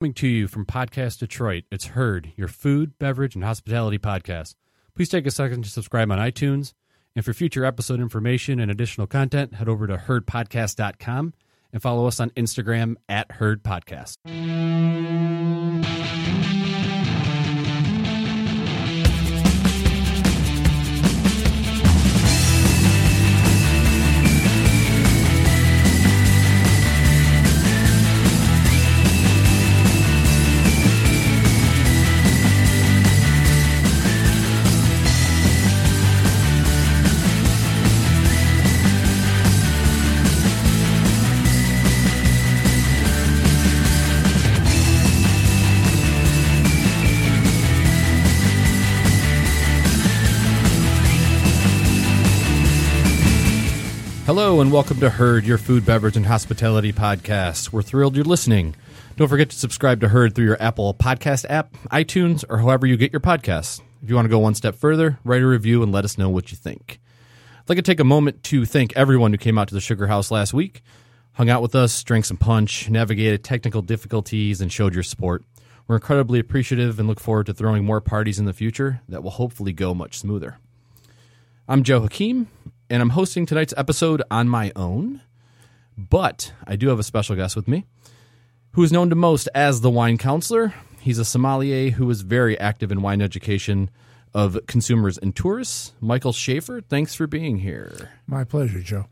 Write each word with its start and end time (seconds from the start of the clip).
Coming 0.00 0.14
to 0.14 0.28
you 0.28 0.48
from 0.48 0.64
Podcast 0.64 1.18
Detroit, 1.18 1.64
it's 1.70 1.88
Herd, 1.88 2.32
your 2.34 2.48
food, 2.48 2.98
beverage, 2.98 3.34
and 3.34 3.44
hospitality 3.44 3.98
podcast. 3.98 4.54
Please 4.96 5.10
take 5.10 5.26
a 5.26 5.30
second 5.30 5.62
to 5.64 5.68
subscribe 5.68 6.10
on 6.10 6.16
iTunes. 6.16 6.72
And 7.14 7.22
for 7.22 7.34
future 7.34 7.66
episode 7.66 8.00
information 8.00 8.60
and 8.60 8.70
additional 8.70 9.06
content, 9.06 9.56
head 9.56 9.68
over 9.68 9.86
to 9.86 9.98
herdpodcast.com 9.98 11.34
and 11.74 11.82
follow 11.82 12.06
us 12.06 12.18
on 12.18 12.30
Instagram 12.30 12.94
at 13.10 13.30
Herd 13.32 13.62
Hello 54.30 54.60
and 54.60 54.70
welcome 54.70 55.00
to 55.00 55.10
Herd, 55.10 55.44
your 55.44 55.58
food, 55.58 55.84
beverage, 55.84 56.16
and 56.16 56.24
hospitality 56.24 56.92
podcast. 56.92 57.72
We're 57.72 57.82
thrilled 57.82 58.14
you're 58.14 58.24
listening. 58.24 58.76
Don't 59.16 59.26
forget 59.26 59.50
to 59.50 59.56
subscribe 59.56 60.00
to 60.02 60.08
Herd 60.08 60.36
through 60.36 60.44
your 60.44 60.62
Apple 60.62 60.94
Podcast 60.94 61.46
app, 61.50 61.72
iTunes, 61.90 62.44
or 62.48 62.58
however 62.58 62.86
you 62.86 62.96
get 62.96 63.10
your 63.10 63.20
podcasts. 63.20 63.80
If 64.00 64.08
you 64.08 64.14
want 64.14 64.26
to 64.26 64.30
go 64.30 64.38
one 64.38 64.54
step 64.54 64.76
further, 64.76 65.18
write 65.24 65.42
a 65.42 65.46
review 65.48 65.82
and 65.82 65.90
let 65.90 66.04
us 66.04 66.16
know 66.16 66.28
what 66.28 66.52
you 66.52 66.56
think. 66.56 67.00
I'd 67.58 67.68
like 67.70 67.78
to 67.78 67.82
take 67.82 67.98
a 67.98 68.04
moment 68.04 68.44
to 68.44 68.64
thank 68.64 68.96
everyone 68.96 69.32
who 69.32 69.36
came 69.36 69.58
out 69.58 69.66
to 69.66 69.74
the 69.74 69.80
Sugar 69.80 70.06
House 70.06 70.30
last 70.30 70.54
week, 70.54 70.82
hung 71.32 71.50
out 71.50 71.60
with 71.60 71.74
us, 71.74 72.00
drank 72.04 72.24
some 72.24 72.36
punch, 72.36 72.88
navigated 72.88 73.42
technical 73.42 73.82
difficulties, 73.82 74.60
and 74.60 74.72
showed 74.72 74.94
your 74.94 75.02
support. 75.02 75.42
We're 75.88 75.96
incredibly 75.96 76.38
appreciative 76.38 77.00
and 77.00 77.08
look 77.08 77.18
forward 77.18 77.46
to 77.46 77.52
throwing 77.52 77.84
more 77.84 78.00
parties 78.00 78.38
in 78.38 78.44
the 78.44 78.52
future 78.52 79.00
that 79.08 79.24
will 79.24 79.32
hopefully 79.32 79.72
go 79.72 79.92
much 79.92 80.20
smoother. 80.20 80.58
I'm 81.70 81.82
Joe 81.84 82.00
Hakeem, 82.00 82.48
and 82.90 83.00
I'm 83.00 83.10
hosting 83.10 83.46
tonight's 83.46 83.72
episode 83.76 84.22
on 84.30 84.48
my 84.48 84.72
own. 84.76 85.22
But 85.96 86.52
I 86.66 86.76
do 86.76 86.88
have 86.88 86.98
a 86.98 87.04
special 87.04 87.36
guest 87.36 87.56
with 87.56 87.68
me 87.68 87.86
who 88.72 88.82
is 88.82 88.92
known 88.92 89.10
to 89.10 89.16
most 89.16 89.48
as 89.54 89.80
the 89.80 89.90
wine 89.90 90.18
counselor. 90.18 90.74
He's 91.00 91.18
a 91.18 91.24
sommelier 91.24 91.90
who 91.90 92.08
is 92.10 92.20
very 92.22 92.58
active 92.58 92.92
in 92.92 93.02
wine 93.02 93.22
education 93.22 93.90
of 94.34 94.58
consumers 94.66 95.18
and 95.18 95.34
tourists. 95.34 95.92
Michael 96.00 96.32
Schaefer, 96.32 96.80
thanks 96.80 97.14
for 97.14 97.26
being 97.26 97.58
here. 97.58 98.10
My 98.26 98.44
pleasure, 98.44 98.80
Joe. 98.80 99.06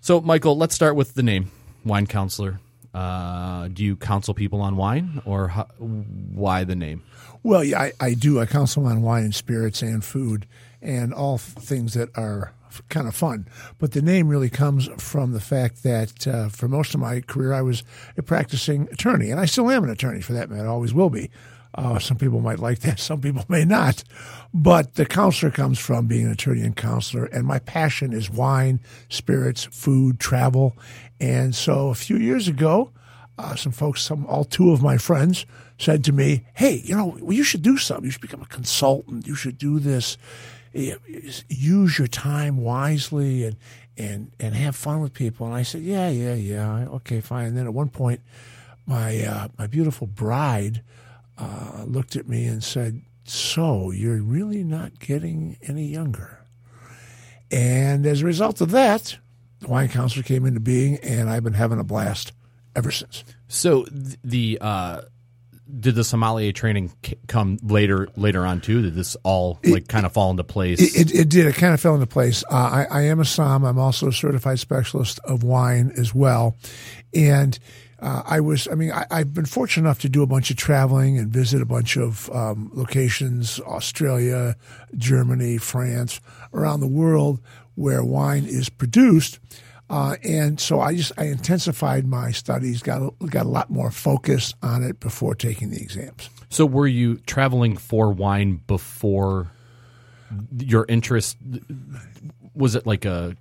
So, 0.00 0.20
Michael, 0.20 0.56
let's 0.56 0.74
start 0.74 0.96
with 0.96 1.14
the 1.14 1.22
name 1.22 1.50
wine 1.84 2.06
counselor. 2.06 2.60
Uh, 2.94 3.68
do 3.68 3.84
you 3.84 3.96
counsel 3.96 4.34
people 4.34 4.60
on 4.60 4.76
wine, 4.76 5.22
or 5.24 5.48
how, 5.48 5.64
why 5.78 6.64
the 6.64 6.76
name? 6.76 7.02
Well, 7.42 7.62
yeah, 7.62 7.80
I, 7.80 7.92
I 8.00 8.14
do. 8.14 8.40
I 8.40 8.46
counsel 8.46 8.86
on 8.86 9.02
wine 9.02 9.24
and 9.24 9.34
spirits 9.34 9.82
and 9.82 10.04
food 10.04 10.46
and 10.80 11.12
all 11.12 11.38
things 11.38 11.94
that 11.94 12.08
are 12.16 12.52
kind 12.88 13.08
of 13.08 13.14
fun. 13.14 13.46
But 13.78 13.92
the 13.92 14.02
name 14.02 14.28
really 14.28 14.50
comes 14.50 14.88
from 14.98 15.32
the 15.32 15.40
fact 15.40 15.82
that 15.82 16.26
uh, 16.26 16.48
for 16.48 16.68
most 16.68 16.94
of 16.94 17.00
my 17.00 17.20
career, 17.20 17.52
I 17.52 17.62
was 17.62 17.84
a 18.16 18.22
practicing 18.22 18.88
attorney, 18.92 19.30
and 19.30 19.40
I 19.40 19.46
still 19.46 19.70
am 19.70 19.84
an 19.84 19.90
attorney 19.90 20.20
for 20.20 20.32
that 20.32 20.50
matter. 20.50 20.68
Always 20.68 20.94
will 20.94 21.10
be. 21.10 21.30
Uh, 21.74 21.98
some 21.98 22.16
people 22.16 22.40
might 22.40 22.58
like 22.58 22.80
that, 22.80 22.98
some 22.98 23.20
people 23.20 23.44
may 23.48 23.64
not. 23.64 24.02
But 24.52 24.94
the 24.94 25.06
counselor 25.06 25.50
comes 25.52 25.78
from 25.78 26.06
being 26.06 26.26
an 26.26 26.32
attorney 26.32 26.62
and 26.62 26.76
counselor, 26.76 27.26
and 27.26 27.46
my 27.46 27.58
passion 27.58 28.12
is 28.12 28.30
wine, 28.30 28.80
spirits, 29.08 29.64
food, 29.70 30.18
travel. 30.18 30.76
And 31.20 31.54
so 31.54 31.88
a 31.88 31.94
few 31.94 32.16
years 32.16 32.48
ago, 32.48 32.92
uh, 33.38 33.54
some 33.54 33.72
folks, 33.72 34.02
some 34.02 34.26
all 34.26 34.44
two 34.44 34.72
of 34.72 34.82
my 34.82 34.98
friends, 34.98 35.46
said 35.78 36.02
to 36.04 36.12
me, 36.12 36.44
"Hey, 36.54 36.82
you 36.84 36.96
know, 36.96 37.16
well, 37.20 37.32
you 37.32 37.44
should 37.44 37.62
do 37.62 37.76
something. 37.76 38.04
You 38.04 38.10
should 38.10 38.20
become 38.20 38.42
a 38.42 38.46
consultant. 38.46 39.26
You 39.26 39.36
should 39.36 39.58
do 39.58 39.78
this. 39.78 40.18
Use 40.72 41.98
your 41.98 42.08
time 42.08 42.58
wisely 42.58 43.44
and 43.44 43.56
and 43.96 44.32
and 44.40 44.54
have 44.54 44.74
fun 44.74 45.00
with 45.00 45.12
people." 45.12 45.46
And 45.46 45.54
I 45.54 45.62
said, 45.62 45.82
"Yeah, 45.82 46.08
yeah, 46.08 46.34
yeah. 46.34 46.88
Okay, 46.88 47.20
fine." 47.20 47.46
And 47.46 47.56
then 47.56 47.66
at 47.66 47.74
one 47.74 47.90
point, 47.90 48.20
my 48.86 49.24
uh, 49.24 49.48
my 49.56 49.68
beautiful 49.68 50.08
bride 50.08 50.82
uh, 51.38 51.84
looked 51.86 52.16
at 52.16 52.28
me 52.28 52.46
and 52.46 52.62
said, 52.62 53.02
"So 53.24 53.90
you're 53.90 54.22
really 54.22 54.64
not 54.64 54.98
getting 54.98 55.56
any 55.62 55.86
younger?" 55.86 56.44
And 57.50 58.06
as 58.06 58.22
a 58.22 58.26
result 58.26 58.60
of 58.60 58.70
that, 58.72 59.16
the 59.60 59.68
wine 59.68 59.88
counselor 59.88 60.22
came 60.22 60.44
into 60.44 60.60
being, 60.60 60.96
and 60.98 61.30
I've 61.30 61.44
been 61.44 61.54
having 61.54 61.78
a 61.78 61.84
blast 61.84 62.32
ever 62.76 62.90
since. 62.90 63.24
So 63.48 63.86
the 63.90 64.58
uh, 64.60 65.02
did 65.80 65.94
the 65.94 66.04
sommelier 66.04 66.52
training 66.52 66.92
come 67.26 67.58
later 67.62 68.08
later 68.16 68.46
on 68.46 68.60
too? 68.60 68.82
Did 68.82 68.94
this 68.94 69.16
all 69.22 69.58
like 69.64 69.88
kind 69.88 70.06
of 70.06 70.12
fall 70.12 70.30
into 70.30 70.44
place? 70.44 70.80
It, 70.80 71.10
it, 71.10 71.14
it 71.14 71.28
did. 71.28 71.46
It 71.46 71.54
kind 71.54 71.74
of 71.74 71.80
fell 71.80 71.94
into 71.94 72.06
place. 72.06 72.44
Uh, 72.50 72.54
I, 72.54 72.86
I 72.90 73.02
am 73.02 73.20
a 73.20 73.24
som. 73.24 73.64
I'm 73.64 73.78
also 73.78 74.08
a 74.08 74.12
certified 74.12 74.58
specialist 74.58 75.20
of 75.24 75.42
wine 75.42 75.92
as 75.96 76.14
well, 76.14 76.56
and. 77.14 77.58
Uh, 78.00 78.22
I 78.24 78.40
was, 78.40 78.68
I 78.68 78.74
mean, 78.74 78.92
I, 78.92 79.06
have 79.10 79.34
been 79.34 79.44
fortunate 79.44 79.84
enough 79.84 79.98
to 80.00 80.08
do 80.08 80.22
a 80.22 80.26
bunch 80.26 80.50
of 80.50 80.56
traveling 80.56 81.18
and 81.18 81.32
visit 81.32 81.60
a 81.60 81.66
bunch 81.66 81.96
of 81.96 82.30
um, 82.30 82.70
locations, 82.72 83.58
Australia, 83.60 84.56
Germany, 84.96 85.58
France, 85.58 86.20
around 86.54 86.80
the 86.80 86.86
world 86.86 87.40
where 87.74 88.04
wine 88.04 88.44
is 88.44 88.68
produced. 88.68 89.40
Uh, 89.90 90.16
and 90.22 90.60
so 90.60 90.80
I 90.80 90.94
just 90.94 91.12
I 91.16 91.24
intensified 91.24 92.06
my 92.06 92.30
studies, 92.30 92.82
got 92.82 93.02
a, 93.02 93.26
got 93.26 93.46
a 93.46 93.48
lot 93.48 93.70
more 93.70 93.90
focus 93.90 94.54
on 94.62 94.82
it 94.84 95.00
before 95.00 95.34
taking 95.34 95.70
the 95.70 95.80
exams. 95.80 96.28
So 96.50 96.66
were 96.66 96.86
you 96.86 97.16
traveling 97.18 97.76
for 97.76 98.10
wine 98.10 98.60
before 98.66 99.50
your 100.56 100.84
interest? 100.88 101.36
Was 102.54 102.74
it 102.74 102.86
like 102.86 103.04
a 103.04 103.36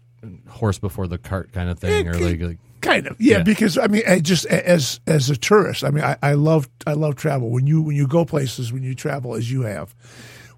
horse 0.50 0.80
before 0.80 1.08
the 1.08 1.18
cart 1.18 1.52
kind 1.52 1.70
of 1.70 1.80
thing, 1.80 2.08
or 2.08 2.14
like, 2.14 2.40
like 2.40 2.58
kind 2.82 3.08
of 3.08 3.20
yeah, 3.20 3.38
yeah, 3.38 3.44
Because 3.44 3.78
I 3.78 3.88
mean, 3.88 4.04
I 4.08 4.20
just 4.20 4.46
as 4.46 5.00
as 5.08 5.30
a 5.30 5.38
tourist, 5.38 5.84
I 5.84 5.90
mean, 5.90 6.04
I, 6.04 6.18
I 6.22 6.34
love 6.34 6.70
I 6.86 6.94
love 6.94 7.16
travel. 7.16 7.50
When 7.50 7.68
you 7.68 7.82
when 7.82 7.96
you 7.96 8.08
go 8.08 8.26
places, 8.26 8.72
when 8.72 8.84
you 8.84 8.96
travel 8.96 9.36
as 9.36 9.52
you 9.52 9.62
have, 9.64 9.96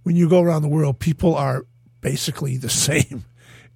when 0.04 0.16
you 0.16 0.30
go 0.30 0.42
around 0.42 0.62
the 0.62 0.70
world, 0.70 1.00
people 1.00 1.36
are 1.36 1.66
basically 2.02 2.58
the 2.58 2.70
same 2.70 3.26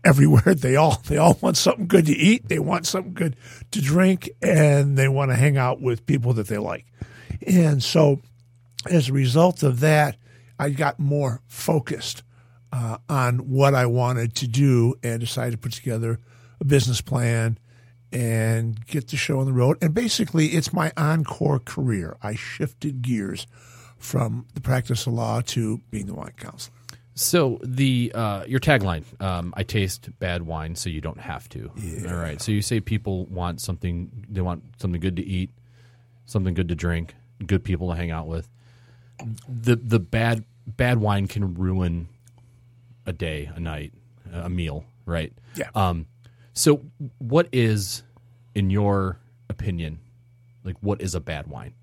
everywhere. 0.04 0.56
They 0.56 0.76
all 0.76 1.02
they 1.08 1.18
all 1.18 1.38
want 1.42 1.58
something 1.58 1.88
good 1.88 2.06
to 2.08 2.14
eat. 2.14 2.48
They 2.50 2.60
want 2.60 2.86
something 2.86 3.14
good 3.14 3.36
to 3.72 3.82
drink, 3.82 4.30
and 4.42 4.98
they 4.98 5.08
want 5.08 5.32
to 5.32 5.36
hang 5.36 5.58
out 5.58 5.82
with 5.82 6.06
people 6.06 6.34
that 6.34 6.48
they 6.48 6.58
like. 6.58 6.86
And 7.46 7.84
so, 7.84 8.22
as 8.90 9.10
a 9.10 9.14
result 9.14 9.64
of 9.64 9.80
that, 9.82 10.18
I 10.60 10.70
got 10.70 11.00
more 11.00 11.42
focused 11.48 12.24
uh, 12.72 12.98
on 13.10 13.50
what 13.50 13.76
I 13.76 13.86
wanted 13.86 14.36
to 14.36 14.48
do, 14.48 14.96
and 15.04 15.20
decided 15.20 15.52
to 15.52 15.58
put 15.58 15.74
together 15.74 16.20
a 16.60 16.66
business 16.66 17.02
plan 17.02 17.58
and 18.14 18.86
get 18.86 19.08
the 19.10 19.18
show 19.18 19.40
on 19.40 19.46
the 19.46 19.54
road. 19.54 19.78
And 19.82 19.94
basically, 19.94 20.48
it's 20.48 20.72
my 20.72 20.94
encore 20.96 21.60
career. 21.60 22.16
I 22.22 22.36
shifted 22.36 23.02
gears 23.02 23.48
from 23.98 24.46
the 24.54 24.62
practice 24.62 25.08
of 25.08 25.14
law 25.14 25.42
to 25.42 25.82
being 25.90 26.06
the 26.06 26.14
wine 26.14 26.34
counselor. 26.38 26.76
So 27.16 27.60
the 27.64 28.12
uh, 28.14 28.44
your 28.48 28.60
tagline, 28.60 29.04
um, 29.22 29.54
I 29.56 29.64
taste 29.64 30.10
bad 30.20 30.44
wine, 30.44 30.76
so 30.76 30.90
you 30.90 31.02
don't 31.02 31.20
have 31.20 31.48
to. 31.50 31.72
Yeah. 31.76 32.12
All 32.12 32.20
right. 32.20 32.42
So 32.42 32.52
you 32.52 32.62
say 32.62 32.80
people 32.80 33.26
want 33.26 33.62
something, 33.62 34.26
they 34.30 34.42
want 34.42 34.64
something 34.80 35.00
good 35.00 35.16
to 35.18 35.24
eat, 35.24 35.52
something 36.26 36.54
good 36.54 36.70
to 36.70 36.76
drink, 36.76 37.14
good 37.46 37.64
people 37.64 37.90
to 37.90 37.96
hang 37.96 38.10
out 38.12 38.28
with. 38.28 38.50
The 39.48 39.76
the 39.76 40.00
bad 40.00 40.44
bad 40.66 41.00
wine 41.00 41.28
can 41.28 41.54
ruin 41.54 42.08
a 43.06 43.14
day, 43.14 43.52
a 43.56 43.60
night, 43.60 43.94
a 44.32 44.50
meal, 44.50 44.84
right? 45.06 45.34
Yeah. 45.56 45.70
Um. 45.76 46.08
So 46.54 46.82
what 47.20 47.48
is, 47.52 48.04
in 48.56 48.70
your 48.70 49.20
opinion, 49.50 50.00
like 50.64 50.76
what 50.82 51.02
is 51.02 51.16
a 51.16 51.20
bad 51.20 51.48
wine? 51.48 51.74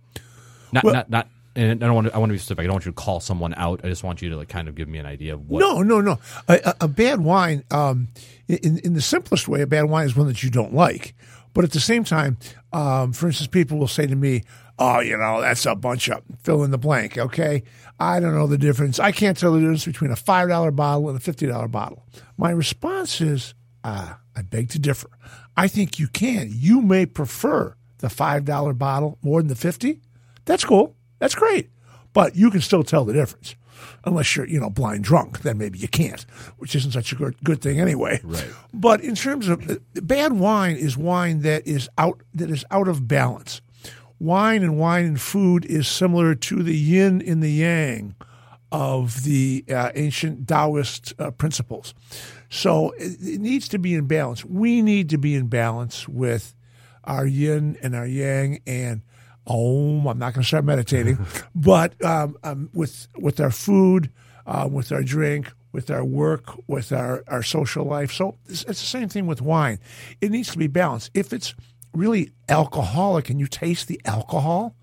Not 0.73 0.85
Well- 0.85 0.95
not 0.95 1.11
not 1.11 1.29
and 1.57 1.83
I 1.83 1.87
don't 1.87 1.95
want 1.95 2.07
to, 2.07 2.15
I 2.15 2.19
want 2.19 2.31
to 2.31 2.35
be 2.35 2.39
specific. 2.39 2.63
I 2.63 2.67
don't 2.67 2.75
want 2.75 2.87
you 2.87 2.93
to 2.93 2.97
call 2.97 3.19
someone 3.19 3.55
out. 3.57 3.81
I 3.83 3.89
just 3.89 4.05
want 4.05 4.23
you 4.23 4.31
to 4.31 4.37
like 4.37 4.49
kind 4.49 4.69
of 4.69 4.77
give 4.77 4.89
me 4.89 4.99
an 4.99 5.07
idea 5.07 5.35
of 5.35 5.49
what. 5.49 5.61
No, 5.61 5.83
no, 5.83 6.01
no. 6.01 6.19
A, 6.49 6.75
a, 6.83 6.89
bad 6.89 7.21
wine, 7.21 7.65
um, 7.73 8.09
in 8.47 8.79
in 8.79 8.95
the 8.95 9.01
simplest 9.01 9.49
way, 9.49 9.61
a 9.61 9.67
bad 9.67 9.87
wine 9.87 10.07
is 10.07 10.15
one 10.17 10.29
that 10.29 10.43
you 10.43 10.51
don't 10.51 10.73
like. 10.73 11.15
But 11.53 11.65
at 11.65 11.73
the 11.73 11.81
same 11.81 12.05
time, 12.05 12.39
um, 12.73 13.13
for 13.13 13.27
instance, 13.27 13.49
people 13.49 13.79
will 13.79 13.89
say 13.89 14.07
to 14.07 14.15
me, 14.15 14.45
"Oh, 14.79 15.01
you 15.01 15.17
know, 15.17 15.41
that's 15.41 15.67
a 15.67 15.75
bunch 15.75 16.09
of 16.09 16.23
fill 16.39 16.63
in 16.63 16.71
the 16.71 16.79
blank." 16.79 17.19
Okay, 17.19 17.65
I 17.99 18.21
don't 18.21 18.35
know 18.35 18.47
the 18.47 18.59
difference. 18.59 19.01
I 19.01 19.11
can't 19.11 19.37
tell 19.37 19.53
the 19.53 19.59
difference 19.59 19.85
between 19.85 20.13
a 20.13 20.17
five 20.17 20.49
dollar 20.49 20.71
bottle 20.71 21.09
and 21.09 21.19
a 21.19 21.21
fifty 21.21 21.47
dollar 21.47 21.67
bottle. 21.67 22.07
My 22.39 22.51
response 22.51 23.21
is, 23.21 23.55
uh, 23.83 24.15
I 24.41 24.43
beg 24.43 24.71
to 24.71 24.79
differ. 24.79 25.11
I 25.55 25.69
think 25.69 25.99
you 25.99 26.09
can. 26.09 26.49
You 26.51 26.81
may 26.81 27.05
prefer 27.05 27.77
the 27.99 28.09
five 28.09 28.47
dollar 28.47 28.73
bottle 28.73 29.19
more 29.21 29.43
than 29.43 29.49
the 29.49 29.55
fifty. 29.55 30.01
That's 30.47 30.65
cool. 30.65 30.97
That's 31.19 31.35
great. 31.35 31.69
But 32.15 32.37
you 32.37 32.51
can 32.51 32.63
still 32.63 32.83
tell 32.83 33.05
the 33.05 33.13
difference. 33.13 33.55
Unless 34.05 34.35
you're, 34.35 34.49
you 34.49 34.59
know, 34.59 34.71
blind 34.71 35.05
drunk, 35.05 35.43
then 35.43 35.59
maybe 35.59 35.79
you 35.79 35.89
can't, 35.89 36.23
which 36.57 36.75
isn't 36.75 36.93
such 36.93 37.13
a 37.13 37.17
good, 37.17 37.37
good 37.45 37.61
thing 37.61 37.79
anyway. 37.81 38.21
Right. 38.25 38.49
But 38.73 39.03
in 39.03 39.15
terms 39.15 39.49
of 39.49 39.71
uh, 39.71 39.77
bad 39.95 40.33
wine 40.33 40.77
is 40.77 40.97
wine 40.97 41.41
that 41.43 41.67
is 41.67 41.91
out 41.99 42.23
that 42.35 42.51
is 42.51 42.65
out 42.71 42.89
of 42.89 43.07
balance. 43.07 43.61
Wine 44.19 44.63
and 44.63 44.79
wine 44.79 45.05
and 45.05 45.21
food 45.21 45.67
is 45.67 45.87
similar 45.87 46.35
to 46.35 46.63
the 46.63 46.77
yin 46.77 47.23
and 47.27 47.43
the 47.43 47.53
yang 47.53 48.15
of 48.73 49.25
the 49.25 49.65
uh, 49.69 49.91
ancient 49.95 50.47
Taoist 50.49 51.13
uh, 51.19 51.31
principles. 51.31 51.95
So 52.49 52.91
it, 52.93 53.17
it 53.21 53.41
needs 53.41 53.69
to 53.69 53.79
be 53.79 53.95
in 53.95 54.07
balance. 54.07 54.45
We 54.45 54.83
need 54.83 55.11
to 55.11 55.19
be 55.19 55.35
in 55.35 55.49
balance 55.49 56.09
with 56.09 56.55
our 57.05 57.27
yin 57.27 57.77
and 57.83 57.95
our 57.95 58.07
yang 58.07 58.61
and 58.67 59.03
om. 59.47 60.07
I'm 60.07 60.19
not 60.19 60.35
going 60.35 60.43
to 60.43 60.49
start 60.49 60.65
meditating, 60.65 61.19
but 61.55 62.03
um, 62.05 62.37
um, 62.43 62.71
with 62.73 63.09
with 63.17 63.41
our 63.41 63.51
food, 63.51 64.11
uh, 64.47 64.69
with 64.71 64.93
our 64.93 65.03
drink, 65.03 65.53
with 65.73 65.91
our 65.91 66.05
work, 66.05 66.45
with 66.67 66.93
our, 66.93 67.25
our 67.29 67.43
social 67.43 67.85
life. 67.85 68.13
So 68.13 68.37
it's, 68.47 68.63
it's 68.65 68.81
the 68.81 68.87
same 68.87 69.09
thing 69.09 69.27
with 69.27 69.41
wine. 69.41 69.79
It 70.21 70.31
needs 70.31 70.51
to 70.53 70.59
be 70.59 70.67
balanced. 70.67 71.11
If 71.15 71.33
it's 71.33 71.55
really 71.95 72.33
alcoholic 72.49 73.31
and 73.31 73.41
you 73.41 73.47
taste 73.47 73.89
the 73.89 74.01
alcohol 74.05 74.75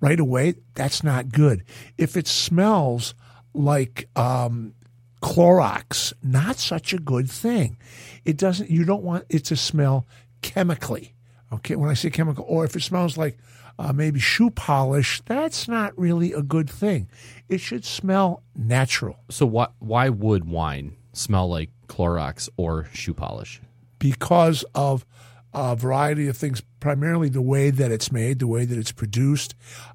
right 0.00 0.18
away, 0.18 0.54
that's 0.74 1.02
not 1.02 1.30
good. 1.30 1.64
If 1.96 2.16
it 2.16 2.26
smells 2.26 3.14
like 3.54 4.08
um, 4.16 4.74
Clorox, 5.22 6.12
not 6.22 6.56
such 6.56 6.92
a 6.92 6.98
good 6.98 7.30
thing. 7.30 7.76
It 8.24 8.36
doesn't. 8.36 8.70
You 8.70 8.84
don't 8.84 9.02
want 9.02 9.24
it 9.28 9.44
to 9.46 9.56
smell 9.56 10.06
chemically. 10.42 11.14
Okay, 11.52 11.76
when 11.76 11.90
I 11.90 11.94
say 11.94 12.10
chemical, 12.10 12.44
or 12.48 12.64
if 12.64 12.74
it 12.76 12.80
smells 12.80 13.18
like 13.18 13.38
uh, 13.78 13.92
maybe 13.92 14.18
shoe 14.18 14.50
polish, 14.50 15.20
that's 15.26 15.68
not 15.68 15.96
really 15.98 16.32
a 16.32 16.42
good 16.42 16.68
thing. 16.68 17.08
It 17.48 17.58
should 17.58 17.84
smell 17.84 18.42
natural 18.56 19.18
So 19.28 19.46
why 19.46 19.68
why 19.78 20.08
would 20.08 20.46
wine 20.46 20.96
smell 21.12 21.48
like 21.48 21.70
Clorox 21.88 22.48
or 22.56 22.88
shoe 22.92 23.14
polish? 23.14 23.60
because 24.02 24.64
of 24.74 25.06
a 25.54 25.76
variety 25.76 26.28
of 26.28 26.36
things, 26.36 26.62
primarily 26.80 27.28
the 27.28 27.42
way 27.42 27.70
that 27.70 27.90
it's 27.90 28.10
made, 28.10 28.38
the 28.38 28.46
way 28.46 28.64
that 28.64 28.78
it's 28.78 28.92
produced. 28.92 29.54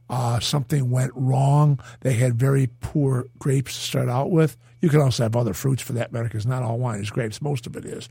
Uh, 0.09 0.39
something 0.39 0.91
went 0.91 1.11
wrong. 1.15 1.79
They 2.01 2.13
had 2.13 2.35
very 2.35 2.69
poor 2.79 3.25
grapes 3.39 3.73
to 3.75 3.81
start 3.81 4.09
out 4.09 4.29
with. 4.31 4.57
You 4.81 4.89
can 4.89 5.01
also 5.01 5.23
have 5.23 5.35
other 5.35 5.53
fruits 5.53 5.81
for 5.81 5.93
that 5.93 6.11
matter, 6.11 6.25
because 6.25 6.45
not 6.45 6.63
all 6.63 6.77
wine 6.77 6.99
is 6.99 7.09
grapes. 7.09 7.41
Most 7.41 7.65
of 7.65 7.75
it 7.75 7.85
is. 7.85 8.07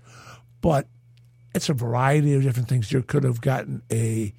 But 0.60 0.88
it's 1.54 1.68
a 1.68 1.74
variety 1.74 2.34
of 2.34 2.42
different 2.42 2.68
things. 2.68 2.90
You 2.92 3.02
could 3.02 3.24
have 3.24 3.40
gotten 3.40 3.82
a 3.90 4.34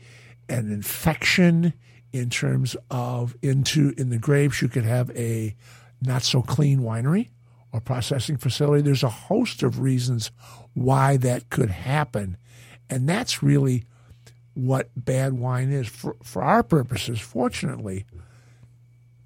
an 0.50 0.71
infection 0.71 1.74
in 2.13 2.30
terms 2.30 2.75
of 2.89 3.36
into 3.42 3.94
in 3.98 4.10
the 4.10 4.18
grapes. 4.18 4.62
You 4.62 4.68
could 4.68 4.86
have 4.86 5.10
a 5.12 5.56
not 6.01 6.24
so 6.24 6.42
clean 6.42 6.81
winery 6.81 7.30
or 7.71 7.81
processing 7.81 8.38
facility. 8.38 8.81
There's 8.81 9.03
a 9.03 9.10
host 9.10 9.63
of 9.63 9.80
reasons 9.80 10.31
why 10.74 11.18
that 11.18 11.50
could 11.50 11.69
happen, 11.69 12.38
and 12.89 13.07
that's 13.07 13.42
really 13.44 13.84
what 14.54 14.89
bad 14.95 15.34
wine 15.34 15.72
is 15.72 15.88
for 15.88 16.16
for 16.24 16.42
our 16.44 16.63
purposes. 16.63 17.19
Fortunately, 17.19 18.06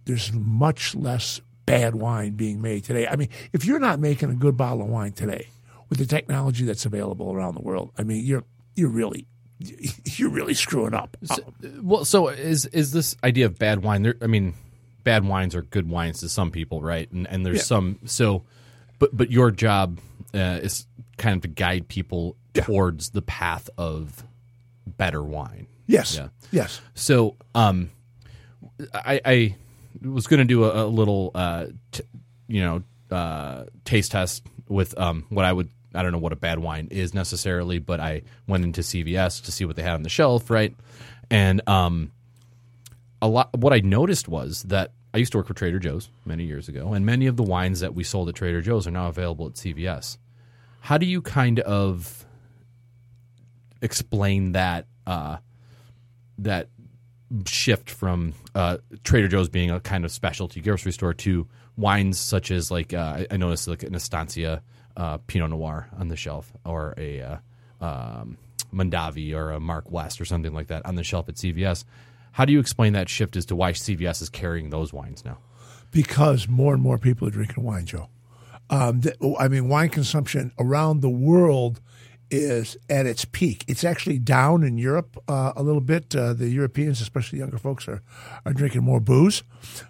there's 0.06 0.32
much 0.34 0.96
less 0.96 1.42
bad 1.66 1.96
wine 1.96 2.32
being 2.32 2.62
made 2.62 2.84
today. 2.84 3.08
I 3.08 3.16
mean, 3.16 3.30
if 3.54 3.66
you're 3.66 3.80
not 3.80 4.00
making 4.00 4.30
a 4.30 4.36
good 4.36 4.58
bottle 4.58 4.82
of 4.82 4.88
wine 4.90 5.14
today 5.14 5.48
with 5.90 6.00
the 6.00 6.06
technology 6.06 6.66
that's 6.66 6.86
available 6.86 7.32
around 7.34 7.56
the 7.56 7.62
world, 7.62 7.92
I 7.98 8.04
mean, 8.04 8.26
you're 8.26 8.44
you're 8.76 8.90
really 8.90 9.26
you're 10.06 10.30
really 10.30 10.54
screwing 10.54 10.94
up. 10.94 11.18
Well, 11.82 12.04
so 12.06 12.30
is 12.30 12.66
is 12.68 12.92
this 12.92 13.16
idea 13.24 13.46
of 13.46 13.58
bad 13.58 13.84
wine? 13.84 14.02
There, 14.04 14.16
I 14.22 14.28
mean, 14.28 14.54
bad 15.04 15.24
wines 15.26 15.56
are 15.56 15.62
good 15.62 15.90
wines 15.90 16.20
to 16.22 16.30
some 16.30 16.52
people, 16.52 16.82
right? 16.82 17.10
And 17.12 17.28
and 17.28 17.46
there's 17.46 17.58
Yeah. 17.58 17.64
some 17.64 18.00
so, 18.06 18.44
but 19.00 19.16
but 19.16 19.32
your 19.32 19.52
job 19.52 20.00
uh, 20.34 20.60
is 20.62 20.88
kind 21.18 21.36
of 21.36 21.42
to 21.44 21.48
guide 21.48 21.88
people 21.88 22.36
towards 22.54 23.12
the 23.12 23.22
path 23.22 23.70
of 23.78 24.24
better 24.86 25.24
wine. 25.24 25.68
yes, 25.88 26.16
Yeah. 26.16 26.30
yes. 26.52 26.82
So, 26.96 27.36
um, 27.56 27.92
I, 28.94 29.22
I 29.26 29.56
was 30.02 30.28
going 30.28 30.40
to 30.40 30.46
do 30.46 30.64
a, 30.66 30.86
a 30.86 30.88
little, 30.88 31.32
uh, 31.36 31.68
t- 31.92 32.04
you 32.48 32.62
know, 32.62 32.84
uh, 33.16 33.66
taste 33.86 34.12
test 34.12 34.44
with 34.68 34.98
um, 35.00 35.26
what 35.30 35.46
I 35.46 35.54
would. 35.54 35.70
I 35.94 36.04
don't 36.04 36.14
know 36.14 36.20
what 36.20 36.32
a 36.32 36.38
bad 36.38 36.60
wine 36.60 36.88
is 36.90 37.14
necessarily, 37.14 37.78
but 37.80 38.00
I 38.00 38.22
went 38.48 38.64
into 38.64 38.80
CVS 38.82 39.44
to 39.46 39.52
see 39.52 39.66
what 39.66 39.76
they 39.76 39.82
had 39.84 39.94
on 39.96 40.04
the 40.04 40.10
shelf, 40.10 40.50
right? 40.50 40.74
And 41.30 41.62
um, 41.68 42.12
a 43.22 43.28
lot. 43.28 43.50
What 43.58 43.74
I 43.74 43.80
noticed 43.80 44.30
was 44.30 44.64
that 44.64 44.94
I 45.14 45.18
used 45.18 45.34
to 45.34 45.38
work 45.40 45.48
for 45.48 45.54
Trader 45.54 45.80
Joe's 45.80 46.10
many 46.26 46.46
years 46.46 46.70
ago, 46.70 46.94
and 46.94 47.06
many 47.06 47.28
of 47.28 47.36
the 47.36 47.44
wines 47.44 47.82
that 47.82 47.94
we 47.94 48.04
sold 48.06 48.30
at 48.30 48.36
Trader 48.36 48.62
Joe's 48.62 48.88
are 48.88 48.92
now 48.92 49.08
available 49.10 49.48
at 49.48 49.54
CVS. 49.54 50.18
How 50.80 50.98
do 50.98 51.06
you 51.06 51.22
kind 51.22 51.60
of 51.60 52.26
explain 53.82 54.54
that 54.54 54.88
uh, 55.08 55.38
that 56.38 56.70
shift 57.46 57.90
from 57.90 58.34
uh, 58.56 58.78
Trader 59.04 59.28
Joe's 59.28 59.50
being 59.50 59.72
a 59.72 59.80
kind 59.80 60.04
of 60.06 60.12
specialty 60.12 60.62
grocery 60.62 60.92
store 60.92 61.14
to 61.16 61.48
wines 61.78 62.20
such 62.20 62.52
as 62.52 62.70
like 62.72 62.94
uh, 62.94 63.26
I- 63.32 63.38
noticed 63.38 63.68
like 63.68 63.84
an 63.84 63.96
Estancia 63.96 64.62
uh, 64.98 65.18
Pinot 65.28 65.50
Noir 65.52 65.90
on 65.98 66.10
the 66.10 66.16
shelf 66.16 66.52
or 66.66 66.94
a 66.98 67.22
uh, 67.22 67.38
um, 67.86 68.38
Mondavi 68.74 69.34
or 69.34 69.52
a 69.52 69.60
Mark 69.60 69.90
West 69.92 70.20
or 70.20 70.26
something 70.26 70.54
like 70.54 70.68
that 70.68 70.86
on 70.86 70.96
the 70.96 71.04
shelf 71.04 71.30
at 71.30 71.36
CVS. 71.36 71.84
How 72.34 72.46
do 72.46 72.54
you 72.54 72.60
explain 72.60 72.94
that 72.94 73.10
shift 73.10 73.36
as 73.36 73.46
to 73.48 73.56
why 73.56 73.72
CVS 73.74 74.22
is 74.22 74.30
carrying 74.30 74.70
those 74.70 74.92
wines 74.94 75.24
now? 75.26 75.38
because 75.92 76.48
more 76.48 76.74
and 76.74 76.82
more 76.82 76.98
people 76.98 77.28
are 77.28 77.32
drinking 77.32 77.64
wine, 77.66 77.86
Joe. 77.86 78.08
Um, 78.70 79.02
th- 79.02 79.18
I 79.38 79.50
mean, 79.50 79.68
wine 79.68 79.90
consumption 79.90 80.54
around 80.58 81.02
the 81.02 81.10
world 81.10 81.82
is 82.32 82.78
at 82.90 83.06
its 83.06 83.26
peak. 83.26 83.64
It's 83.68 83.84
actually 83.84 84.18
down 84.18 84.64
in 84.64 84.78
Europe 84.78 85.22
uh, 85.28 85.54
a 85.56 85.62
little 85.62 85.82
bit. 85.82 86.16
Uh, 86.16 86.34
the 86.34 86.50
Europeans, 86.50 87.02
especially 87.02 87.40
younger 87.40 87.58
folks, 87.58 87.88
are 87.88 88.02
are 88.46 88.54
drinking 88.54 88.84
more 88.84 89.00
booze. 89.00 89.44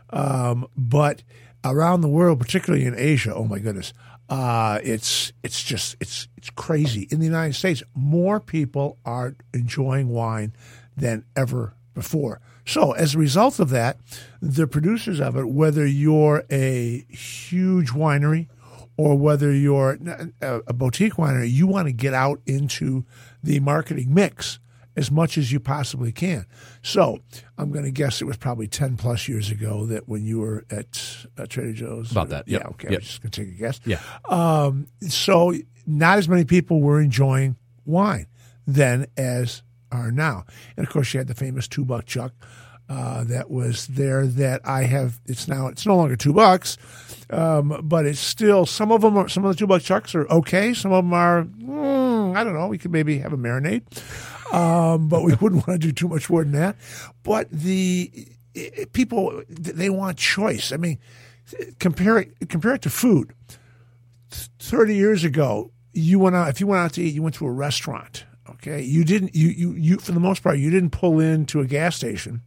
Um, 0.09 0.67
but 0.75 1.23
around 1.63 2.01
the 2.01 2.09
world, 2.09 2.39
particularly 2.39 2.85
in 2.85 2.95
Asia, 2.97 3.33
oh 3.33 3.45
my 3.45 3.59
goodness, 3.59 3.93
uh, 4.29 4.79
it's 4.83 5.31
it's 5.43 5.63
just 5.63 5.95
it's 5.99 6.27
it's 6.37 6.49
crazy. 6.49 7.07
In 7.11 7.19
the 7.19 7.25
United 7.25 7.53
States, 7.53 7.83
more 7.93 8.39
people 8.39 8.97
are 9.05 9.35
enjoying 9.53 10.09
wine 10.09 10.53
than 10.97 11.23
ever 11.35 11.73
before. 11.93 12.41
So, 12.65 12.91
as 12.93 13.15
a 13.15 13.17
result 13.17 13.59
of 13.59 13.69
that, 13.71 13.97
the 14.41 14.67
producers 14.67 15.19
of 15.19 15.35
it, 15.35 15.49
whether 15.49 15.85
you're 15.85 16.43
a 16.49 17.05
huge 17.09 17.89
winery 17.89 18.47
or 19.01 19.15
whether 19.17 19.51
you're 19.51 19.97
a, 20.41 20.73
boutique 20.73 21.13
winery, 21.13 21.51
you 21.51 21.65
want 21.65 21.87
to 21.87 21.91
get 21.91 22.13
out 22.13 22.39
into 22.45 23.03
the 23.41 23.59
marketing 23.59 24.13
mix 24.13 24.59
as 24.95 25.09
much 25.09 25.39
as 25.39 25.51
you 25.51 25.59
possibly 25.59 26.11
can. 26.11 26.45
So, 26.83 27.19
I'm 27.57 27.71
going 27.71 27.85
to 27.85 27.91
guess 27.91 28.21
it 28.21 28.25
was 28.25 28.37
probably 28.37 28.67
10 28.67 28.97
plus 28.97 29.27
years 29.27 29.49
ago 29.49 29.87
that 29.87 30.07
when 30.07 30.23
you 30.23 30.39
were 30.39 30.65
at 30.69 31.25
uh, 31.35 31.47
Trader 31.47 31.73
Joe's. 31.73 32.11
About 32.11 32.29
that, 32.29 32.47
yep, 32.47 32.61
Yeah, 32.61 32.67
okay. 32.67 32.87
yep. 32.89 32.93
I 32.93 32.95
was 32.97 33.07
just 33.07 33.21
going 33.23 33.31
to 33.31 33.45
take 33.45 33.53
a 33.55 33.57
guess. 33.57 33.79
Yeah. 33.85 33.99
Um, 34.29 34.85
so 35.07 35.53
not 35.87 36.19
as 36.19 36.29
many 36.29 36.45
people 36.45 36.81
were 36.81 37.01
enjoying 37.01 37.55
wine 37.85 38.27
then 38.67 39.07
as 39.17 39.63
are 39.91 40.11
now. 40.11 40.45
And 40.77 40.85
of 40.85 40.93
course, 40.93 41.11
you 41.13 41.17
had 41.17 41.27
the 41.27 41.33
famous 41.33 41.67
two 41.67 41.85
buck 41.85 42.05
chuck 42.05 42.33
uh, 42.91 43.23
that 43.25 43.49
was 43.49 43.87
there. 43.87 44.25
That 44.27 44.61
I 44.65 44.83
have. 44.83 45.19
It's 45.25 45.47
now. 45.47 45.67
It's 45.67 45.85
no 45.85 45.95
longer 45.95 46.15
two 46.15 46.33
bucks, 46.33 46.77
um, 47.29 47.79
but 47.83 48.05
it's 48.05 48.19
still. 48.19 48.65
Some 48.65 48.91
of 48.91 49.01
them 49.01 49.17
are. 49.17 49.29
Some 49.29 49.45
of 49.45 49.53
the 49.53 49.57
two 49.57 49.67
buck 49.67 49.81
chucks 49.81 50.13
are 50.15 50.27
okay. 50.29 50.73
Some 50.73 50.91
of 50.91 51.03
them 51.05 51.13
are. 51.13 51.43
mm, 51.45 52.35
I 52.35 52.43
don't 52.43 52.53
know. 52.53 52.67
We 52.67 52.77
could 52.77 52.91
maybe 52.91 53.19
have 53.19 53.33
a 53.33 53.37
marinade, 53.37 53.83
um, 54.53 55.07
but 55.07 55.23
we 55.23 55.33
wouldn't 55.41 55.65
want 55.67 55.81
to 55.81 55.87
do 55.87 55.91
too 55.93 56.07
much 56.09 56.29
more 56.29 56.43
than 56.43 56.53
that. 56.53 56.75
But 57.23 57.49
the 57.51 58.11
i- 58.57 58.85
people 58.91 59.41
they 59.49 59.89
want 59.89 60.17
choice. 60.17 60.71
I 60.73 60.77
mean, 60.77 60.99
compare 61.79 62.17
it 62.17 62.49
compare 62.49 62.73
it 62.75 62.81
to 62.83 62.89
food. 62.89 63.33
30 64.59 64.95
years 64.95 65.23
ago, 65.23 65.71
you 65.93 66.19
went 66.19 66.35
out, 66.35 66.47
if 66.49 66.59
you 66.61 66.67
went 66.67 66.79
out 66.81 66.93
to 66.93 67.01
eat, 67.01 67.13
you 67.13 67.21
went 67.21 67.35
to 67.35 67.45
a 67.45 67.51
restaurant. 67.51 68.25
Okay. 68.49 68.81
You 68.81 69.03
didn't, 69.03 69.35
you, 69.35 69.49
you, 69.49 69.71
you, 69.73 69.97
for 69.97 70.11
the 70.13 70.19
most 70.19 70.41
part, 70.43 70.57
you 70.57 70.69
didn't 70.69 70.91
pull 70.91 71.19
into 71.19 71.59
a 71.59 71.65
gas 71.65 71.95
station, 71.97 72.41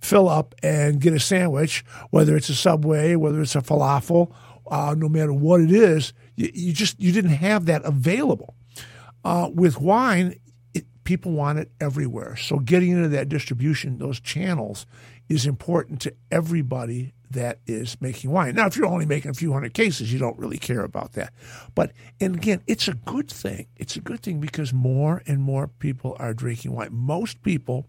fill 0.00 0.28
up 0.28 0.54
and 0.62 1.00
get 1.00 1.12
a 1.12 1.20
sandwich, 1.20 1.84
whether 2.10 2.36
it's 2.36 2.48
a 2.48 2.54
Subway, 2.54 3.14
whether 3.16 3.40
it's 3.40 3.56
a 3.56 3.60
falafel, 3.60 4.32
uh, 4.70 4.94
no 4.96 5.08
matter 5.08 5.32
what 5.32 5.60
it 5.60 5.72
is, 5.72 6.12
you, 6.36 6.50
you 6.54 6.72
just, 6.72 7.00
you 7.00 7.12
didn't 7.12 7.30
have 7.30 7.66
that 7.66 7.84
available. 7.84 8.54
Uh, 9.24 9.48
with 9.52 9.80
wine, 9.80 10.38
it, 10.74 10.84
people 11.04 11.32
want 11.32 11.58
it 11.58 11.70
everywhere. 11.80 12.36
So 12.36 12.58
getting 12.58 12.90
into 12.90 13.08
that 13.08 13.28
distribution, 13.28 13.98
those 13.98 14.20
channels, 14.20 14.86
is 15.28 15.46
important 15.46 16.00
to 16.02 16.14
everybody 16.30 17.12
that 17.30 17.58
is 17.66 18.00
making 18.00 18.30
wine. 18.30 18.54
Now, 18.54 18.66
if 18.66 18.76
you're 18.76 18.86
only 18.86 19.06
making 19.06 19.30
a 19.30 19.34
few 19.34 19.52
hundred 19.52 19.74
cases, 19.74 20.12
you 20.12 20.18
don't 20.18 20.38
really 20.38 20.58
care 20.58 20.82
about 20.82 21.12
that. 21.12 21.32
But 21.74 21.92
and 22.20 22.36
again, 22.36 22.62
it's 22.66 22.88
a 22.88 22.94
good 22.94 23.28
thing. 23.28 23.66
It's 23.76 23.96
a 23.96 24.00
good 24.00 24.20
thing 24.20 24.40
because 24.40 24.72
more 24.72 25.22
and 25.26 25.40
more 25.40 25.68
people 25.68 26.16
are 26.18 26.32
drinking 26.32 26.72
wine. 26.72 26.88
Most 26.92 27.42
people 27.42 27.86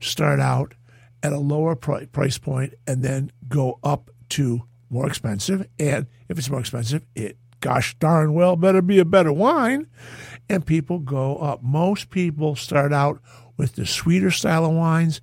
start 0.00 0.40
out 0.40 0.74
at 1.22 1.32
a 1.32 1.38
lower 1.38 1.74
pri- 1.74 2.06
price 2.06 2.38
point 2.38 2.74
and 2.86 3.02
then 3.02 3.32
go 3.48 3.78
up 3.82 4.10
to 4.30 4.62
more 4.90 5.06
expensive. 5.06 5.66
And 5.78 6.06
if 6.28 6.38
it's 6.38 6.50
more 6.50 6.60
expensive, 6.60 7.04
it 7.14 7.36
gosh 7.60 7.96
darn 7.98 8.34
well 8.34 8.56
better 8.56 8.82
be 8.82 8.98
a 8.98 9.04
better 9.04 9.32
wine. 9.32 9.86
And 10.48 10.64
people 10.64 10.98
go 10.98 11.36
up. 11.36 11.62
Most 11.62 12.10
people 12.10 12.56
start 12.56 12.92
out 12.92 13.20
with 13.56 13.74
the 13.74 13.84
sweeter 13.84 14.30
style 14.30 14.64
of 14.64 14.72
wines 14.72 15.20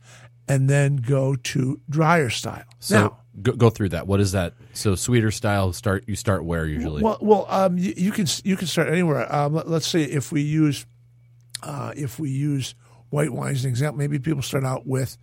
and 0.47 0.69
then 0.69 0.97
go 0.97 1.35
to 1.35 1.81
drier 1.89 2.29
style. 2.29 2.65
So 2.79 2.99
now, 2.99 3.17
go, 3.41 3.53
go 3.53 3.69
through 3.69 3.89
that. 3.89 4.07
What 4.07 4.19
is 4.19 4.33
that? 4.33 4.53
So 4.73 4.95
sweeter 4.95 5.31
style 5.31 5.73
start 5.73 6.03
you 6.07 6.15
start 6.15 6.45
where 6.45 6.65
usually? 6.65 7.01
well, 7.01 7.17
well, 7.21 7.45
um, 7.49 7.77
you, 7.77 7.93
you 7.97 8.11
can 8.11 8.27
you 8.43 8.55
can 8.55 8.67
start 8.67 8.89
anywhere. 8.89 9.33
Um, 9.33 9.53
let, 9.53 9.67
us 9.67 9.87
say 9.87 10.03
if 10.03 10.31
we 10.31 10.41
use 10.41 10.85
uh, 11.63 11.93
if 11.95 12.19
we 12.19 12.29
use 12.29 12.75
white 13.09 13.31
wine 13.31 13.53
as 13.53 13.63
an 13.63 13.69
example, 13.69 13.97
maybe 13.97 14.19
people 14.19 14.41
start 14.41 14.63
out 14.63 14.85
with 14.85 15.17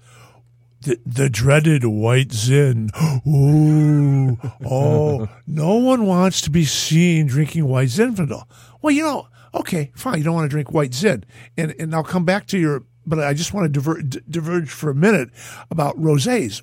the, 0.83 1.31
dreaded 1.31 1.85
white 1.85 2.33
zin. 2.33 2.91
Ooh, 3.27 4.39
oh, 4.65 5.29
no 5.47 5.75
one 5.77 6.07
wants 6.07 6.41
to 6.43 6.51
be 6.51 6.65
seen 6.65 7.27
drinking 7.27 7.67
white 7.67 7.89
Zinfandel. 7.89 8.45
Well, 8.81 8.93
you 8.93 9.03
know, 9.03 9.29
okay, 9.55 9.93
fine. 9.95 10.19
You 10.19 10.25
don't 10.25 10.35
want 10.35 10.45
to 10.45 10.55
drink 10.55 10.73
white 10.73 10.95
zin, 10.95 11.25
and 11.57 11.75
and 11.79 11.95
I'll 11.95 12.05
come 12.05 12.25
back 12.25 12.47
to 12.49 12.59
your. 12.59 12.85
But 13.05 13.19
I 13.21 13.35
just 13.35 13.53
want 13.53 13.65
to 13.65 13.81
diver, 13.81 14.01
d- 14.01 14.21
diverge 14.31 14.71
for 14.71 14.91
a 14.91 14.95
minute 14.95 15.31
about 15.71 15.99
rosés. 15.99 16.63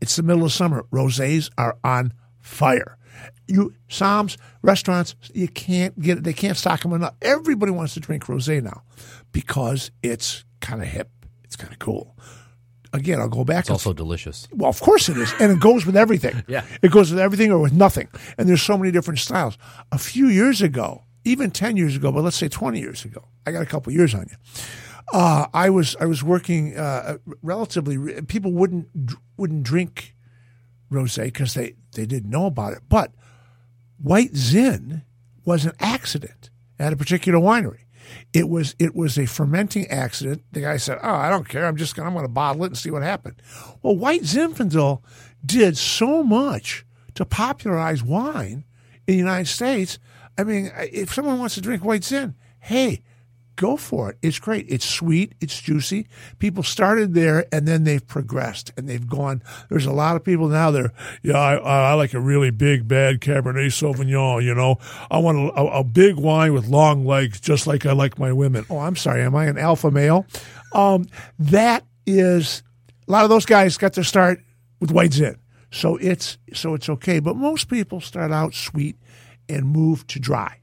It's 0.00 0.16
the 0.16 0.22
middle 0.22 0.44
of 0.44 0.52
summer. 0.52 0.84
Rosés 0.90 1.50
are 1.58 1.76
on 1.84 2.14
fire. 2.40 2.96
You 3.46 3.74
somms 3.88 4.36
restaurants, 4.62 5.14
you 5.34 5.48
can't 5.48 5.98
get 6.00 6.18
it. 6.18 6.24
They 6.24 6.32
can't 6.32 6.56
stock 6.56 6.82
them 6.82 6.92
enough. 6.92 7.14
Everybody 7.22 7.72
wants 7.72 7.94
to 7.94 8.00
drink 8.00 8.24
rosé 8.24 8.62
now 8.62 8.82
because 9.32 9.90
it's 10.02 10.44
kind 10.60 10.82
of 10.82 10.88
hip. 10.88 11.10
It's 11.44 11.56
kind 11.56 11.72
of 11.72 11.78
cool. 11.78 12.16
Again, 12.96 13.20
I'll 13.20 13.28
go 13.28 13.44
back. 13.44 13.64
To 13.66 13.72
It's 13.72 13.84
also 13.84 13.92
delicious. 13.92 14.48
Well, 14.52 14.70
of 14.70 14.80
course 14.80 15.08
it 15.08 15.16
is, 15.16 15.32
and 15.40 15.52
it 15.52 15.60
goes 15.60 15.86
with 15.86 15.96
everything. 15.96 16.42
Yeah. 16.48 16.64
it 16.82 16.90
goes 16.90 17.10
with 17.10 17.20
everything 17.20 17.52
or 17.52 17.58
with 17.58 17.72
nothing. 17.72 18.08
And 18.38 18.48
there's 18.48 18.62
so 18.62 18.76
many 18.78 18.90
different 18.92 19.18
styles. 19.20 19.58
A 19.92 19.98
few 19.98 20.28
years 20.28 20.62
ago, 20.62 21.04
even 21.24 21.50
ten 21.50 21.76
years 21.76 21.94
ago, 21.96 22.10
but 22.12 22.22
let's 22.24 22.36
say 22.36 22.48
twenty 22.48 22.80
years 22.80 23.04
ago, 23.04 23.24
I 23.46 23.52
got 23.52 23.62
a 23.62 23.66
couple 23.66 23.92
years 23.92 24.14
on 24.14 24.26
you. 24.30 24.36
Uh, 25.12 25.46
I 25.54 25.70
was 25.70 25.94
I 26.00 26.06
was 26.06 26.22
working 26.24 26.76
uh, 26.76 27.18
relatively. 27.42 28.22
People 28.22 28.52
wouldn't 28.52 28.88
wouldn't 29.36 29.62
drink 29.62 30.14
rosé 30.90 31.24
because 31.24 31.54
they 31.54 31.74
they 31.94 32.06
didn't 32.06 32.30
know 32.30 32.46
about 32.46 32.72
it. 32.72 32.82
But 32.88 33.12
white 33.98 34.34
zin 34.36 35.02
was 35.44 35.64
an 35.64 35.72
accident 35.80 36.50
at 36.78 36.92
a 36.92 36.96
particular 36.96 37.38
winery. 37.38 37.80
It 38.32 38.48
was 38.48 38.74
it 38.78 38.94
was 38.94 39.18
a 39.18 39.26
fermenting 39.26 39.86
accident. 39.88 40.42
The 40.52 40.60
guy 40.60 40.76
said, 40.76 40.98
"Oh, 41.02 41.14
I 41.14 41.28
don't 41.28 41.48
care. 41.48 41.66
I'm 41.66 41.76
just 41.76 41.94
gonna 41.94 42.08
I'm 42.08 42.14
gonna 42.14 42.28
bottle 42.28 42.64
it 42.64 42.68
and 42.68 42.78
see 42.78 42.90
what 42.90 43.02
happened." 43.02 43.40
Well, 43.82 43.96
white 43.96 44.22
Zinfandel 44.22 45.02
did 45.44 45.76
so 45.76 46.22
much 46.22 46.84
to 47.14 47.24
popularize 47.24 48.02
wine 48.02 48.64
in 49.06 49.14
the 49.14 49.16
United 49.16 49.48
States. 49.48 49.98
I 50.38 50.44
mean, 50.44 50.70
if 50.76 51.14
someone 51.14 51.38
wants 51.38 51.54
to 51.54 51.60
drink 51.60 51.84
white 51.84 52.04
Zin, 52.04 52.34
hey, 52.60 53.02
go 53.56 53.76
for 53.76 54.10
it. 54.10 54.18
It's 54.22 54.38
great. 54.38 54.66
It's 54.68 54.86
sweet. 54.86 55.34
It's 55.40 55.60
juicy. 55.60 56.06
People 56.38 56.62
started 56.62 57.14
there 57.14 57.46
and 57.50 57.66
then 57.66 57.84
they've 57.84 58.06
progressed 58.06 58.72
and 58.76 58.88
they've 58.88 59.08
gone. 59.08 59.42
There's 59.68 59.86
a 59.86 59.92
lot 59.92 60.14
of 60.16 60.22
people 60.22 60.48
now 60.48 60.70
that 60.70 60.84
are, 60.86 60.92
yeah, 61.22 61.38
I, 61.38 61.56
I 61.56 61.92
like 61.94 62.14
a 62.14 62.20
really 62.20 62.50
big, 62.50 62.86
bad 62.86 63.20
Cabernet 63.20 63.66
Sauvignon. 63.68 64.44
You 64.44 64.54
know, 64.54 64.76
I 65.10 65.18
want 65.18 65.38
a, 65.38 65.60
a, 65.60 65.80
a 65.80 65.84
big 65.84 66.16
wine 66.16 66.52
with 66.52 66.68
long 66.68 67.04
legs, 67.04 67.40
just 67.40 67.66
like 67.66 67.86
I 67.86 67.92
like 67.92 68.18
my 68.18 68.32
women. 68.32 68.66
Oh, 68.70 68.78
I'm 68.78 68.96
sorry. 68.96 69.22
Am 69.22 69.34
I 69.34 69.46
an 69.46 69.58
alpha 69.58 69.90
male? 69.90 70.26
Um, 70.72 71.06
that 71.38 71.84
is, 72.06 72.62
a 73.08 73.10
lot 73.10 73.24
of 73.24 73.30
those 73.30 73.46
guys 73.46 73.76
got 73.78 73.94
their 73.94 74.04
start 74.04 74.40
with 74.80 74.90
white 74.90 75.14
zin. 75.14 75.38
So 75.72 75.96
it's, 75.96 76.38
so 76.52 76.74
it's 76.74 76.88
okay. 76.88 77.18
But 77.18 77.36
most 77.36 77.68
people 77.68 78.00
start 78.00 78.30
out 78.30 78.54
sweet 78.54 78.96
and 79.48 79.66
move 79.66 80.06
to 80.08 80.20
dry. 80.20 80.60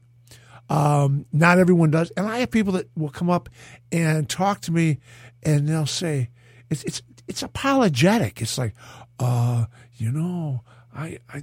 Um, 0.68 1.26
not 1.32 1.58
everyone 1.58 1.90
does, 1.90 2.10
and 2.16 2.26
I 2.26 2.38
have 2.38 2.50
people 2.50 2.72
that 2.74 2.88
will 2.96 3.10
come 3.10 3.28
up 3.28 3.48
and 3.92 4.28
talk 4.28 4.60
to 4.62 4.72
me, 4.72 4.98
and 5.42 5.68
they'll 5.68 5.86
say, 5.86 6.30
"It's 6.70 6.84
it's 6.84 7.02
it's 7.28 7.42
apologetic." 7.42 8.40
It's 8.40 8.56
like, 8.56 8.74
uh, 9.18 9.66
you 9.94 10.10
know, 10.10 10.62
I 10.94 11.18
I, 11.28 11.42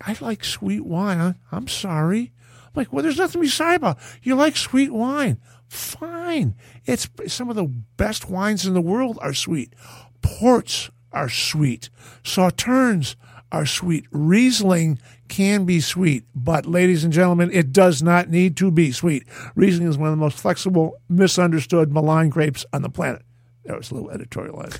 I 0.00 0.16
like 0.20 0.44
sweet 0.44 0.84
wine. 0.84 1.20
I, 1.20 1.34
I'm 1.52 1.68
sorry. 1.68 2.32
I'm 2.64 2.72
like, 2.74 2.92
well, 2.92 3.02
there's 3.02 3.18
nothing 3.18 3.40
to 3.40 3.46
be 3.46 3.48
sorry 3.48 3.76
about. 3.76 3.98
You 4.22 4.34
like 4.34 4.56
sweet 4.56 4.92
wine, 4.92 5.38
fine. 5.68 6.56
It's 6.84 7.08
some 7.28 7.48
of 7.48 7.56
the 7.56 7.66
best 7.96 8.28
wines 8.28 8.66
in 8.66 8.74
the 8.74 8.80
world 8.80 9.18
are 9.22 9.34
sweet. 9.34 9.74
Ports 10.22 10.90
are 11.12 11.28
sweet. 11.28 11.88
Sauternes 12.24 13.14
are 13.52 13.66
sweet. 13.66 14.06
Riesling 14.10 14.98
can 15.28 15.64
be 15.64 15.80
sweet, 15.80 16.24
but 16.34 16.66
ladies 16.66 17.04
and 17.04 17.12
gentlemen, 17.12 17.50
it 17.52 17.72
does 17.72 18.02
not 18.02 18.28
need 18.28 18.56
to 18.58 18.70
be 18.70 18.92
sweet. 18.92 19.24
Riesling 19.54 19.88
is 19.88 19.98
one 19.98 20.08
of 20.08 20.12
the 20.12 20.20
most 20.20 20.38
flexible, 20.38 21.00
misunderstood, 21.08 21.92
maligned 21.92 22.32
grapes 22.32 22.64
on 22.72 22.82
the 22.82 22.90
planet. 22.90 23.22
That 23.64 23.76
was 23.76 23.90
a 23.90 23.94
little 23.94 24.10
editorialized. 24.10 24.78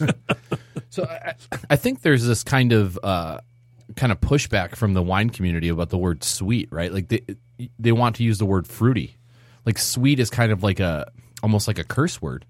So 0.92 1.04
I, 1.04 1.34
I 1.70 1.76
think 1.76 2.02
there's 2.02 2.26
this 2.26 2.44
kind 2.44 2.70
of 2.70 2.98
uh, 3.02 3.38
kind 3.96 4.12
of 4.12 4.20
pushback 4.20 4.76
from 4.76 4.92
the 4.92 5.02
wine 5.02 5.30
community 5.30 5.68
about 5.70 5.88
the 5.88 5.96
word 5.96 6.22
sweet, 6.22 6.68
right? 6.70 6.92
Like 6.92 7.08
they 7.08 7.22
they 7.78 7.92
want 7.92 8.16
to 8.16 8.24
use 8.24 8.36
the 8.36 8.44
word 8.44 8.68
fruity. 8.68 9.16
Like 9.64 9.78
sweet 9.78 10.20
is 10.20 10.28
kind 10.28 10.52
of 10.52 10.62
like 10.62 10.80
a 10.80 11.10
almost 11.42 11.66
like 11.66 11.78
a 11.78 11.84
curse 11.84 12.20
word. 12.20 12.44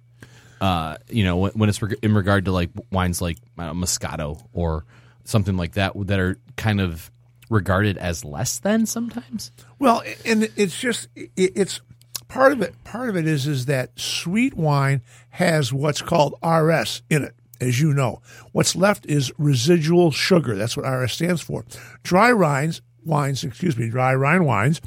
Uh, 0.60 0.96
you 1.08 1.22
know, 1.22 1.36
when, 1.36 1.52
when 1.52 1.68
it's 1.68 1.80
in 2.02 2.14
regard 2.14 2.46
to 2.46 2.52
like 2.52 2.70
wines 2.90 3.22
like 3.22 3.38
uh, 3.58 3.72
Moscato 3.72 4.44
or 4.52 4.86
something 5.24 5.56
like 5.56 5.72
that 5.72 5.92
that 6.06 6.20
are 6.20 6.38
kind 6.56 6.80
of 6.80 7.10
regarded 7.50 7.98
as 7.98 8.24
less 8.24 8.58
than 8.58 8.86
sometimes. 8.86 9.50
Well, 9.78 10.02
and 10.24 10.48
it's 10.56 10.78
just 10.78 11.08
it's 11.14 11.80
part 12.28 12.52
of 12.52 12.62
it. 12.62 12.74
Part 12.84 13.10
of 13.10 13.16
it 13.16 13.26
is 13.26 13.46
is 13.46 13.66
that 13.66 13.98
sweet 13.98 14.54
wine 14.54 15.02
has 15.30 15.72
what's 15.72 16.02
called 16.02 16.34
RS 16.42 17.02
in 17.10 17.22
it, 17.24 17.34
as 17.60 17.80
you 17.80 17.92
know. 17.92 18.22
What's 18.52 18.74
left 18.74 19.06
is 19.06 19.32
residual 19.38 20.10
sugar. 20.10 20.56
That's 20.56 20.76
what 20.76 20.88
RS 20.88 21.12
stands 21.12 21.42
for. 21.42 21.64
Dry 22.02 22.32
wines, 22.32 22.80
wines, 23.04 23.44
excuse 23.44 23.76
me, 23.76 23.88
dry 23.88 24.14
Rhine 24.14 24.44
wines 24.44 24.80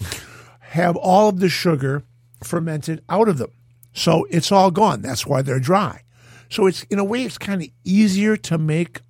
have 0.59 0.95
all 0.95 1.29
of 1.29 1.39
the 1.39 1.49
sugar 1.49 2.03
fermented 2.43 3.01
out 3.07 3.29
of 3.29 3.37
them, 3.37 3.51
so 3.93 4.25
it's 4.29 4.51
all 4.51 4.71
gone. 4.71 5.01
That's 5.01 5.25
why 5.25 5.41
they're 5.41 5.59
dry. 5.59 6.01
So 6.49 6.67
it's 6.67 6.83
in 6.83 6.99
a 6.99 7.03
way, 7.03 7.23
it's 7.23 7.37
kind 7.37 7.61
of 7.61 7.69
easier 7.83 8.37
to 8.37 8.57
make 8.57 9.01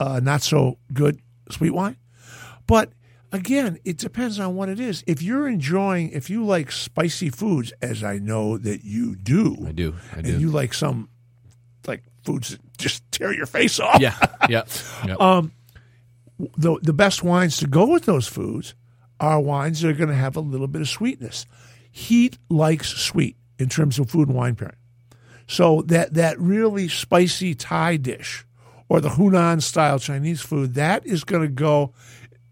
uh, 0.00 0.20
not 0.22 0.42
so 0.42 0.78
good 0.92 1.20
sweet 1.50 1.70
wine. 1.70 1.96
But 2.66 2.92
again, 3.32 3.78
it 3.84 3.96
depends 3.98 4.38
on 4.38 4.54
what 4.54 4.68
it 4.68 4.80
is. 4.80 5.02
If 5.06 5.22
you're 5.22 5.48
enjoying, 5.48 6.10
if 6.10 6.28
you 6.30 6.44
like 6.44 6.70
spicy 6.72 7.30
foods, 7.30 7.72
as 7.80 8.04
I 8.04 8.18
know 8.18 8.58
that 8.58 8.84
you 8.84 9.16
do, 9.16 9.56
I 9.66 9.72
do, 9.72 9.94
I 10.14 10.20
do. 10.20 10.30
and 10.32 10.40
you 10.40 10.50
like 10.50 10.74
some 10.74 11.08
like 11.86 12.02
foods 12.24 12.50
that 12.50 12.60
just 12.76 13.10
tear 13.10 13.32
your 13.32 13.46
face 13.46 13.80
off. 13.80 14.00
Yeah, 14.00 14.16
yeah, 14.48 14.64
yeah. 15.06 15.16
Um, 15.18 15.52
the 16.56 16.78
the 16.82 16.92
best 16.92 17.22
wines 17.22 17.56
to 17.58 17.66
go 17.66 17.86
with 17.86 18.04
those 18.04 18.26
foods 18.26 18.74
are 19.20 19.40
wines 19.40 19.80
that 19.80 19.88
are 19.88 19.94
going 19.94 20.10
to 20.10 20.14
have 20.14 20.36
a 20.36 20.40
little 20.40 20.68
bit 20.68 20.80
of 20.82 20.88
sweetness. 20.88 21.46
Heat 21.90 22.38
likes 22.48 22.88
sweet 22.88 23.36
in 23.58 23.68
terms 23.68 23.98
of 23.98 24.08
food 24.10 24.28
and 24.28 24.36
wine 24.36 24.54
pairing. 24.54 24.76
So 25.48 25.82
that 25.86 26.14
that 26.14 26.38
really 26.38 26.88
spicy 26.88 27.54
Thai 27.54 27.96
dish 27.96 28.44
or 28.88 29.00
the 29.00 29.10
Hunan 29.10 29.62
style 29.62 29.98
Chinese 29.98 30.40
food, 30.40 30.74
that 30.74 31.06
is 31.06 31.24
going 31.24 31.42
to 31.42 31.48
go 31.48 31.92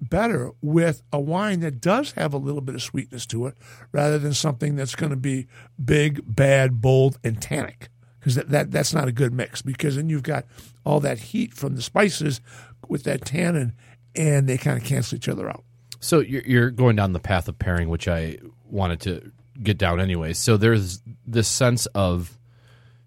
better 0.00 0.52
with 0.61 1.02
a 1.12 1.19
wine 1.19 1.61
that 1.61 1.81
does 1.81 2.12
have 2.12 2.35
a 2.35 2.38
little 2.38 2.61
bit 2.61 2.75
of 2.75 2.83
sweetness 2.83 3.26
to 3.26 3.47
it 3.47 3.55
rather 3.93 4.19
than 4.19 4.35
something 4.35 4.76
that's 4.76 4.95
going 4.95 5.11
to 5.11 5.16
be 5.16 5.47
big, 5.83 6.23
bad, 6.26 6.81
bold, 6.81 7.19
and 7.25 7.40
tannic. 7.40 7.88
Because 8.19 8.35
that, 8.35 8.49
that, 8.50 8.71
that's 8.71 8.93
not 8.93 9.09
a 9.09 9.12
good 9.12 9.33
mix 9.33 9.62
because 9.62 9.97
then 9.97 10.09
you've 10.09 10.23
got 10.23 10.45
all 10.85 11.00
that 11.00 11.19
heat 11.19 11.55
from 11.55 11.76
the 11.76 11.83
spices 11.83 12.40
with 12.88 13.05
that 13.05 13.25
tannin 13.25 13.73
and 14.14 14.49
they 14.49 14.59
kind 14.59 14.78
of 14.78 14.85
cancel 14.85 15.16
each 15.16 15.28
other 15.28 15.49
out. 15.49 15.64
So 16.00 16.21
you're, 16.21 16.43
you're 16.43 16.71
going 16.71 16.97
down 16.97 17.12
the 17.12 17.21
path 17.21 17.49
of 17.49 17.59
pairing, 17.59 17.88
which 17.88 18.09
I 18.09 18.38
wanted 18.64 19.00
to 19.02 19.33
get 19.62 19.78
down 19.78 20.00
anyway. 20.00 20.33
So 20.33 20.57
there's 20.57 21.00
this 21.26 21.49
sense 21.49 21.87
of, 21.87 22.37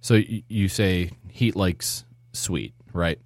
so 0.01 0.15
you 0.15 0.69
say 0.69 1.12
heat 1.29 1.55
likes 1.55 2.05
sweet, 2.33 2.74
right? 2.93 3.19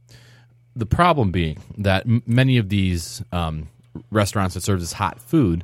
The 0.75 0.85
problem 0.85 1.31
being 1.31 1.59
that 1.77 2.05
m- 2.05 2.23
many 2.25 2.57
of 2.57 2.69
these 2.69 3.23
um, 3.31 3.67
restaurants 4.11 4.55
that 4.55 4.61
serve 4.63 4.79
this 4.79 4.93
hot 4.93 5.19
food 5.19 5.63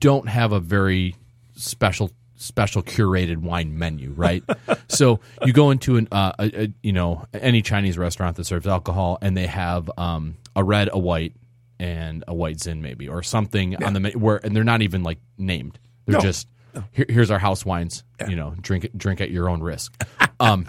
don't 0.00 0.28
have 0.28 0.52
a 0.52 0.60
very 0.60 1.14
special 1.56 2.10
special 2.36 2.82
curated 2.84 3.38
wine 3.38 3.76
menu, 3.78 4.12
right? 4.16 4.44
so 4.88 5.18
you 5.44 5.52
go 5.52 5.70
into 5.70 5.96
an 5.96 6.06
uh, 6.12 6.32
a, 6.38 6.62
a, 6.64 6.72
you 6.82 6.92
know 6.92 7.24
any 7.34 7.62
Chinese 7.62 7.98
restaurant 7.98 8.36
that 8.36 8.44
serves 8.44 8.66
alcohol, 8.66 9.18
and 9.20 9.36
they 9.36 9.46
have 9.46 9.90
um, 9.98 10.36
a 10.54 10.62
red, 10.62 10.88
a 10.92 10.98
white, 10.98 11.34
and 11.80 12.22
a 12.28 12.34
white 12.34 12.60
zin 12.60 12.80
maybe, 12.80 13.08
or 13.08 13.22
something 13.24 13.82
on 13.82 13.92
the 13.92 13.98
menu 14.00 14.18
where, 14.18 14.36
and 14.44 14.54
they're 14.54 14.62
not 14.64 14.82
even 14.82 15.02
like 15.02 15.18
named. 15.36 15.78
They're 16.06 16.14
No. 16.14 16.20
just 16.20 16.46
here, 16.92 17.06
here's 17.08 17.30
our 17.32 17.40
house 17.40 17.64
wines. 17.66 18.04
You 18.28 18.36
know, 18.36 18.54
drink 18.60 18.88
drink 18.96 19.20
at 19.20 19.32
your 19.32 19.48
own 19.50 19.60
risk. 19.60 20.00
um, 20.40 20.64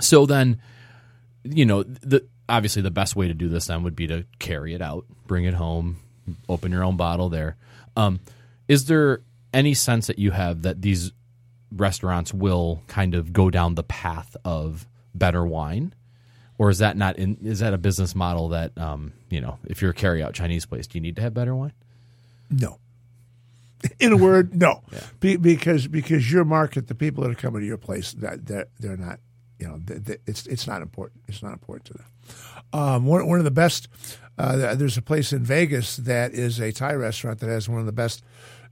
so 0.00 0.26
then 0.26 0.60
you 1.44 1.66
know, 1.66 1.82
the 1.82 2.26
obviously 2.48 2.82
the 2.82 2.90
best 2.90 3.16
way 3.16 3.28
to 3.28 3.34
do 3.34 3.48
this 3.48 3.66
then 3.66 3.82
would 3.82 3.96
be 3.96 4.06
to 4.06 4.24
carry 4.38 4.74
it 4.74 4.82
out, 4.82 5.06
bring 5.26 5.44
it 5.44 5.54
home, 5.54 5.98
open 6.48 6.72
your 6.72 6.84
own 6.84 6.96
bottle 6.96 7.28
there. 7.28 7.56
Um, 7.96 8.20
is 8.68 8.86
there 8.86 9.20
any 9.52 9.74
sense 9.74 10.06
that 10.06 10.18
you 10.18 10.30
have 10.30 10.62
that 10.62 10.82
these 10.82 11.12
restaurants 11.72 12.34
will 12.34 12.82
kind 12.86 13.14
of 13.14 13.32
go 13.32 13.50
down 13.50 13.74
the 13.74 13.82
path 13.82 14.36
of 14.44 14.86
better 15.14 15.44
wine? 15.44 15.94
Or 16.58 16.68
is 16.68 16.78
that 16.78 16.96
not 16.96 17.18
in? 17.18 17.38
Is 17.42 17.60
that 17.60 17.72
a 17.72 17.78
business 17.78 18.14
model 18.14 18.50
that 18.50 18.76
um, 18.76 19.14
you 19.30 19.40
know? 19.40 19.58
If 19.66 19.80
you're 19.80 19.92
a 19.92 19.94
carry-out 19.94 20.34
Chinese 20.34 20.66
place, 20.66 20.86
do 20.86 20.98
you 20.98 21.00
need 21.00 21.16
to 21.16 21.22
have 21.22 21.32
better 21.32 21.54
wine? 21.54 21.72
No. 22.50 22.78
In 23.98 24.12
a 24.12 24.16
word, 24.16 24.54
no, 24.54 24.82
Be, 25.20 25.36
because 25.36 25.88
because 25.88 26.30
your 26.30 26.44
market, 26.44 26.88
the 26.88 26.94
people 26.94 27.24
that 27.24 27.30
are 27.30 27.34
coming 27.34 27.62
to 27.62 27.66
your 27.66 27.78
place, 27.78 28.12
that 28.12 28.44
they're, 28.44 28.66
they're 28.78 28.98
not, 28.98 29.20
you 29.60 29.68
know, 29.68 29.78
they, 29.84 29.98
they, 29.98 30.16
it's 30.26 30.46
it's 30.46 30.66
not 30.66 30.82
important. 30.82 31.22
It's 31.28 31.42
not 31.42 31.52
important 31.52 31.84
to 31.86 31.92
them. 31.94 32.06
Um, 32.72 33.06
one 33.06 33.26
one 33.26 33.38
of 33.38 33.44
the 33.44 33.50
best. 33.50 33.88
Uh, 34.38 34.74
there's 34.74 34.96
a 34.96 35.02
place 35.02 35.34
in 35.34 35.44
Vegas 35.44 35.98
that 35.98 36.32
is 36.32 36.60
a 36.60 36.72
Thai 36.72 36.94
restaurant 36.94 37.40
that 37.40 37.48
has 37.48 37.68
one 37.68 37.80
of 37.80 37.86
the 37.86 37.92
best. 37.92 38.24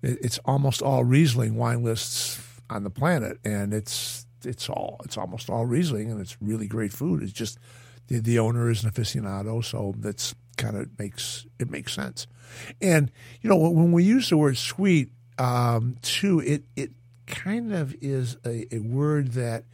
It's 0.02 0.38
almost 0.47 0.80
all 0.80 1.04
Riesling 1.04 1.57
wine 1.57 1.83
lists 1.85 2.40
on 2.71 2.85
the 2.85 2.90
planet, 2.90 3.38
and 3.45 3.75
it's 3.75 4.26
it's 4.45 4.71
all 4.71 5.00
it's 5.04 5.18
almost 5.18 5.50
all 5.50 5.66
Riesling, 5.66 6.11
and 6.11 6.21
it's 6.21 6.40
really 6.40 6.66
great 6.66 6.92
food. 6.92 7.23
It's 7.23 7.33
just 7.33 7.59
the, 8.07 8.21
the 8.21 8.38
owner 8.38 8.71
is 8.71 8.83
an 8.83 8.90
aficionado, 8.90 9.62
so 9.62 9.95
that's 9.99 10.35
kind 10.57 10.76
of 10.76 10.99
makes 10.99 11.47
it 11.59 11.71
makes 11.71 11.92
sense. 11.92 12.26
And 12.80 13.12
you 13.42 13.50
know 13.50 13.57
when 13.57 13.92
we 13.92 14.04
use 14.04 14.30
the 14.30 14.38
word 14.38 14.57
sweet, 14.57 15.11
um, 15.38 15.97
too, 16.00 16.40
it 16.40 16.64
it 16.76 16.92
kind 17.26 17.75
of 17.75 17.95
is 18.00 18.38
a, 18.47 18.75
a 18.75 18.78
word 18.78 19.33
that 19.33 19.64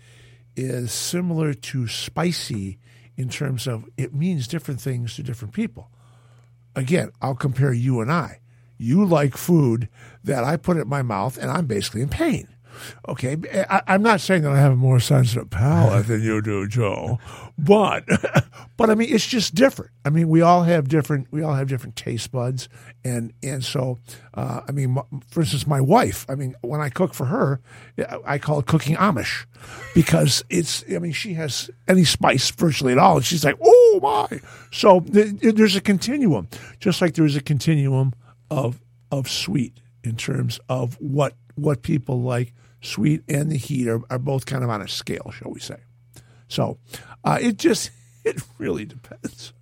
is 0.57 0.93
similar 0.93 1.55
to 1.55 1.89
spicy 1.89 2.79
in 3.17 3.29
terms 3.29 3.67
of 3.67 3.85
it 3.97 4.15
means 4.15 4.49
different 4.49 4.81
things 4.81 5.15
to 5.17 5.23
different 5.23 5.55
people. 5.55 5.91
Again, 6.77 7.11
I'll 7.23 7.35
compare 7.35 7.73
you 7.73 8.01
and 8.01 8.11
I. 8.11 8.41
You 8.77 9.05
like 9.05 9.37
food 9.37 9.89
that 10.25 10.43
I 10.45 10.57
put 10.57 10.77
in 10.77 10.89
my 10.89 11.03
mouth 11.03 11.39
and 11.39 11.51
I'm 11.51 11.67
basically 11.67 12.03
in 12.03 12.09
pain. 12.09 12.54
Okay, 13.09 13.37
I, 13.71 13.83
am 13.87 14.03
not 14.03 14.21
saying 14.21 14.43
that 14.43 14.53
I 14.53 14.59
have 14.59 14.73
a 14.73 14.77
more 14.77 15.01
sensitive 15.01 15.51
palate 15.51 16.07
than 16.07 16.23
you 16.23 16.41
do, 16.41 16.67
Joe, 16.67 17.19
but 17.59 18.05
but 18.77 18.91
I 18.91 18.95
mean 18.95 19.13
it's 19.13 19.27
just 19.27 19.55
different. 19.55 19.91
I 20.05 20.11
mean 20.11 20.29
we 20.29 20.41
all 20.41 20.63
have 20.63 20.89
different 20.89 21.29
we 21.31 21.43
all 21.43 21.55
have 21.55 21.69
different 21.69 21.97
taste 21.97 22.33
buds, 22.33 22.69
and 23.05 23.33
and 23.43 23.65
so 23.65 23.99
uh, 24.35 24.63
I 24.69 24.73
mean 24.73 24.97
for 25.29 25.41
instance 25.41 25.67
my 25.67 25.81
wife. 25.81 26.27
I 26.29 26.35
mean 26.35 26.55
when 26.63 26.81
I 26.81 26.89
cook 26.89 27.15
for 27.15 27.27
her, 27.27 27.61
I 28.27 28.39
call 28.39 28.61
it 28.61 28.67
cooking 28.67 28.97
Amish 28.97 29.47
because 29.95 30.45
it's 30.51 30.85
I 30.95 30.99
mean 30.99 31.13
she 31.13 31.35
has 31.35 31.71
any 31.89 32.05
spice 32.05 32.51
virtually 32.51 32.93
at 32.93 32.99
all, 32.99 33.17
and 33.17 33.25
she's 33.25 33.45
like 33.45 33.57
oh 33.63 34.01
my. 34.03 34.41
So 34.73 35.01
th- 35.01 35.35
there's 35.41 35.77
a 35.77 35.81
continuum, 35.81 36.49
just 36.81 37.01
like 37.01 37.15
there's 37.15 37.37
a 37.37 37.43
continuum 37.43 38.15
of 38.51 38.81
of 39.11 39.29
sweet 39.29 39.81
in 40.03 40.17
terms 40.17 40.61
of 40.69 40.95
what 41.01 41.35
what 41.55 41.83
people 41.83 42.23
like 42.23 42.53
sweet 42.85 43.23
and 43.29 43.51
the 43.51 43.57
heat 43.57 43.89
are, 43.89 44.01
are 44.11 44.19
both 44.19 44.47
kind 44.47 44.63
of 44.63 44.71
on 44.71 44.83
a 44.83 44.89
scale, 44.89 45.33
shall 45.33 45.51
we 45.51 45.61
say. 45.61 45.77
So 46.49 46.79
uh, 47.25 47.39
it 47.41 47.57
just, 47.57 47.91
it 48.25 48.43
really 48.59 48.85
depends. 48.85 49.53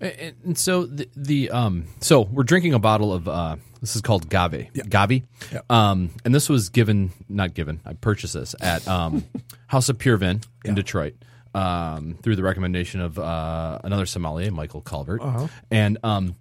and, 0.00 0.34
and, 0.44 0.58
so 0.58 0.86
the, 0.86 1.08
the, 1.16 1.50
um, 1.50 1.86
so 2.00 2.22
we're 2.22 2.44
drinking 2.44 2.74
a 2.74 2.78
bottle 2.78 3.12
of, 3.12 3.28
uh, 3.28 3.56
this 3.80 3.96
is 3.96 4.02
called 4.02 4.28
Gave, 4.28 4.68
yeah. 4.74 4.84
Gavi. 4.84 5.24
Um, 5.68 6.10
and 6.24 6.34
this 6.34 6.48
was 6.48 6.68
given, 6.68 7.12
not 7.28 7.54
given, 7.54 7.80
I 7.84 7.94
purchased 7.94 8.34
this 8.34 8.54
at, 8.60 8.86
um, 8.86 9.24
House 9.66 9.88
of 9.88 9.98
Pure 9.98 10.18
Vin 10.18 10.40
in 10.64 10.70
yeah. 10.70 10.74
Detroit. 10.74 11.14
Um, 11.56 12.18
through 12.20 12.34
the 12.34 12.42
recommendation 12.42 13.00
of 13.00 13.16
uh, 13.16 13.78
another 13.84 14.06
sommelier, 14.06 14.50
Michael 14.50 14.80
Calvert, 14.80 15.22
uh-huh. 15.22 15.46
and 15.70 15.98
um, 16.02 16.34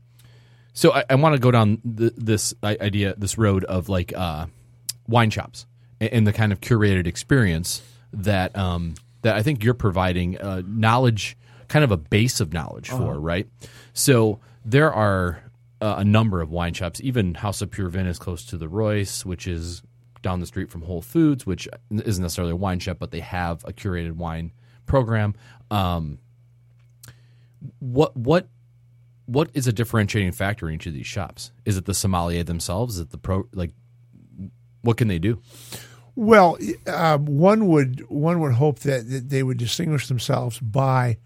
so 0.73 0.91
I, 0.91 1.03
I 1.07 1.13
want 1.13 1.35
to 1.35 1.39
go 1.39 1.51
down 1.51 1.79
the, 1.85 2.11
this 2.17 2.55
idea, 2.63 3.13
this 3.15 3.37
road 3.37 3.63
of 3.63 3.89
like 3.89 4.11
uh, 4.17 4.47
wine 5.07 5.29
shops 5.29 5.67
and 6.11 6.27
the 6.27 6.33
kind 6.33 6.51
of 6.51 6.61
curated 6.61 7.07
experience 7.07 7.81
that 8.11 8.55
um, 8.57 8.95
that 9.21 9.35
I 9.35 9.43
think 9.43 9.63
you're 9.63 9.73
providing 9.73 10.39
uh, 10.39 10.61
knowledge, 10.65 11.37
kind 11.67 11.83
of 11.83 11.91
a 11.91 11.97
base 11.97 12.39
of 12.39 12.53
knowledge 12.53 12.89
uh-huh. 12.89 12.99
for, 12.99 13.19
right? 13.19 13.47
So 13.93 14.39
there 14.63 14.93
are 14.93 15.43
uh, 15.81 15.95
a 15.97 16.03
number 16.05 16.41
of 16.41 16.49
wine 16.49 16.73
shops. 16.73 17.01
Even 17.03 17.33
House 17.35 17.61
of 17.61 17.71
Pure 17.71 17.89
Vin 17.89 18.07
is 18.07 18.19
close 18.19 18.45
to 18.45 18.57
the 18.57 18.67
Royce, 18.67 19.25
which 19.25 19.47
is 19.47 19.81
down 20.21 20.39
the 20.39 20.45
street 20.45 20.69
from 20.69 20.83
Whole 20.83 21.01
Foods, 21.01 21.45
which 21.45 21.67
isn't 21.91 22.21
necessarily 22.21 22.53
a 22.53 22.55
wine 22.55 22.79
shop, 22.79 22.97
but 22.99 23.11
they 23.11 23.19
have 23.19 23.63
a 23.65 23.73
curated 23.73 24.13
wine 24.13 24.51
program. 24.85 25.35
Um, 25.69 26.19
what 27.79 28.15
what 28.15 28.47
what 29.25 29.49
is 29.53 29.67
a 29.67 29.73
differentiating 29.73 30.33
factor 30.33 30.67
in 30.67 30.75
each 30.75 30.85
of 30.85 30.93
these 30.93 31.05
shops? 31.05 31.51
Is 31.65 31.77
it 31.77 31.85
the 31.85 31.93
sommelier 31.93 32.43
themselves? 32.43 32.95
Is 32.95 33.01
it 33.01 33.11
the 33.11 33.17
pro 33.17 33.47
like 33.53 33.71
what 34.81 34.97
can 34.97 35.07
they 35.07 35.19
do? 35.19 35.41
Well, 36.15 36.57
um, 36.87 37.25
one 37.25 37.67
would 37.67 38.07
one 38.09 38.39
would 38.39 38.53
hope 38.53 38.79
that, 38.79 39.09
that 39.09 39.29
they 39.29 39.41
would 39.41 39.57
distinguish 39.57 40.07
themselves 40.07 40.59
by 40.59 41.17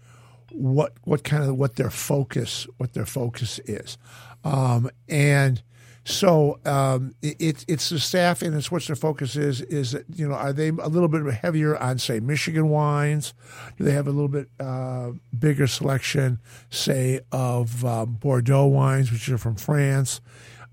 what 0.50 0.94
what 1.04 1.24
kind 1.24 1.44
of 1.44 1.56
what 1.56 1.76
their 1.76 1.90
focus 1.90 2.66
what 2.78 2.94
their 2.94 3.04
focus 3.04 3.58
is, 3.66 3.98
um, 4.44 4.90
and 5.08 5.62
so 6.04 6.58
um, 6.64 7.14
it, 7.20 7.66
it's 7.68 7.90
the 7.90 7.98
staff 7.98 8.40
and 8.40 8.54
it's 8.54 8.72
what 8.72 8.82
their 8.84 8.96
focus 8.96 9.36
is. 9.36 9.60
Is 9.60 9.92
that 9.92 10.06
you 10.14 10.26
know 10.26 10.34
are 10.34 10.54
they 10.54 10.68
a 10.68 10.88
little 10.88 11.08
bit 11.08 11.22
heavier 11.34 11.76
on 11.76 11.98
say 11.98 12.18
Michigan 12.18 12.70
wines? 12.70 13.34
Do 13.76 13.84
they 13.84 13.92
have 13.92 14.06
a 14.06 14.10
little 14.10 14.28
bit 14.28 14.48
uh, 14.58 15.10
bigger 15.38 15.66
selection, 15.66 16.38
say 16.70 17.20
of 17.30 17.84
um, 17.84 18.14
Bordeaux 18.14 18.64
wines, 18.64 19.12
which 19.12 19.28
are 19.28 19.36
from 19.36 19.56
France? 19.56 20.22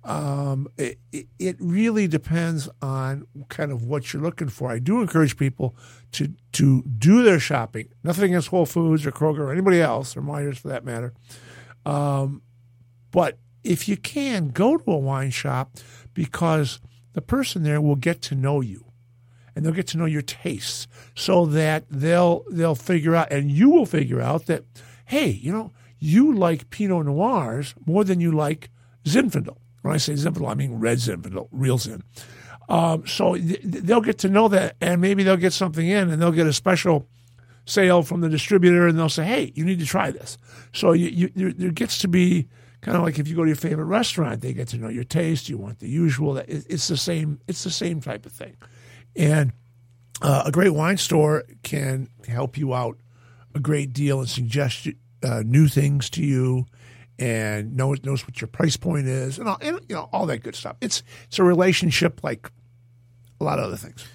Um, 0.05 0.67
it, 0.77 0.99
it 1.11 1.57
really 1.59 2.07
depends 2.07 2.69
on 2.79 3.25
kind 3.49 3.71
of 3.71 3.83
what 3.85 4.13
you're 4.13 4.21
looking 4.21 4.49
for. 4.49 4.71
I 4.71 4.77
do 4.77 5.01
encourage 5.01 5.35
people 5.35 5.75
to 6.11 6.31
to 6.53 6.83
do 6.83 7.23
their 7.23 7.39
shopping. 7.39 7.89
Nothing 8.03 8.25
against 8.25 8.49
Whole 8.49 8.67
Foods 8.67 9.05
or 9.05 9.11
Kroger 9.11 9.39
or 9.39 9.51
anybody 9.51 9.81
else 9.81 10.15
or 10.15 10.21
Meijer's 10.21 10.59
for 10.59 10.67
that 10.67 10.85
matter. 10.85 11.13
Um, 11.87 12.43
but 13.11 13.39
if 13.63 13.89
you 13.89 13.97
can, 13.97 14.49
go 14.49 14.77
to 14.77 14.91
a 14.91 14.97
wine 14.97 15.31
shop 15.31 15.77
because 16.13 16.79
the 17.13 17.21
person 17.21 17.63
there 17.63 17.81
will 17.81 17.95
get 17.95 18.21
to 18.23 18.35
know 18.35 18.61
you 18.61 18.85
and 19.55 19.65
they'll 19.65 19.73
get 19.73 19.87
to 19.87 19.97
know 19.97 20.05
your 20.05 20.21
tastes 20.21 20.87
so 21.15 21.47
that 21.47 21.85
they'll 21.89 22.45
they'll 22.51 22.75
figure 22.75 23.15
out 23.15 23.31
and 23.31 23.49
you 23.49 23.71
will 23.71 23.87
figure 23.87 24.21
out 24.21 24.45
that 24.45 24.65
hey, 25.05 25.29
you 25.29 25.51
know, 25.51 25.71
you 25.97 26.31
like 26.31 26.69
Pinot 26.69 27.07
Noirs 27.07 27.73
more 27.87 28.03
than 28.03 28.19
you 28.19 28.31
like 28.31 28.69
Zinfandel 29.03 29.57
when 29.85 29.93
I 29.93 29.97
say 29.97 30.13
Zinfandel, 30.13 30.49
I 30.49 30.55
mean 30.55 30.79
red 30.79 30.97
Zinfandel, 30.97 31.47
real 31.51 31.77
Zin. 31.77 32.01
Um, 32.67 33.05
so 33.05 33.35
th- 33.35 33.59
they'll 33.61 34.01
get 34.01 34.17
to 34.19 34.29
know 34.29 34.47
that, 34.47 34.75
and 34.81 34.99
maybe 34.99 35.21
they'll 35.21 35.37
get 35.37 35.53
something 35.53 35.87
in, 35.87 36.09
and 36.09 36.19
they'll 36.19 36.31
get 36.31 36.47
a 36.47 36.53
special 36.53 37.07
sale 37.65 38.01
from 38.01 38.21
the 38.21 38.29
distributor, 38.29 38.87
and 38.87 38.97
they'll 38.97 39.09
say, 39.09 39.25
"Hey, 39.25 39.51
you 39.53 39.63
need 39.63 39.79
to 39.79 39.85
try 39.85 40.09
this." 40.09 40.39
So 40.73 40.93
you, 40.93 41.29
you, 41.35 41.51
there 41.53 41.69
gets 41.69 41.99
to 41.99 42.07
be 42.07 42.47
kind 42.81 42.97
of 42.97 43.03
like 43.03 43.19
if 43.19 43.27
you 43.27 43.35
go 43.35 43.43
to 43.43 43.49
your 43.49 43.55
favorite 43.55 43.85
restaurant, 43.85 44.41
they 44.41 44.53
get 44.53 44.69
to 44.69 44.77
know 44.77 44.89
your 44.89 45.03
taste. 45.03 45.49
You 45.49 45.59
want 45.59 45.77
the 45.77 45.87
usual. 45.87 46.37
It's 46.37 46.87
the 46.87 46.97
same. 46.97 47.39
It's 47.47 47.63
the 47.63 47.69
same 47.69 48.01
type 48.01 48.25
of 48.25 48.31
thing, 48.31 48.57
and 49.15 49.53
uh, 50.23 50.43
a 50.47 50.51
great 50.51 50.71
wine 50.71 50.97
store 50.97 51.43
can 51.61 52.09
help 52.27 52.57
you 52.57 52.73
out 52.73 52.97
a 53.53 53.59
great 53.59 53.93
deal 53.93 54.19
and 54.19 54.27
suggest 54.27 54.87
uh, 55.21 55.43
new 55.45 55.67
things 55.67 56.09
to 56.09 56.23
you 56.23 56.65
and 57.17 57.75
knows 57.75 58.03
knows 58.03 58.27
what 58.27 58.41
your 58.41 58.47
price 58.47 58.77
point 58.77 59.07
is 59.07 59.39
and, 59.39 59.47
all, 59.47 59.57
and 59.61 59.79
you 59.87 59.95
know 59.95 60.09
all 60.11 60.25
that 60.25 60.39
good 60.39 60.55
stuff. 60.55 60.75
It's 60.81 61.03
it's 61.27 61.39
a 61.39 61.43
relationship 61.43 62.23
like 62.23 62.51
a 63.39 63.43
lot 63.43 63.59
of 63.59 63.65
other 63.65 63.77
things. 63.77 64.05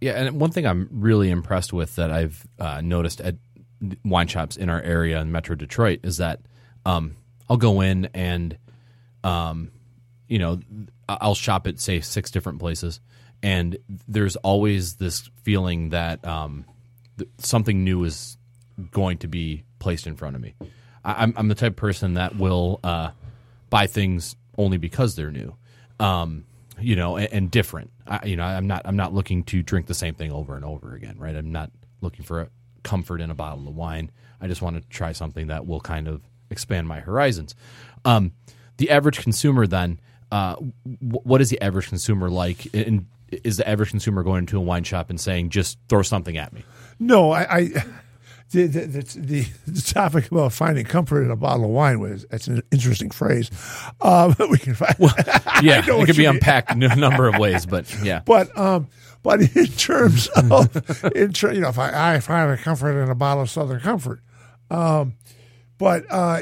Yeah, 0.00 0.12
and 0.12 0.40
one 0.40 0.50
thing 0.50 0.66
I'm 0.66 0.88
really 0.90 1.30
impressed 1.30 1.72
with 1.72 1.96
that 1.96 2.10
I've 2.10 2.46
uh, 2.58 2.80
noticed 2.80 3.20
at 3.20 3.36
wine 4.04 4.28
shops 4.28 4.56
in 4.56 4.68
our 4.68 4.80
area 4.80 5.20
in 5.20 5.32
Metro 5.32 5.54
Detroit 5.54 6.00
is 6.02 6.18
that 6.18 6.40
um, 6.86 7.16
I'll 7.48 7.56
go 7.56 7.80
in 7.80 8.06
and 8.14 8.56
um, 9.24 9.70
you 10.28 10.38
know 10.38 10.60
I'll 11.08 11.34
shop 11.34 11.66
at 11.66 11.80
say 11.80 12.00
six 12.00 12.30
different 12.30 12.58
places, 12.60 13.00
and 13.42 13.76
there's 14.08 14.36
always 14.36 14.94
this 14.94 15.30
feeling 15.42 15.90
that 15.90 16.26
um, 16.26 16.64
th- 17.18 17.30
something 17.38 17.84
new 17.84 18.04
is 18.04 18.36
going 18.90 19.18
to 19.18 19.28
be 19.28 19.64
placed 19.78 20.06
in 20.06 20.16
front 20.16 20.36
of 20.36 20.42
me. 20.42 20.54
I'm, 21.04 21.34
I'm 21.36 21.48
the 21.48 21.54
type 21.54 21.72
of 21.72 21.76
person 21.76 22.14
that 22.14 22.36
will 22.36 22.80
uh, 22.84 23.10
buy 23.70 23.86
things 23.86 24.36
only 24.58 24.76
because 24.76 25.16
they're 25.16 25.30
new, 25.30 25.54
um, 25.98 26.44
you 26.78 26.96
know, 26.96 27.16
and, 27.16 27.32
and 27.32 27.50
different. 27.50 27.90
I, 28.06 28.26
you 28.26 28.36
know, 28.36 28.44
I'm 28.44 28.66
not 28.66 28.82
I'm 28.84 28.96
not 28.96 29.14
looking 29.14 29.44
to 29.44 29.62
drink 29.62 29.86
the 29.86 29.94
same 29.94 30.14
thing 30.14 30.32
over 30.32 30.56
and 30.56 30.64
over 30.64 30.94
again, 30.94 31.16
right? 31.18 31.34
I'm 31.34 31.52
not 31.52 31.70
looking 32.00 32.24
for 32.24 32.48
comfort 32.82 33.20
in 33.20 33.30
a 33.30 33.34
bottle 33.34 33.68
of 33.68 33.74
wine. 33.74 34.10
I 34.40 34.46
just 34.46 34.62
want 34.62 34.76
to 34.76 34.88
try 34.88 35.12
something 35.12 35.48
that 35.48 35.66
will 35.66 35.80
kind 35.80 36.08
of 36.08 36.22
expand 36.50 36.88
my 36.88 37.00
horizons. 37.00 37.54
Um, 38.04 38.32
the 38.78 38.90
average 38.90 39.20
consumer, 39.20 39.66
then, 39.66 40.00
uh, 40.32 40.54
w- 40.54 41.20
what 41.22 41.40
is 41.40 41.50
the 41.50 41.62
average 41.62 41.88
consumer 41.88 42.30
like? 42.30 42.66
And 42.74 43.06
is 43.44 43.58
the 43.58 43.68
average 43.68 43.90
consumer 43.90 44.22
going 44.22 44.46
to 44.46 44.56
a 44.58 44.60
wine 44.60 44.84
shop 44.84 45.10
and 45.10 45.20
saying, 45.20 45.50
"Just 45.50 45.78
throw 45.88 46.02
something 46.02 46.36
at 46.36 46.52
me"? 46.52 46.64
No, 46.98 47.30
I, 47.30 47.56
I 47.58 47.84
the, 48.50 48.66
the, 48.66 48.86
the, 48.86 49.48
the, 49.66 49.82
topic 49.82 50.30
about 50.30 50.52
finding 50.52 50.84
comfort 50.84 51.22
in 51.22 51.30
a 51.30 51.36
bottle 51.36 51.66
of 51.66 51.70
wine 51.70 52.00
was 52.00 52.26
that's 52.30 52.48
an 52.48 52.62
interesting 52.70 53.10
phrase. 53.10 53.50
Um, 54.02 54.34
we 54.50 54.56
can 54.56 54.74
find. 54.74 54.94
Well, 54.98 55.12
yeah, 55.62 55.82
it 55.84 56.06
could 56.06 56.16
be 56.16 56.22
mean. 56.22 56.36
unpacked 56.36 56.70
in 56.72 56.82
a 56.82 56.96
number 56.96 57.28
of 57.28 57.36
ways, 57.38 57.66
but 57.66 57.94
yeah. 58.02 58.22
But 58.24 58.56
um, 58.58 58.88
but 59.22 59.42
in 59.54 59.66
terms 59.66 60.28
of 60.28 60.74
in 61.14 61.32
ter- 61.32 61.52
you 61.52 61.60
know, 61.60 61.68
if 61.68 61.78
I, 61.78 62.14
I 62.14 62.20
find 62.20 62.50
a 62.50 62.56
comfort 62.56 62.98
in 63.02 63.10
a 63.10 63.14
bottle 63.14 63.42
of 63.42 63.50
Southern 63.50 63.80
Comfort, 63.80 64.22
um, 64.70 65.16
but 65.76 66.04
uh, 66.08 66.40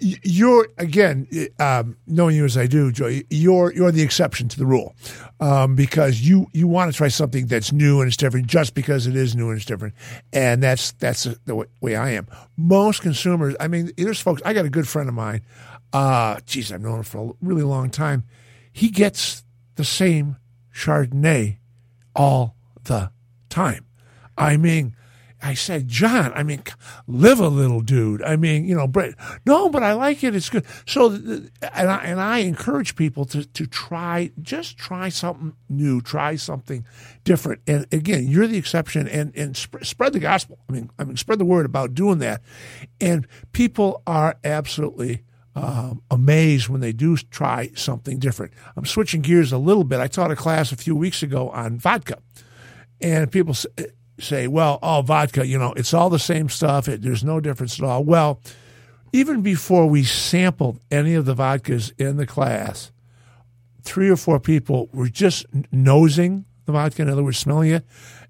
you're 0.00 0.68
again 0.78 1.26
um, 1.58 1.96
knowing 2.06 2.36
you 2.36 2.44
as 2.44 2.56
I 2.56 2.66
do, 2.66 2.92
Joe. 2.92 3.20
You're 3.30 3.72
you're 3.72 3.92
the 3.92 4.02
exception 4.02 4.48
to 4.48 4.58
the 4.58 4.66
rule 4.66 4.94
um, 5.40 5.74
because 5.74 6.20
you 6.20 6.46
you 6.52 6.66
want 6.68 6.92
to 6.92 6.96
try 6.96 7.08
something 7.08 7.46
that's 7.46 7.72
new 7.72 8.00
and 8.00 8.08
it's 8.08 8.16
different 8.16 8.46
just 8.46 8.74
because 8.74 9.06
it 9.06 9.16
is 9.16 9.34
new 9.34 9.48
and 9.48 9.56
it's 9.56 9.66
different, 9.66 9.94
and 10.32 10.62
that's 10.62 10.92
that's 10.92 11.24
the 11.44 11.66
way 11.80 11.96
I 11.96 12.10
am. 12.10 12.26
Most 12.56 13.02
consumers, 13.02 13.54
I 13.60 13.68
mean, 13.68 13.90
there's 13.96 14.20
folks. 14.20 14.42
I 14.44 14.52
got 14.52 14.64
a 14.64 14.70
good 14.70 14.88
friend 14.88 15.08
of 15.08 15.14
mine. 15.14 15.42
Uh, 15.92 16.40
geez, 16.46 16.72
I've 16.72 16.80
known 16.80 16.98
him 16.98 17.04
for 17.04 17.30
a 17.30 17.32
really 17.40 17.62
long 17.62 17.90
time. 17.90 18.24
He 18.72 18.90
gets 18.90 19.44
the 19.76 19.84
same 19.84 20.36
Chardonnay 20.74 21.58
all 22.16 22.56
the 22.84 23.10
time. 23.48 23.86
I 24.36 24.56
mean, 24.56 24.96
I 25.44 25.52
said, 25.52 25.88
John, 25.88 26.32
I 26.34 26.42
mean, 26.42 26.62
live 27.06 27.38
a 27.38 27.48
little, 27.48 27.82
dude. 27.82 28.22
I 28.22 28.36
mean, 28.36 28.64
you 28.64 28.74
know, 28.74 28.86
but 28.86 29.14
no, 29.44 29.68
but 29.68 29.82
I 29.82 29.92
like 29.92 30.24
it. 30.24 30.34
It's 30.34 30.48
good. 30.48 30.64
So, 30.86 31.12
and 31.12 31.50
I, 31.62 32.02
and 32.04 32.18
I 32.18 32.38
encourage 32.38 32.96
people 32.96 33.26
to, 33.26 33.44
to 33.44 33.66
try, 33.66 34.30
just 34.40 34.78
try 34.78 35.10
something 35.10 35.54
new, 35.68 36.00
try 36.00 36.36
something 36.36 36.86
different. 37.24 37.60
And 37.66 37.86
again, 37.92 38.26
you're 38.26 38.46
the 38.46 38.56
exception 38.56 39.06
and, 39.06 39.36
and 39.36 39.54
sp- 39.54 39.84
spread 39.84 40.14
the 40.14 40.18
gospel. 40.18 40.58
I 40.66 40.72
mean, 40.72 40.90
I 40.98 41.04
mean, 41.04 41.18
spread 41.18 41.38
the 41.38 41.44
word 41.44 41.66
about 41.66 41.92
doing 41.94 42.20
that. 42.20 42.40
And 42.98 43.28
people 43.52 44.02
are 44.06 44.38
absolutely, 44.44 45.24
um, 45.56 46.02
amazed 46.10 46.68
when 46.68 46.80
they 46.80 46.92
do 46.92 47.16
try 47.16 47.70
something 47.74 48.18
different. 48.18 48.54
I'm 48.76 48.86
switching 48.86 49.20
gears 49.20 49.52
a 49.52 49.58
little 49.58 49.84
bit. 49.84 50.00
I 50.00 50.08
taught 50.08 50.30
a 50.30 50.36
class 50.36 50.72
a 50.72 50.76
few 50.76 50.96
weeks 50.96 51.22
ago 51.22 51.50
on 51.50 51.78
vodka, 51.78 52.18
and 53.00 53.30
people 53.30 53.54
say, 54.18 54.46
well, 54.46 54.78
oh, 54.82 55.02
vodka, 55.02 55.46
you 55.46 55.58
know, 55.58 55.72
it's 55.74 55.94
all 55.94 56.10
the 56.10 56.18
same 56.18 56.48
stuff. 56.48 56.88
It, 56.88 57.02
there's 57.02 57.24
no 57.24 57.40
difference 57.40 57.78
at 57.78 57.84
all. 57.84 58.04
Well, 58.04 58.40
even 59.12 59.42
before 59.42 59.86
we 59.86 60.04
sampled 60.04 60.80
any 60.90 61.14
of 61.14 61.24
the 61.24 61.34
vodkas 61.34 61.92
in 61.98 62.16
the 62.16 62.26
class, 62.26 62.92
three 63.82 64.08
or 64.08 64.16
four 64.16 64.40
people 64.40 64.88
were 64.92 65.08
just 65.08 65.46
nosing 65.70 66.44
the 66.64 66.72
vodka, 66.72 67.02
in 67.02 67.08
other 67.08 67.22
words, 67.22 67.38
smelling 67.38 67.70
it, 67.70 67.84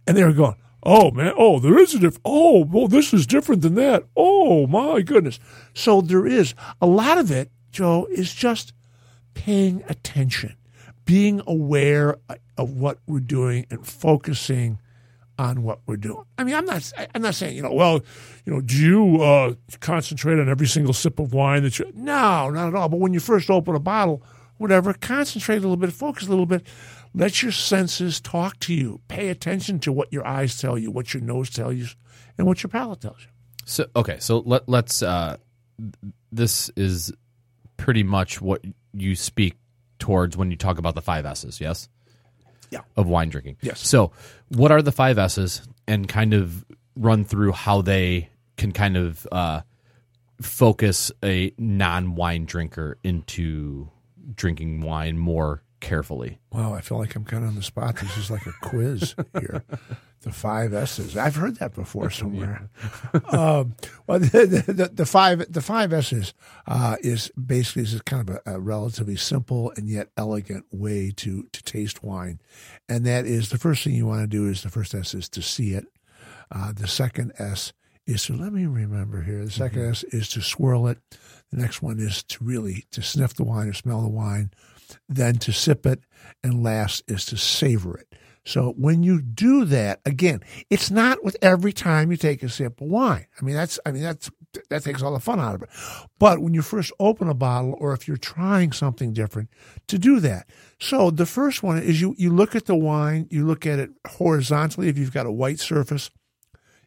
and 0.07 0.17
they 0.17 0.25
were 0.25 0.33
going, 0.33 0.57
oh, 0.83 1.11
man, 1.11 1.33
oh, 1.37 1.59
there 1.59 1.79
is 1.79 1.95
a 1.95 1.99
difference. 1.99 2.21
Oh, 2.25 2.65
well, 2.65 2.89
this 2.89 3.15
is 3.15 3.27
different 3.27 3.63
than 3.63 3.75
that. 3.77 4.05
Oh, 4.17 4.67
my 4.67 5.01
goodness. 5.03 5.39
So 5.73 6.01
there 6.01 6.27
is. 6.27 6.55
A 6.81 6.87
lot 6.87 7.19
of 7.19 7.31
it, 7.31 7.51
Joe, 7.71 8.07
is 8.11 8.35
just 8.35 8.73
paying 9.35 9.83
attention, 9.89 10.57
being 11.05 11.41
aware 11.47 12.17
uh, 12.29 12.37
of 12.57 12.73
what 12.77 12.99
we're 13.07 13.21
doing 13.21 13.67
and 13.71 13.87
focusing 13.87 14.79
on 15.39 15.63
what 15.63 15.81
we're 15.87 15.97
doing. 15.97 16.25
I 16.39 16.45
mean, 16.45 16.55
I'm 16.55 16.65
not 16.65 16.93
I'm 17.15 17.23
not 17.23 17.35
saying, 17.35 17.57
you 17.57 17.63
know, 17.63 17.73
well, 17.73 18.01
you 18.45 18.53
know, 18.53 18.61
do 18.61 18.77
you 18.77 19.23
uh, 19.23 19.55
concentrate 19.81 20.39
on 20.39 20.49
every 20.49 20.67
single 20.67 20.93
sip 20.93 21.19
of 21.19 21.33
wine 21.33 21.63
that 21.63 21.79
you 21.79 21.91
No, 21.95 22.51
not 22.51 22.69
at 22.69 22.75
all. 22.75 22.89
But 22.89 23.01
when 23.01 23.13
you 23.13 23.21
first 23.21 23.51
open 23.51 23.75
a 23.75 23.81
bottle, 23.81 24.23
whatever, 24.57 24.93
concentrate 24.95 25.57
a 25.57 25.61
little 25.61 25.77
bit, 25.77 25.93
focus 25.93 26.27
a 26.27 26.31
little 26.31 26.47
bit. 26.47 26.67
Let 27.15 27.43
your 27.43 27.53
senses 27.53 28.21
talk 28.21 28.59
to 28.61 28.75
you. 28.75 29.01
Pay 29.09 29.29
attention 29.29 29.79
to 29.81 29.93
what 29.93 30.13
your 30.13 30.27
eyes 30.27 30.59
tell 30.59 30.77
you, 30.77 30.91
what 30.91 31.15
your 31.15 31.23
nose 31.23 31.51
tells 31.51 31.75
you, 31.75 31.87
and 32.37 32.47
what 32.47 32.63
your 32.63 32.71
palate 32.71 33.01
tells 33.01 33.21
you. 33.21 33.29
So 33.65 33.87
okay, 33.97 34.19
so 34.21 34.39
let 34.41 34.69
let's 34.69 35.03
uh 35.03 35.37
this 36.33 36.71
is 36.77 37.13
pretty 37.77 38.03
much 38.03 38.41
what 38.41 38.65
you 38.93 39.17
speak 39.17 39.57
towards 39.99 40.37
when 40.37 40.51
you 40.51 40.57
talk 40.57 40.79
about 40.79 40.95
the 40.95 41.03
five 41.03 41.25
S's, 41.27 41.61
yes? 41.61 41.89
Yeah. 42.75 42.83
of 42.97 43.09
wine 43.09 43.29
drinking. 43.29 43.57
Yes. 43.63 43.81
So, 43.81 44.13
what 44.49 44.71
are 44.73 44.83
the 44.83 44.93
five 44.93 45.19
S's, 45.19 45.63
and 45.87 46.09
kind 46.09 46.35
of 46.35 46.65
run 46.97 47.25
through 47.25 47.53
how 47.53 47.83
they 47.83 48.31
can 48.57 48.73
kind 48.73 48.97
of 48.97 49.27
uh, 49.33 49.63
focus 50.41 51.11
a 51.25 51.53
non-wine 51.59 52.45
drinker 52.45 52.99
into 53.03 53.91
drinking 54.35 54.81
wine 54.81 55.19
more 55.19 55.63
carefully. 55.81 56.39
Wow, 56.51 56.75
I 56.75 56.81
feel 56.81 56.99
like 56.99 57.15
I'm 57.15 57.25
kind 57.25 57.45
of 57.45 57.51
on 57.51 57.57
the 57.57 57.63
spot. 57.63 57.97
This 57.97 58.17
is 58.17 58.31
like 58.31 58.47
a 58.47 58.53
quiz 58.63 59.15
here. 59.39 59.65
The 60.25 60.33
five 60.33 60.73
S's. 60.75 61.17
I've 61.17 61.37
heard 61.37 61.57
that 61.57 61.75
before 61.75 62.11
somewhere. 62.23 62.69
um, 63.31 63.75
well, 64.07 64.19
the, 64.21 64.65
the, 64.67 64.91
the, 64.93 65.07
five 65.07 65.45
the 65.53 65.61
five 65.61 65.93
S's 65.93 66.35
uh, 66.67 66.97
is 67.01 67.31
basically 67.31 67.83
is 67.83 68.01
kind 68.03 68.29
of 68.29 68.37
a, 68.47 68.55
a, 68.55 68.61
relatively 68.61 69.17
simple 69.17 69.73
and 69.77 69.89
yet 69.89 70.09
elegant 70.17 70.65
way 70.73 71.13
to 71.17 71.45
to 71.53 71.63
taste 71.63 72.03
wine, 72.03 72.41
and 72.89 73.05
that 73.07 73.27
is 73.27 73.51
the 73.51 73.59
first 73.59 73.85
thing 73.85 73.95
you 73.95 74.07
want 74.07 74.23
to 74.23 74.27
do 74.27 74.49
is 74.49 74.63
the 74.63 74.71
first 74.71 74.95
S 74.95 75.15
is 75.15 75.29
to 75.31 75.43
see 75.43 75.75
it. 75.75 75.87
Uh, 76.51 76.73
the 76.73 76.89
second 76.89 77.33
S 77.39 77.73
is 78.07 78.25
to 78.25 78.35
let 78.35 78.53
me 78.53 78.67
remember 78.67 79.23
here. 79.23 79.45
The 79.45 79.51
2nd 79.51 79.71
mm-hmm. 79.71 79.91
S 79.91 80.03
is 80.05 80.29
to 80.31 80.43
swirl 80.43 80.87
it. 80.89 80.99
The 81.51 81.59
next 81.59 81.81
one 81.81 81.99
is 81.99 82.23
to 82.25 82.45
really 82.45 82.85
to 82.91 83.01
sniff 83.01 83.35
the 83.35 83.45
wine 83.45 83.69
or 83.69 83.73
smell 83.73 84.03
the 84.03 84.09
wine 84.09 84.51
then 85.09 85.37
to 85.37 85.53
sip 85.53 85.87
it, 85.87 86.01
and 86.43 86.63
last 86.63 87.03
is 87.09 87.25
to 87.27 87.37
savor 87.37 87.99
it. 87.99 88.15
So 88.45 88.75
when 88.77 89.03
you 89.03 89.23
do 89.23 89.65
that, 89.67 90.01
again, 90.05 90.41
it's 90.69 90.91
not 90.91 91.25
with 91.25 91.37
every 91.41 91.73
time 91.73 92.11
you 92.11 92.17
take 92.17 92.43
a 92.43 92.49
sip 92.49 92.81
of 92.81 92.89
wine. 92.89 93.27
I 93.41 93.45
mean, 93.45 93.55
that's 93.55 93.79
I 93.87 93.93
mean 93.93 94.03
that's 94.03 94.31
that 94.69 94.85
takes 94.85 95.03
all 95.03 95.15
the 95.15 95.21
fun 95.21 95.41
out 95.41 95.55
of 95.55 95.63
it. 95.63 95.71
But 96.19 96.41
when 96.41 96.53
you 96.55 96.63
first 96.63 96.93
open 97.01 97.29
a 97.29 97.35
bottle, 97.35 97.75
or 97.79 97.95
if 97.95 98.07
you're 98.07 98.17
trying 98.17 98.73
something 98.73 99.13
different, 99.13 99.49
to 99.89 99.99
do 99.99 100.21
that. 100.21 100.49
So 100.79 101.11
the 101.11 101.27
first 101.27 101.63
one 101.63 101.79
is 101.79 102.01
you 102.01 102.15
you 102.19 102.31
look 102.31 102.55
at 102.55 102.67
the 102.67 102.77
wine, 102.77 103.27
you 103.31 103.47
look 103.47 103.67
at 103.67 103.79
it 103.79 103.91
horizontally. 104.07 104.89
If 104.89 104.99
you've 104.99 105.15
got 105.15 105.27
a 105.27 105.33
white 105.33 105.59
surface, 105.59 106.11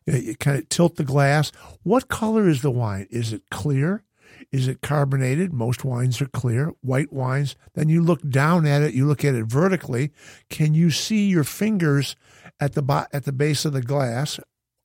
you, 0.05 0.13
know, 0.13 0.19
you 0.19 0.35
kind 0.35 0.57
of 0.57 0.69
tilt 0.69 0.95
the 0.95 1.03
glass. 1.03 1.51
What 1.83 2.07
color 2.07 2.47
is 2.47 2.61
the 2.61 2.71
wine? 2.71 3.07
Is 3.09 3.33
it 3.33 3.49
clear? 3.49 4.03
Is 4.51 4.67
it 4.67 4.81
carbonated? 4.81 5.51
Most 5.51 5.83
wines 5.83 6.21
are 6.21 6.27
clear. 6.27 6.71
White 6.81 7.11
wines, 7.11 7.55
then 7.73 7.89
you 7.89 8.01
look 8.01 8.27
down 8.27 8.65
at 8.65 8.81
it, 8.81 8.93
you 8.93 9.05
look 9.05 9.25
at 9.25 9.35
it 9.35 9.45
vertically. 9.45 10.11
Can 10.49 10.73
you 10.73 10.89
see 10.89 11.27
your 11.27 11.43
fingers 11.43 12.15
at 12.59 12.73
the 12.73 12.81
bo- 12.81 13.05
at 13.11 13.25
the 13.25 13.33
base 13.33 13.65
of 13.65 13.73
the 13.73 13.81
glass? 13.81 14.39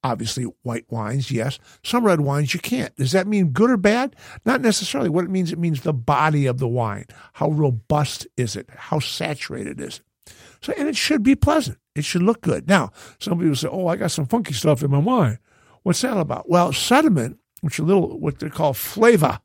Obviously, 0.04 0.44
white 0.62 0.86
wines, 0.90 1.30
yes. 1.30 1.60
Some 1.84 2.04
red 2.04 2.20
wines 2.20 2.54
you 2.54 2.58
can't. 2.58 2.94
Does 2.96 3.12
that 3.12 3.28
mean 3.28 3.50
good 3.50 3.70
or 3.70 3.76
bad? 3.76 4.16
Not 4.44 4.60
necessarily. 4.60 5.08
What 5.08 5.24
it 5.24 5.30
means, 5.30 5.52
it 5.52 5.60
means 5.60 5.82
the 5.82 5.92
body 5.92 6.46
of 6.46 6.58
the 6.58 6.66
wine. 6.66 7.04
How 7.34 7.50
robust 7.50 8.26
is 8.36 8.56
it? 8.56 8.68
How 8.74 8.98
saturated 8.98 9.80
is 9.80 10.00
it? 10.00 10.34
So, 10.60 10.72
and 10.76 10.88
it 10.88 10.96
should 10.96 11.22
be 11.22 11.36
pleasant. 11.36 11.78
It 11.94 12.04
should 12.04 12.22
look 12.22 12.40
good. 12.40 12.68
Now, 12.68 12.90
some 13.20 13.38
people 13.38 13.54
say, 13.54 13.68
"Oh, 13.68 13.86
I 13.86 13.94
got 13.96 14.10
some 14.10 14.26
funky 14.26 14.54
stuff 14.54 14.82
in 14.82 14.90
my 14.90 14.98
wine." 14.98 15.38
What's 15.84 16.00
that 16.00 16.16
about? 16.16 16.48
Well, 16.48 16.72
sediment, 16.72 17.38
which 17.60 17.78
are 17.78 17.84
little 17.84 18.18
what 18.18 18.40
they 18.40 18.48
call 18.48 18.72
flava, 18.72 19.40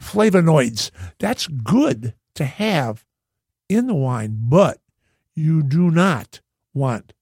flavonoids. 0.00 0.90
That's 1.18 1.46
good 1.46 2.14
to 2.34 2.44
have 2.44 3.04
in 3.68 3.86
the 3.86 3.94
wine, 3.94 4.36
but 4.42 4.78
you 5.34 5.62
do 5.62 5.90
not 5.90 6.40
want 6.74 7.12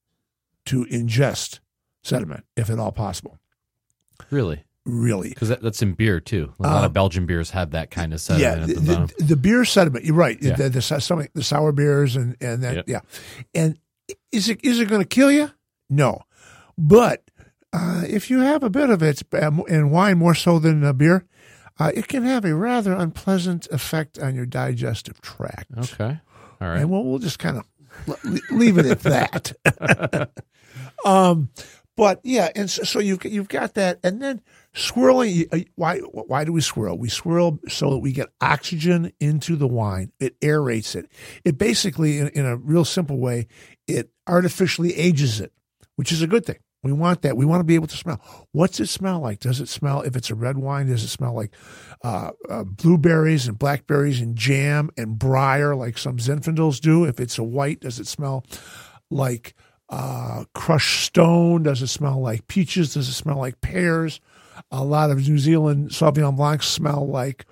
to 0.67 0.85
ingest 0.87 1.61
sediment 2.03 2.45
if 2.57 2.71
at 2.71 2.79
all 2.79 2.93
possible. 2.93 3.38
Really? 4.31 4.64
Really? 4.85 5.29
Because 5.29 5.51
that, 5.51 5.61
that's 5.61 5.83
in 5.83 5.93
beer 5.93 6.19
too. 6.19 6.55
A 6.59 6.62
lot 6.62 6.79
of 6.79 6.85
um, 6.87 6.93
Belgian 6.93 7.27
beers 7.27 7.51
have 7.51 7.73
that 7.73 7.91
kind 7.91 8.14
of 8.14 8.21
sediment 8.21 8.69
yeah, 8.69 8.75
the, 8.75 8.81
the, 8.81 9.25
the, 9.25 9.37
beer 9.37 9.67
sediment, 9.67 10.07
you're 10.07 10.14
right. 10.14 10.38
Yeah. 10.41 10.57
The, 10.57 10.71
the, 10.71 11.29
the 11.35 11.43
sour 11.43 11.73
beers 11.73 12.17
and, 12.17 12.37
and 12.41 12.62
that, 12.62 12.77
yep. 12.77 12.85
yeah. 12.88 13.01
And 13.55 13.79
is 14.33 14.49
it 14.49 14.64
is 14.64 14.81
it 14.81 14.88
going 14.88 15.03
to 15.03 15.09
kill 15.09 15.31
you? 15.31 15.51
No. 15.91 16.23
But 16.79 17.31
uh, 17.73 18.05
if 18.09 18.31
you 18.31 18.41
have 18.41 18.62
a 18.62 18.71
bit 18.71 18.88
of 18.88 19.03
it, 19.03 19.23
uh, 19.35 19.51
in 19.69 19.91
wine 19.91 20.17
more 20.17 20.35
so 20.35 20.59
than 20.59 20.83
a 20.83 20.95
beer, 20.95 21.27
uh, 21.79 21.93
it 21.95 22.09
can 22.09 22.25
have 22.25 22.45
a 22.45 22.55
rather 22.55 22.93
unpleasant 22.93 23.67
effect 23.71 24.19
on 24.19 24.35
your 24.35 24.47
digestive 24.47 25.21
tract. 25.21 25.71
Okay. 25.77 26.19
All 26.61 26.69
right. 26.69 26.81
And 26.81 26.91
we'll, 26.91 27.05
we'll 27.05 27.19
just 27.19 27.38
kind 27.38 27.57
of 27.57 27.64
leave 28.51 28.79
it 28.79 28.87
at 28.87 29.01
that. 29.01 30.31
um, 31.05 31.51
but 31.97 32.21
yeah, 32.23 32.51
and 32.55 32.71
so, 32.71 32.85
so, 32.85 32.99
you've 33.01 33.25
you've 33.25 33.49
got 33.49 33.75
that, 33.75 33.99
and 34.05 34.23
then 34.23 34.41
swirling. 34.73 35.47
Uh, 35.51 35.59
why 35.75 35.99
why 35.99 36.45
do 36.45 36.53
we 36.53 36.61
swirl? 36.61 36.97
We 36.97 37.09
swirl 37.09 37.59
so 37.67 37.91
that 37.91 37.99
we 37.99 38.12
get 38.12 38.29
oxygen 38.41 39.12
into 39.19 39.57
the 39.57 39.67
wine. 39.67 40.12
It 40.21 40.38
aerates 40.41 40.95
it. 40.95 41.11
It 41.45 41.59
basically, 41.59 42.19
in, 42.19 42.29
in 42.29 42.47
a 42.47 42.57
real 42.57 42.85
simple 42.85 43.19
way, 43.19 43.49
it 43.88 44.11
artificially 44.29 44.95
ages 44.95 45.41
it, 45.41 45.53
which 45.97 46.12
is 46.12 46.23
a 46.23 46.29
good 46.29 46.47
thing. 46.47 46.59
We 46.83 46.93
want 46.93 47.23
that. 47.23 47.37
We 47.37 47.45
want 47.45 47.61
to 47.61 47.64
be 47.64 47.75
able 47.75 47.88
to 47.88 47.97
smell. 47.97 48.21
What's 48.53 48.79
it 48.79 48.87
smell 48.87 49.21
like? 49.21 49.41
Does 49.41 49.61
it 49.61 49.69
smell, 49.69 50.03
if 50.03 50.14
it's 50.14 50.31
a 50.31 50.35
red 50.35 50.59
wine, 50.59 50.87
does 50.87 51.03
it 51.03 51.09
smell 51.09 51.35
like 51.35 51.53
uh, 52.05 52.31
uh, 52.49 52.64
blueberries 52.64 53.49
and 53.49 53.59
blackberries 53.59 54.21
and 54.21 54.37
jam 54.37 54.91
and 54.97 55.19
briar 55.19 55.75
like 55.75 55.99
some 55.99 56.19
Zinfandels 56.19 56.81
do? 56.81 57.05
If 57.05 57.19
it's 57.19 57.38
a 57.38 57.43
white, 57.43 57.81
does 57.81 57.99
it 57.99 58.07
smell 58.07 58.45
like 59.11 59.55
uh, 59.88 60.45
crushed 60.55 61.05
stone? 61.05 61.64
Does 61.64 61.83
it 61.83 61.88
smell 61.88 62.21
like 62.21 62.47
peaches? 62.47 62.95
Does 62.95 63.09
it 63.09 63.14
smell 63.14 63.38
like 63.38 63.61
pears? 63.61 64.21
A 64.71 64.85
lot 64.85 65.11
of 65.11 65.19
New 65.29 65.38
Zealand 65.38 65.91
Sauvignon 65.91 66.37
Blancs 66.37 66.69
smell 66.69 67.07
like 67.07 67.45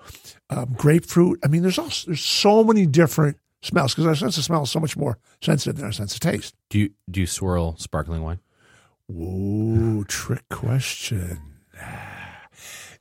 um, 0.49 0.73
grapefruit. 0.77 1.39
I 1.43 1.47
mean, 1.47 1.63
there's 1.63 1.79
also, 1.79 2.07
there's 2.07 2.23
so 2.23 2.63
many 2.63 2.85
different 2.85 3.37
smells 3.61 3.93
because 3.93 4.07
our 4.07 4.15
sense 4.15 4.37
of 4.37 4.43
smell 4.43 4.63
is 4.63 4.71
so 4.71 4.79
much 4.79 4.95
more 4.95 5.17
sensitive 5.41 5.77
than 5.77 5.85
our 5.85 5.91
sense 5.91 6.13
of 6.13 6.19
taste. 6.19 6.55
Do 6.69 6.79
you 6.79 6.91
do 7.09 7.19
you 7.21 7.27
swirl 7.27 7.75
sparkling 7.77 8.21
wine? 8.23 8.39
Whoa, 9.07 10.03
trick 10.03 10.47
question. 10.49 11.39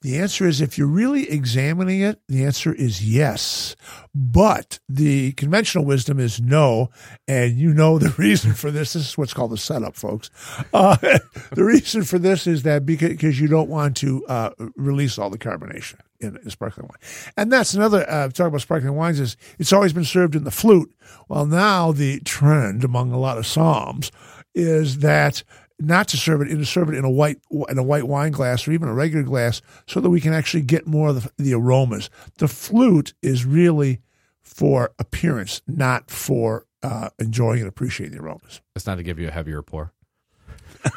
The 0.03 0.19
answer 0.19 0.47
is 0.47 0.61
if 0.61 0.79
you're 0.79 0.87
really 0.87 1.29
examining 1.29 2.01
it, 2.01 2.21
the 2.29 2.45
answer 2.45 2.73
is 2.73 3.05
yes. 3.05 3.75
But 4.15 4.79
the 4.89 5.33
conventional 5.33 5.85
wisdom 5.85 6.21
is 6.21 6.41
no. 6.41 6.91
And 7.27 7.57
you 7.57 7.75
know 7.75 7.99
the 7.99 8.11
reason 8.19 8.55
for 8.55 8.71
this. 8.71 8.93
This 8.93 9.09
is 9.09 9.19
what's 9.19 9.35
called 9.35 9.51
the 9.51 9.57
setup, 9.57 9.97
folks. 9.97 10.31
Uh, 10.73 10.97
the 11.53 11.65
reason 11.65 12.05
for 12.05 12.21
this 12.21 12.47
is 12.47 12.63
that 12.63 12.87
because 12.87 13.41
you 13.41 13.49
don't 13.49 13.69
want 13.69 13.97
to 13.97 14.25
uh, 14.27 14.51
release 14.77 15.19
all 15.19 15.31
the 15.31 15.39
carbonation 15.39 15.99
in, 16.21 16.37
in 16.37 16.51
sparkling 16.51 16.87
wine. 16.87 17.33
And 17.37 17.51
that's 17.51 17.75
another, 17.75 18.09
uh, 18.09 18.29
talk 18.29 18.49
about 18.49 18.61
sparkling 18.61 18.95
wines 18.95 19.19
is 19.19 19.37
it's 19.59 19.73
always 19.73 19.93
been 19.93 20.05
served 20.05 20.37
in 20.37 20.45
the 20.45 20.53
flute. 20.53 20.95
Well, 21.29 21.47
now 21.47 21.91
the 21.91 22.21
trend 22.21 22.85
among 22.85 23.11
a 23.11 23.19
lot 23.19 23.39
of 23.39 23.45
somms 23.45 24.13
is 24.55 24.99
that 24.99 25.43
not 25.79 26.09
to 26.09 26.17
serve 26.17 26.41
it, 26.43 26.49
to 26.49 26.65
serve 26.65 26.89
it 26.89 26.95
in 26.95 27.05
a 27.05 27.11
white 27.11 27.39
in 27.69 27.79
a 27.79 27.83
white 27.83 28.05
wine 28.05 28.33
glass 28.33 28.67
or 28.67 28.73
even 28.73 28.89
a 28.89 28.95
regular 28.95 29.25
glass, 29.25 29.61
so 29.87 30.01
that 30.01 30.11
we 30.11 30.21
can 30.21 30.33
actually 30.33 30.63
get 30.63 30.87
more 30.87 31.09
of 31.09 31.23
the, 31.23 31.43
the 31.43 31.55
aromas. 31.55 32.11
The 32.39 32.49
flute 32.49 33.15
is 33.23 33.45
really 33.45 34.01
for 34.43 34.93
appearance, 34.99 35.61
not 35.67 36.11
for 36.11 36.67
uh, 36.83 37.11
enjoying 37.19 37.61
and 37.61 37.69
appreciating 37.69 38.17
the 38.17 38.23
aromas. 38.23 38.61
It's 38.75 38.87
not 38.87 38.97
to 38.97 39.03
give 39.03 39.19
you 39.19 39.29
a 39.29 39.33
heavier 39.33 39.63
pour. 39.63 39.93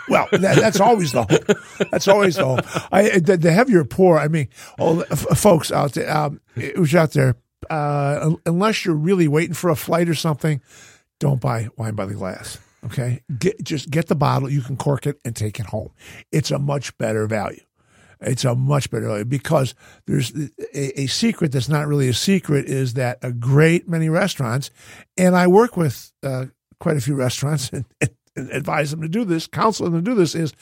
well, 0.07 0.27
that, 0.31 0.57
that's 0.57 0.79
always 0.79 1.11
the 1.11 1.23
hope. 1.23 1.89
That's 1.91 2.07
always 2.07 2.35
the 2.35 2.45
hope. 2.45 2.93
I, 2.93 3.19
the, 3.19 3.37
the 3.37 3.51
heavier 3.51 3.83
pour. 3.83 4.19
I 4.19 4.27
mean, 4.27 4.49
oh, 4.77 5.01
f- 5.01 5.37
folks 5.37 5.71
out 5.71 5.93
there, 5.93 6.15
um, 6.15 6.41
who's 6.53 6.93
out 6.93 7.11
there, 7.13 7.35
uh, 7.69 8.35
unless 8.45 8.85
you're 8.85 8.95
really 8.95 9.27
waiting 9.27 9.53
for 9.53 9.69
a 9.69 9.75
flight 9.75 10.07
or 10.07 10.15
something, 10.15 10.61
don't 11.19 11.41
buy 11.41 11.69
wine 11.75 11.95
by 11.95 12.05
the 12.05 12.13
glass. 12.13 12.59
Okay, 12.85 13.21
get 13.37 13.61
just 13.63 13.89
get 13.89 14.07
the 14.07 14.15
bottle. 14.15 14.49
You 14.49 14.61
can 14.61 14.77
cork 14.77 15.05
it 15.05 15.19
and 15.25 15.35
take 15.35 15.59
it 15.59 15.67
home. 15.67 15.91
It's 16.31 16.51
a 16.51 16.59
much 16.59 16.97
better 16.97 17.27
value. 17.27 17.61
It's 18.21 18.45
a 18.45 18.55
much 18.55 18.89
better 18.89 19.07
value 19.07 19.25
because 19.25 19.75
there's 20.05 20.33
a, 20.73 21.01
a 21.01 21.07
secret 21.07 21.51
that's 21.51 21.69
not 21.69 21.87
really 21.87 22.09
a 22.09 22.13
secret 22.13 22.65
is 22.65 22.93
that 22.95 23.19
a 23.21 23.31
great 23.31 23.87
many 23.87 24.09
restaurants, 24.09 24.71
and 25.17 25.35
I 25.35 25.47
work 25.47 25.77
with 25.77 26.11
uh, 26.23 26.45
quite 26.79 26.97
a 26.97 27.01
few 27.01 27.15
restaurants 27.15 27.69
and, 27.73 27.85
and, 27.99 28.11
and 28.35 28.49
advise 28.51 28.91
them 28.91 29.01
to 29.01 29.09
do 29.09 29.25
this, 29.25 29.47
counsel 29.47 29.89
them 29.89 30.03
to 30.03 30.11
do 30.11 30.15
this. 30.15 30.33
Is 30.33 30.53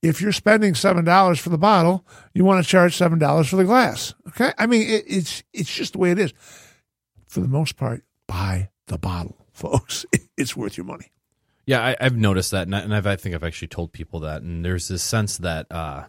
if 0.00 0.20
you're 0.20 0.32
spending 0.32 0.74
seven 0.74 1.04
dollars 1.04 1.40
for 1.40 1.50
the 1.50 1.58
bottle, 1.58 2.06
you 2.34 2.44
want 2.44 2.64
to 2.64 2.70
charge 2.70 2.96
seven 2.96 3.18
dollars 3.18 3.48
for 3.48 3.56
the 3.56 3.64
glass. 3.64 4.14
Okay, 4.28 4.52
I 4.58 4.66
mean 4.66 4.82
it, 4.82 5.04
it's 5.08 5.42
it's 5.52 5.74
just 5.74 5.94
the 5.94 5.98
way 5.98 6.12
it 6.12 6.18
is. 6.20 6.32
For 7.26 7.40
the 7.40 7.48
most 7.48 7.76
part, 7.76 8.04
buy 8.28 8.70
the 8.86 8.98
bottle, 8.98 9.46
folks. 9.52 10.06
It's 10.36 10.56
worth 10.56 10.76
your 10.76 10.84
money. 10.84 11.12
Yeah, 11.66 11.94
I, 11.98 12.04
have 12.04 12.16
noticed 12.16 12.50
that, 12.50 12.66
and, 12.66 12.76
I, 12.76 12.80
and 12.80 12.94
I've, 12.94 13.06
I 13.06 13.16
think 13.16 13.34
I've 13.34 13.44
actually 13.44 13.68
told 13.68 13.92
people 13.92 14.20
that. 14.20 14.42
And 14.42 14.64
there's 14.64 14.88
this 14.88 15.02
sense 15.02 15.38
that 15.38 15.66
uh, 15.70 16.04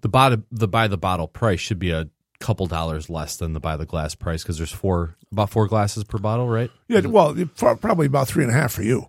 the 0.00 0.08
bottom, 0.08 0.44
the 0.50 0.68
buy 0.68 0.88
the 0.88 0.98
bottle 0.98 1.28
price 1.28 1.60
should 1.60 1.78
be 1.78 1.90
a 1.90 2.08
couple 2.40 2.66
dollars 2.66 3.08
less 3.08 3.36
than 3.36 3.52
the 3.52 3.60
buy 3.60 3.76
the 3.76 3.86
glass 3.86 4.14
price 4.14 4.42
because 4.42 4.58
there's 4.58 4.72
four 4.72 5.16
about 5.32 5.50
four 5.50 5.66
glasses 5.66 6.04
per 6.04 6.18
bottle, 6.18 6.48
right? 6.48 6.70
Yeah, 6.88 7.00
well, 7.00 7.34
probably 7.56 8.06
about 8.06 8.28
three 8.28 8.44
and 8.44 8.52
a 8.52 8.56
half 8.56 8.72
for 8.72 8.82
you. 8.82 9.06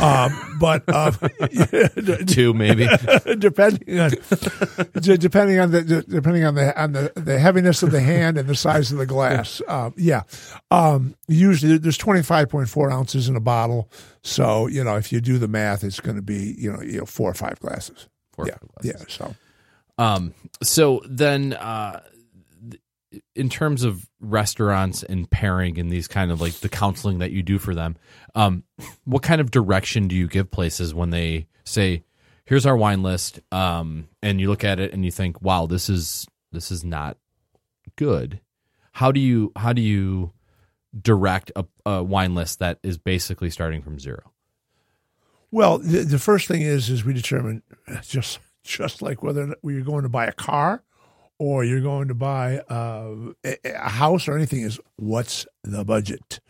Um, 0.00 0.56
but 0.58 0.88
um, 0.88 1.14
two 2.26 2.54
maybe 2.54 2.86
depending 3.38 4.00
on 4.00 4.10
depending 4.92 5.58
on 5.58 5.70
the 5.70 6.04
depending 6.08 6.44
on 6.44 6.54
the 6.54 6.82
on 6.82 6.92
the, 6.92 7.12
the 7.14 7.38
heaviness 7.38 7.82
of 7.82 7.90
the 7.90 8.00
hand 8.00 8.38
and 8.38 8.48
the 8.48 8.54
size 8.54 8.90
of 8.90 8.98
the 8.98 9.06
glass. 9.06 9.60
Um, 9.68 9.92
yeah, 9.96 10.22
um, 10.70 11.14
usually 11.28 11.76
there's 11.78 11.98
25.4 11.98 12.92
ounces 12.92 13.28
in 13.28 13.36
a 13.36 13.40
bottle, 13.40 13.90
so 14.22 14.66
you 14.66 14.82
know 14.82 14.96
if 14.96 15.12
you 15.12 15.20
do 15.20 15.38
the 15.38 15.48
math, 15.48 15.84
it's 15.84 16.00
going 16.00 16.16
to 16.16 16.22
be 16.22 16.54
you 16.58 16.72
know 16.72 16.80
you 16.80 16.98
know 16.98 17.06
four 17.06 17.30
or 17.30 17.34
five 17.34 17.60
glasses. 17.60 18.08
Four 18.32 18.46
yeah, 18.46 18.56
glasses. 18.82 19.06
yeah. 19.08 19.26
So, 19.26 19.34
um, 19.98 20.34
so 20.62 21.02
then. 21.06 21.52
Uh, 21.52 22.00
in 23.34 23.48
terms 23.48 23.84
of 23.84 24.08
restaurants 24.20 25.02
and 25.02 25.30
pairing 25.30 25.78
and 25.78 25.90
these 25.90 26.08
kind 26.08 26.30
of 26.30 26.40
like 26.40 26.54
the 26.54 26.68
counseling 26.68 27.18
that 27.18 27.32
you 27.32 27.42
do 27.42 27.58
for 27.58 27.74
them, 27.74 27.96
um, 28.34 28.64
what 29.04 29.22
kind 29.22 29.40
of 29.40 29.50
direction 29.50 30.08
do 30.08 30.16
you 30.16 30.28
give 30.28 30.50
places 30.50 30.94
when 30.94 31.10
they 31.10 31.46
say, 31.64 32.04
"Here's 32.44 32.66
our 32.66 32.76
wine 32.76 33.02
list," 33.02 33.40
um, 33.52 34.08
and 34.22 34.40
you 34.40 34.48
look 34.48 34.64
at 34.64 34.80
it 34.80 34.92
and 34.92 35.04
you 35.04 35.10
think, 35.10 35.40
"Wow, 35.42 35.66
this 35.66 35.88
is 35.88 36.26
this 36.52 36.70
is 36.70 36.84
not 36.84 37.16
good." 37.96 38.40
How 38.92 39.12
do 39.12 39.20
you 39.20 39.52
how 39.56 39.72
do 39.72 39.82
you 39.82 40.32
direct 40.98 41.52
a, 41.54 41.64
a 41.84 42.02
wine 42.02 42.34
list 42.34 42.58
that 42.60 42.78
is 42.82 42.98
basically 42.98 43.50
starting 43.50 43.82
from 43.82 43.98
zero? 43.98 44.32
Well, 45.50 45.78
the, 45.78 46.00
the 46.00 46.18
first 46.18 46.48
thing 46.48 46.62
is 46.62 46.90
is 46.90 47.04
we 47.04 47.12
determine 47.12 47.62
just 48.02 48.38
just 48.62 49.00
like 49.02 49.22
whether 49.22 49.54
we're 49.62 49.82
going 49.82 50.02
to 50.02 50.08
buy 50.08 50.26
a 50.26 50.32
car 50.32 50.82
or 51.38 51.64
you're 51.64 51.80
going 51.80 52.08
to 52.08 52.14
buy 52.14 52.58
uh, 52.68 53.32
a 53.44 53.88
house 53.88 54.28
or 54.28 54.36
anything 54.36 54.62
is 54.62 54.80
what's 54.96 55.46
the 55.62 55.84
budget? 55.84 56.40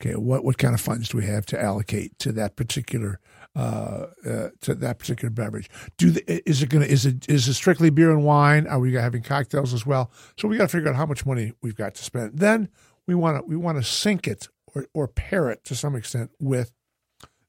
Okay, 0.00 0.16
what 0.16 0.44
what 0.44 0.56
kind 0.56 0.74
of 0.74 0.80
funds 0.80 1.10
do 1.10 1.18
we 1.18 1.26
have 1.26 1.44
to 1.46 1.60
allocate 1.60 2.18
to 2.20 2.32
that 2.32 2.56
particular 2.56 3.20
uh, 3.54 4.06
uh, 4.26 4.48
to 4.62 4.74
that 4.74 4.98
particular 4.98 5.30
beverage? 5.30 5.68
Do 5.98 6.10
the, 6.10 6.48
is 6.48 6.62
it 6.62 6.70
to 6.70 6.80
is 6.80 7.04
it 7.04 7.28
is 7.28 7.48
it 7.48 7.54
strictly 7.54 7.90
beer 7.90 8.10
and 8.10 8.24
wine? 8.24 8.66
Are 8.66 8.78
we 8.78 8.94
having 8.94 9.22
cocktails 9.22 9.74
as 9.74 9.84
well? 9.84 10.10
So 10.38 10.48
we 10.48 10.56
got 10.56 10.64
to 10.64 10.76
figure 10.76 10.88
out 10.88 10.96
how 10.96 11.06
much 11.06 11.26
money 11.26 11.52
we've 11.62 11.76
got 11.76 11.94
to 11.96 12.04
spend. 12.04 12.38
Then 12.38 12.70
we 13.06 13.14
want 13.14 13.38
to 13.38 13.42
we 13.42 13.56
want 13.56 13.76
to 13.76 13.84
sync 13.84 14.26
it 14.26 14.48
or 14.74 14.86
or 14.94 15.06
pair 15.06 15.50
it 15.50 15.64
to 15.64 15.74
some 15.74 15.94
extent 15.94 16.30
with 16.40 16.72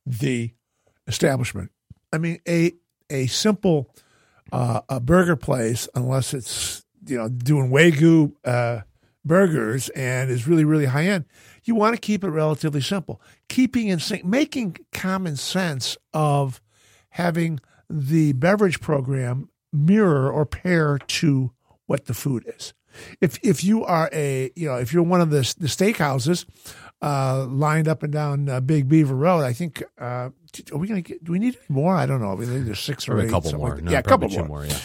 the 0.05 0.51
establishment. 1.07 1.71
I 2.11 2.17
mean 2.17 2.39
a 2.47 2.73
a 3.09 3.27
simple 3.27 3.93
uh, 4.51 4.81
a 4.89 4.99
burger 4.99 5.35
place 5.35 5.87
unless 5.95 6.33
it's 6.33 6.85
you 7.05 7.17
know 7.17 7.29
doing 7.29 7.69
wagyu 7.71 8.33
uh, 8.45 8.81
burgers 9.23 9.89
and 9.89 10.29
is 10.29 10.47
really 10.47 10.65
really 10.65 10.85
high 10.85 11.05
end. 11.05 11.25
You 11.63 11.75
want 11.75 11.95
to 11.95 12.01
keep 12.01 12.23
it 12.23 12.29
relatively 12.29 12.81
simple, 12.81 13.21
keeping 13.47 13.87
in 13.87 13.99
sync, 13.99 14.25
making 14.25 14.77
common 14.91 15.35
sense 15.35 15.97
of 16.13 16.59
having 17.09 17.59
the 17.89 18.33
beverage 18.33 18.79
program 18.79 19.49
mirror 19.71 20.31
or 20.31 20.45
pair 20.45 20.97
to 20.97 21.51
what 21.85 22.05
the 22.05 22.13
food 22.13 22.43
is. 22.47 22.73
If 23.21 23.39
if 23.43 23.63
you 23.63 23.85
are 23.85 24.09
a 24.11 24.51
you 24.55 24.67
know 24.67 24.77
if 24.77 24.91
you're 24.93 25.03
one 25.03 25.21
of 25.21 25.29
the 25.29 25.53
the 25.57 25.67
steakhouses 25.67 26.45
uh, 27.01 27.45
lined 27.49 27.87
up 27.87 28.03
and 28.03 28.13
down 28.13 28.47
uh, 28.49 28.59
Big 28.59 28.87
Beaver 28.87 29.15
Road, 29.15 29.43
I 29.43 29.53
think 29.53 29.83
uh, 29.99 30.29
are 30.71 30.77
we 30.77 30.87
going 30.87 31.01
to 31.01 31.07
get? 31.07 31.23
Do 31.23 31.31
we 31.31 31.39
need 31.39 31.57
more? 31.69 31.95
I 31.95 32.05
don't 32.05 32.21
know. 32.21 32.33
I 32.33 32.35
mean, 32.35 32.65
there's 32.65 32.79
six 32.79 33.07
or, 33.07 33.17
or 33.17 33.21
eight. 33.21 33.27
A 33.27 33.31
couple 33.31 33.53
more. 33.53 33.75
Like 33.75 33.83
no, 33.83 33.91
yeah, 33.91 33.99
a 33.99 34.03
couple 34.03 34.29
more. 34.29 34.45
more. 34.45 34.65
Yeah. 34.65 34.77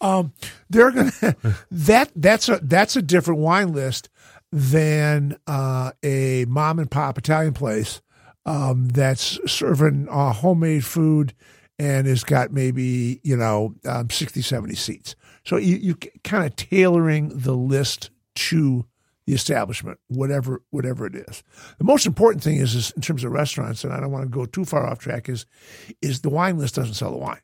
Um, 0.00 0.32
they're 0.70 0.90
gonna 0.90 1.12
that 1.70 2.10
that's 2.16 2.48
a 2.48 2.58
that's 2.62 2.96
a 2.96 3.02
different 3.02 3.40
wine 3.40 3.72
list 3.72 4.08
than 4.50 5.36
uh, 5.46 5.92
a 6.02 6.46
mom 6.46 6.78
and 6.78 6.90
pop 6.90 7.18
Italian 7.18 7.52
place 7.52 8.00
um, 8.46 8.88
that's 8.88 9.38
serving 9.46 10.08
uh, 10.08 10.32
homemade 10.32 10.84
food 10.84 11.34
and 11.78 12.06
has 12.06 12.24
got 12.24 12.52
maybe 12.52 13.20
you 13.22 13.36
know 13.36 13.74
um, 13.84 14.10
60 14.10 14.42
70 14.42 14.74
seats 14.74 15.14
so 15.44 15.56
you, 15.56 15.76
you 15.76 15.94
kind 16.24 16.46
of 16.46 16.56
tailoring 16.56 17.28
the 17.28 17.54
list 17.54 18.10
to 18.34 18.86
the 19.30 19.36
establishment 19.36 19.98
whatever 20.08 20.60
whatever 20.70 21.06
it 21.06 21.14
is 21.14 21.44
the 21.78 21.84
most 21.84 22.04
important 22.04 22.42
thing 22.42 22.56
is, 22.56 22.74
is 22.74 22.90
in 22.92 23.02
terms 23.02 23.22
of 23.22 23.30
restaurants 23.30 23.84
and 23.84 23.92
i 23.92 24.00
don't 24.00 24.10
want 24.10 24.24
to 24.24 24.28
go 24.28 24.44
too 24.44 24.64
far 24.64 24.86
off 24.86 24.98
track 24.98 25.28
is 25.28 25.46
is 26.02 26.22
the 26.22 26.30
wine 26.30 26.58
list 26.58 26.74
doesn't 26.74 26.94
sell 26.94 27.12
the 27.12 27.18
wine 27.18 27.40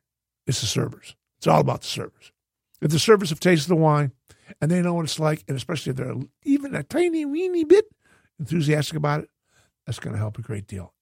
it's 0.47 0.61
the 0.61 0.67
servers 0.67 1.15
it's 1.39 1.47
all 1.47 1.61
about 1.61 1.83
the 1.83 1.87
servers 1.87 2.33
if 2.81 2.91
the 2.91 2.99
servers 2.99 3.31
have 3.31 3.41
tasted 3.41 3.69
the 3.69 3.77
wine 3.77 4.13
and 4.61 4.71
they 4.71 4.83
know 4.83 4.95
what 4.95 5.05
it's 5.05 5.19
like, 5.19 5.45
and 5.49 5.57
especially 5.57 5.91
if 5.91 5.97
they're 5.97 6.15
even 6.45 6.75
a 6.75 6.83
tiny, 6.83 7.25
weeny 7.25 7.65
bit 7.65 7.87
enthusiastic 8.39 8.97
about 8.97 9.21
it, 9.21 9.31
that's 9.87 9.99
going 9.99 10.13
to 10.13 10.19
help 10.19 10.39
a 10.39 10.43
great 10.43 10.67
deal. 10.67 10.93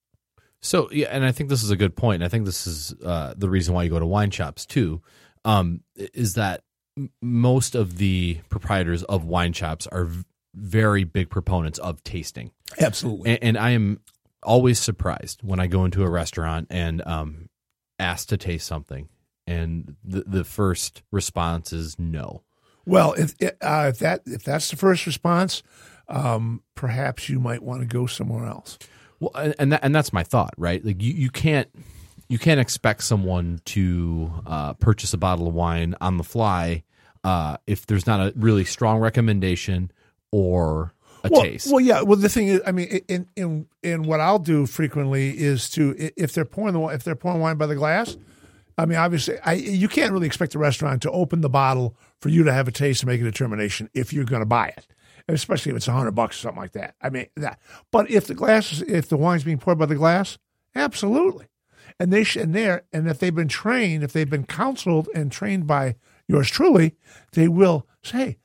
So 0.60 0.88
yeah, 0.90 1.08
and 1.10 1.24
I 1.24 1.32
think 1.32 1.50
this 1.50 1.62
is 1.62 1.70
a 1.70 1.76
good 1.76 1.94
point. 1.94 2.22
I 2.22 2.28
think 2.28 2.46
this 2.46 2.66
is 2.66 2.94
uh, 3.04 3.34
the 3.36 3.50
reason 3.50 3.74
why 3.74 3.82
you 3.82 3.90
go 3.90 3.98
to 3.98 4.06
wine 4.06 4.30
shops 4.30 4.64
too. 4.64 5.02
Um, 5.44 5.82
is 5.94 6.34
that 6.34 6.62
most 7.20 7.74
of 7.74 7.98
the 7.98 8.40
proprietors 8.48 9.02
of 9.02 9.24
wine 9.24 9.52
shops 9.52 9.86
are 9.88 10.08
very 10.54 11.04
big 11.04 11.30
proponents 11.30 11.78
of 11.78 12.02
tasting. 12.04 12.50
Absolutely, 12.80 13.30
and, 13.30 13.38
and, 13.42 13.58
I 13.58 13.70
am 13.70 14.00
always 14.42 14.78
surprised 14.78 15.42
when 15.42 15.60
I 15.60 15.66
go 15.66 15.84
into 15.84 16.02
a 16.02 16.10
restaurant 16.10 16.68
and 16.70 17.02
um, 17.06 17.48
asked 17.98 18.28
to 18.30 18.36
taste 18.36 18.66
something, 18.66 19.08
and 19.46 19.96
the 20.04 20.24
the 20.26 20.44
first 20.44 21.02
response 21.10 21.72
is 21.72 21.98
no. 21.98 22.42
Well, 22.86 23.14
if 23.14 23.34
uh, 23.42 23.86
if 23.88 23.98
that 23.98 24.22
if 24.26 24.44
that's 24.44 24.70
the 24.70 24.76
first 24.76 25.06
response, 25.06 25.62
um, 26.08 26.62
perhaps 26.74 27.28
you 27.28 27.40
might 27.40 27.62
want 27.62 27.80
to 27.80 27.86
go 27.86 28.06
somewhere 28.06 28.46
else. 28.46 28.78
Well, 29.20 29.52
and 29.58 29.72
that, 29.72 29.80
and 29.82 29.94
that's 29.94 30.12
my 30.12 30.22
thought, 30.22 30.54
right? 30.58 30.84
Like 30.84 31.02
you, 31.02 31.12
you 31.12 31.30
can't 31.30 31.68
you 32.28 32.38
can't 32.38 32.60
expect 32.60 33.04
someone 33.04 33.60
to 33.66 34.32
uh, 34.46 34.72
purchase 34.74 35.12
a 35.12 35.18
bottle 35.18 35.48
of 35.48 35.54
wine 35.54 35.94
on 36.00 36.16
the 36.16 36.24
fly 36.24 36.82
uh, 37.22 37.56
if 37.66 37.86
there's 37.86 38.06
not 38.06 38.20
a 38.20 38.32
really 38.36 38.64
strong 38.64 38.98
recommendation 38.98 39.90
or 40.34 40.92
a 41.22 41.28
well, 41.30 41.42
taste. 41.42 41.70
Well, 41.70 41.80
yeah. 41.80 42.02
Well, 42.02 42.18
the 42.18 42.28
thing 42.28 42.48
is, 42.48 42.60
I 42.66 42.72
mean, 42.72 42.88
in 43.06 43.28
in 43.36 43.66
in 43.84 44.02
what 44.02 44.18
I'll 44.18 44.40
do 44.40 44.66
frequently 44.66 45.30
is 45.30 45.70
to 45.70 45.94
if 46.16 46.32
they're 46.32 46.44
pouring 46.44 46.74
the 46.74 46.80
if 46.88 47.04
they're 47.04 47.14
pouring 47.14 47.40
wine 47.40 47.56
by 47.56 47.66
the 47.66 47.76
glass. 47.76 48.16
I 48.76 48.86
mean, 48.86 48.98
obviously, 48.98 49.38
I 49.44 49.52
you 49.52 49.86
can't 49.86 50.10
really 50.10 50.26
expect 50.26 50.56
a 50.56 50.58
restaurant 50.58 51.02
to 51.02 51.10
open 51.12 51.40
the 51.40 51.48
bottle 51.48 51.96
for 52.20 52.30
you 52.30 52.42
to 52.42 52.52
have 52.52 52.66
a 52.66 52.72
taste 52.72 53.04
and 53.04 53.08
make 53.08 53.20
a 53.20 53.24
determination 53.24 53.88
if 53.94 54.12
you're 54.12 54.24
going 54.24 54.42
to 54.42 54.46
buy 54.46 54.74
it, 54.76 54.88
especially 55.28 55.70
if 55.70 55.76
it's 55.76 55.86
a 55.86 55.92
hundred 55.92 56.16
bucks 56.16 56.38
or 56.38 56.40
something 56.40 56.62
like 56.62 56.72
that. 56.72 56.96
I 57.00 57.10
mean, 57.10 57.26
that. 57.36 57.60
But 57.92 58.10
if 58.10 58.26
the 58.26 58.34
glass, 58.34 58.72
is, 58.72 58.82
if 58.82 59.08
the 59.08 59.16
wine's 59.16 59.44
being 59.44 59.58
poured 59.58 59.78
by 59.78 59.86
the 59.86 59.94
glass, 59.94 60.38
absolutely, 60.74 61.46
and 62.00 62.12
they 62.12 62.24
should, 62.24 62.42
and 62.42 62.54
there, 62.56 62.82
and 62.92 63.08
if 63.08 63.20
they've 63.20 63.32
been 63.32 63.46
trained, 63.46 64.02
if 64.02 64.12
they've 64.12 64.28
been 64.28 64.46
counseled 64.46 65.08
and 65.14 65.30
trained 65.30 65.68
by 65.68 65.94
yours 66.26 66.50
truly, 66.50 66.96
they 67.34 67.46
will 67.46 67.86
say, 68.02 68.38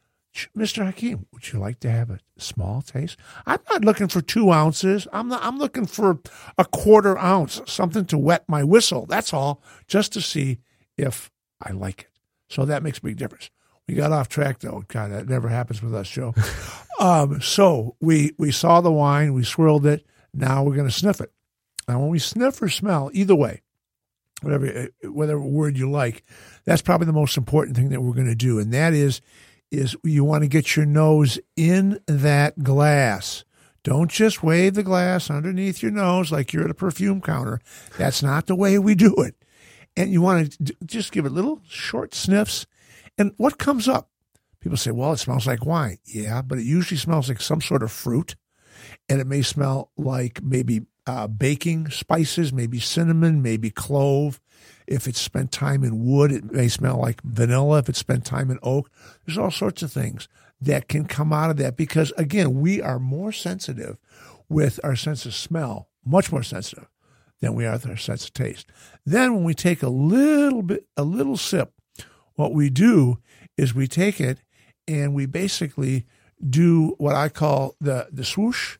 Mr. 0.55 0.85
Hakeem, 0.85 1.25
would 1.33 1.51
you 1.51 1.59
like 1.59 1.79
to 1.81 1.89
have 1.89 2.09
a 2.09 2.19
small 2.37 2.81
taste? 2.81 3.17
I'm 3.45 3.59
not 3.69 3.83
looking 3.83 4.07
for 4.07 4.21
two 4.21 4.51
ounces. 4.51 5.07
I'm 5.11 5.27
not, 5.27 5.43
I'm 5.43 5.57
looking 5.57 5.85
for 5.85 6.19
a 6.57 6.65
quarter 6.65 7.17
ounce, 7.17 7.61
something 7.65 8.05
to 8.05 8.17
wet 8.17 8.45
my 8.47 8.63
whistle. 8.63 9.05
That's 9.05 9.33
all, 9.33 9.61
just 9.87 10.13
to 10.13 10.21
see 10.21 10.59
if 10.97 11.31
I 11.61 11.71
like 11.71 12.01
it. 12.01 12.09
So 12.47 12.65
that 12.65 12.83
makes 12.83 12.99
a 12.99 13.01
big 13.01 13.17
difference. 13.17 13.49
We 13.87 13.95
got 13.95 14.11
off 14.11 14.29
track 14.29 14.59
though. 14.59 14.83
God, 14.87 15.11
that 15.11 15.27
never 15.27 15.49
happens 15.49 15.81
with 15.81 15.95
us, 15.95 16.07
Joe. 16.09 16.35
um, 16.99 17.41
so 17.41 17.95
we 17.99 18.33
we 18.37 18.51
saw 18.51 18.81
the 18.81 18.91
wine, 18.91 19.33
we 19.33 19.43
swirled 19.43 19.85
it. 19.87 20.05
Now 20.31 20.63
we're 20.63 20.75
going 20.75 20.87
to 20.87 20.93
sniff 20.93 21.21
it. 21.21 21.31
Now, 21.87 21.99
when 21.99 22.09
we 22.09 22.19
sniff 22.19 22.61
or 22.61 22.69
smell, 22.69 23.09
either 23.13 23.33
way, 23.33 23.63
whatever 24.43 24.89
whatever 25.05 25.41
word 25.41 25.75
you 25.75 25.89
like, 25.89 26.23
that's 26.65 26.83
probably 26.83 27.07
the 27.07 27.13
most 27.13 27.35
important 27.35 27.75
thing 27.75 27.89
that 27.89 28.01
we're 28.01 28.13
going 28.13 28.27
to 28.27 28.35
do, 28.35 28.59
and 28.59 28.71
that 28.73 28.93
is 28.93 29.21
is 29.71 29.95
you 30.03 30.23
want 30.23 30.43
to 30.43 30.47
get 30.47 30.75
your 30.75 30.85
nose 30.85 31.39
in 31.55 31.99
that 32.07 32.63
glass. 32.63 33.43
Don't 33.83 34.11
just 34.11 34.43
wave 34.43 34.73
the 34.73 34.83
glass 34.83 35.29
underneath 35.29 35.81
your 35.81 35.91
nose 35.91 36.31
like 36.31 36.51
you're 36.51 36.65
at 36.65 36.71
a 36.71 36.75
perfume 36.75 37.21
counter. 37.21 37.61
That's 37.97 38.21
not 38.21 38.47
the 38.47 38.55
way 38.55 38.77
we 38.77 38.95
do 38.95 39.15
it. 39.15 39.35
And 39.95 40.11
you 40.11 40.21
want 40.21 40.51
to 40.51 40.75
just 40.85 41.11
give 41.11 41.25
it 41.25 41.31
little 41.31 41.61
short 41.67 42.13
sniffs. 42.13 42.65
And 43.17 43.33
what 43.37 43.57
comes 43.57 43.87
up? 43.87 44.09
People 44.59 44.77
say, 44.77 44.91
well, 44.91 45.13
it 45.13 45.17
smells 45.17 45.47
like 45.47 45.65
wine. 45.65 45.97
Yeah, 46.05 46.41
but 46.41 46.57
it 46.57 46.65
usually 46.65 46.97
smells 46.97 47.29
like 47.29 47.41
some 47.41 47.61
sort 47.61 47.83
of 47.83 47.91
fruit. 47.91 48.35
And 49.07 49.21
it 49.21 49.27
may 49.27 49.41
smell 49.41 49.91
like 49.97 50.43
maybe 50.43 50.81
uh, 51.07 51.27
baking 51.27 51.89
spices, 51.89 52.53
maybe 52.53 52.79
cinnamon, 52.79 53.41
maybe 53.41 53.69
clove. 53.69 54.39
If 54.89 55.07
it's 55.07 55.21
spent 55.21 55.51
time 55.51 55.83
in 55.83 56.03
wood, 56.03 56.31
it 56.31 56.51
may 56.51 56.67
smell 56.67 56.97
like 56.97 57.21
vanilla. 57.21 57.77
If 57.77 57.89
it's 57.89 57.99
spent 57.99 58.25
time 58.25 58.49
in 58.49 58.57
oak, 58.63 58.89
there's 59.23 59.37
all 59.37 59.51
sorts 59.51 59.83
of 59.83 59.91
things 59.91 60.27
that 60.59 60.87
can 60.87 61.05
come 61.05 61.31
out 61.31 61.51
of 61.51 61.57
that 61.57 61.77
because, 61.77 62.11
again, 62.17 62.59
we 62.59 62.81
are 62.81 62.97
more 62.97 63.31
sensitive 63.31 63.99
with 64.49 64.79
our 64.83 64.95
sense 64.95 65.27
of 65.27 65.35
smell, 65.35 65.89
much 66.03 66.31
more 66.31 66.41
sensitive 66.41 66.87
than 67.39 67.53
we 67.53 67.67
are 67.67 67.73
with 67.73 67.87
our 67.87 67.97
sense 67.97 68.25
of 68.25 68.33
taste. 68.33 68.65
Then, 69.05 69.35
when 69.35 69.43
we 69.43 69.53
take 69.53 69.83
a 69.83 69.89
little 69.89 70.63
bit, 70.63 70.87
a 70.97 71.03
little 71.03 71.37
sip, 71.37 71.71
what 72.33 72.51
we 72.51 72.71
do 72.71 73.19
is 73.57 73.75
we 73.75 73.87
take 73.87 74.19
it 74.19 74.39
and 74.87 75.13
we 75.13 75.27
basically 75.27 76.07
do 76.49 76.95
what 76.97 77.15
I 77.15 77.29
call 77.29 77.75
the 77.79 78.07
the 78.11 78.25
swoosh, 78.25 78.79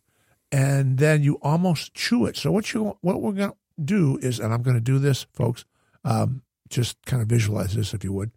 and 0.52 0.98
then 0.98 1.22
you 1.22 1.38
almost 1.44 1.94
chew 1.94 2.26
it. 2.26 2.36
So 2.36 2.52
what 2.52 2.74
you 2.74 2.98
what 3.02 3.22
we're 3.22 3.34
to 3.34 3.54
do 3.84 4.18
is, 4.24 4.40
and 4.40 4.52
I'm 4.52 4.64
going 4.64 4.78
to 4.78 4.82
do 4.82 4.98
this, 4.98 5.28
folks. 5.34 5.66
Um, 6.04 6.44
just 6.70 6.98
kind 7.06 7.22
of 7.22 7.28
visualize 7.28 7.76
this 7.76 7.94
if 7.94 8.04
you 8.04 8.14
would. 8.14 8.32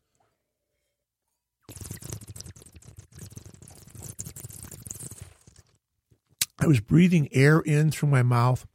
I 6.59 6.67
was 6.67 6.81
breathing 6.81 7.29
air 7.33 7.61
in 7.61 7.91
through 7.91 8.11
my 8.11 8.23
mouth, 8.23 8.67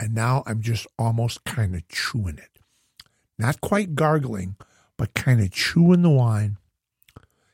and 0.00 0.14
now 0.14 0.42
I'm 0.46 0.60
just 0.60 0.86
almost 0.98 1.44
kind 1.44 1.74
of 1.74 1.86
chewing 1.88 2.38
it. 2.38 2.58
Not 3.38 3.60
quite 3.60 3.94
gargling, 3.94 4.56
but 4.96 5.14
kind 5.14 5.40
of 5.40 5.50
chewing 5.52 6.02
the 6.02 6.10
wine 6.10 6.56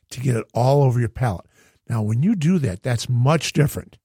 to 0.09 0.19
get 0.19 0.35
it 0.35 0.45
all 0.53 0.83
over 0.83 0.99
your 0.99 1.09
palate. 1.09 1.45
Now, 1.87 2.01
when 2.01 2.23
you 2.23 2.35
do 2.35 2.57
that, 2.59 2.83
that's 2.83 3.09
much 3.09 3.53
different 3.53 3.97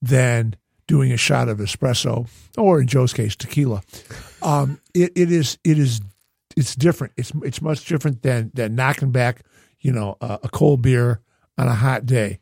than 0.00 0.56
doing 0.88 1.12
a 1.12 1.16
shot 1.16 1.48
of 1.48 1.58
espresso 1.58 2.26
or, 2.56 2.80
in 2.80 2.88
Joe's 2.88 3.12
case, 3.12 3.36
tequila. 3.36 3.82
Um, 4.42 4.80
it, 4.94 5.12
it 5.14 5.30
is 5.30 5.58
it 5.62 5.78
is 5.78 6.00
it's 6.56 6.74
different. 6.74 7.12
It's 7.16 7.30
it's 7.44 7.62
much 7.62 7.84
different 7.84 8.22
than 8.22 8.50
than 8.54 8.74
knocking 8.74 9.12
back, 9.12 9.42
you 9.78 9.92
know, 9.92 10.16
a, 10.20 10.40
a 10.44 10.48
cold 10.48 10.82
beer 10.82 11.20
on 11.56 11.68
a 11.68 11.74
hot 11.74 12.06
day. 12.06 12.40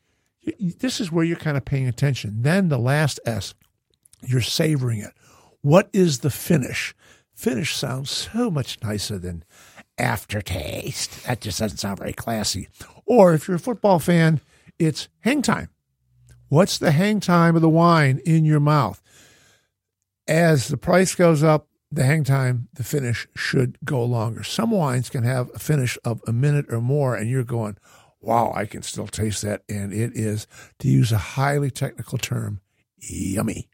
This 0.59 1.01
is 1.01 1.13
where 1.13 1.25
you're 1.25 1.37
kind 1.37 1.57
of 1.57 1.65
paying 1.65 1.89
attention. 1.89 2.43
Then 2.43 2.69
the 2.71 2.79
last 2.79 3.21
S, 3.27 3.53
you're 4.23 4.41
savoring 4.41 5.01
it. 5.01 5.13
What 5.61 5.91
is 5.93 6.21
the 6.21 6.31
finish? 6.31 6.95
Finish 7.35 7.75
sounds 7.75 8.11
so 8.11 8.51
much 8.51 8.79
nicer 8.83 9.19
than 9.19 9.45
aftertaste. 9.99 11.25
That 11.25 11.41
just 11.41 11.59
doesn't 11.59 11.79
sound 11.79 11.99
very 11.99 12.13
classy. 12.13 12.69
Or 13.05 13.35
if 13.35 13.49
you're 13.49 13.57
a 13.57 13.61
football 13.61 13.99
fan, 13.99 14.41
it's 14.79 15.09
hang 15.21 15.43
time. 15.43 15.69
What's 16.49 16.79
the 16.79 16.93
hang 16.93 17.21
time 17.21 17.57
of 17.57 17.63
the 17.63 17.69
wine 17.69 18.21
in 18.25 18.45
your 18.45 18.61
mouth? 18.61 19.03
As 20.29 20.69
the 20.69 20.77
price 20.77 21.15
goes 21.15 21.43
up, 21.43 21.69
the 21.91 22.05
hang 22.05 22.25
time, 22.25 22.69
the 22.75 22.85
finish 22.85 23.27
should 23.37 23.79
go 23.85 24.05
longer. 24.05 24.43
Some 24.43 24.71
wines 24.71 25.09
can 25.09 25.25
have 25.25 25.51
a 25.55 25.59
finish 25.59 25.99
of 26.05 26.21
a 26.27 26.33
minute 26.33 26.67
or 26.69 26.81
more, 26.81 27.15
and 27.15 27.31
you're 27.31 27.45
going, 27.45 27.79
wow, 28.21 28.53
I 28.55 28.67
can 28.67 28.83
still 28.83 29.07
taste 29.07 29.43
that. 29.43 29.63
And 29.69 29.93
it 29.93 30.13
is, 30.15 30.47
to 30.81 30.89
use 30.89 31.13
a 31.13 31.19
highly 31.19 31.71
technical 31.71 32.19
term, 32.19 32.61
yummy. 32.99 33.69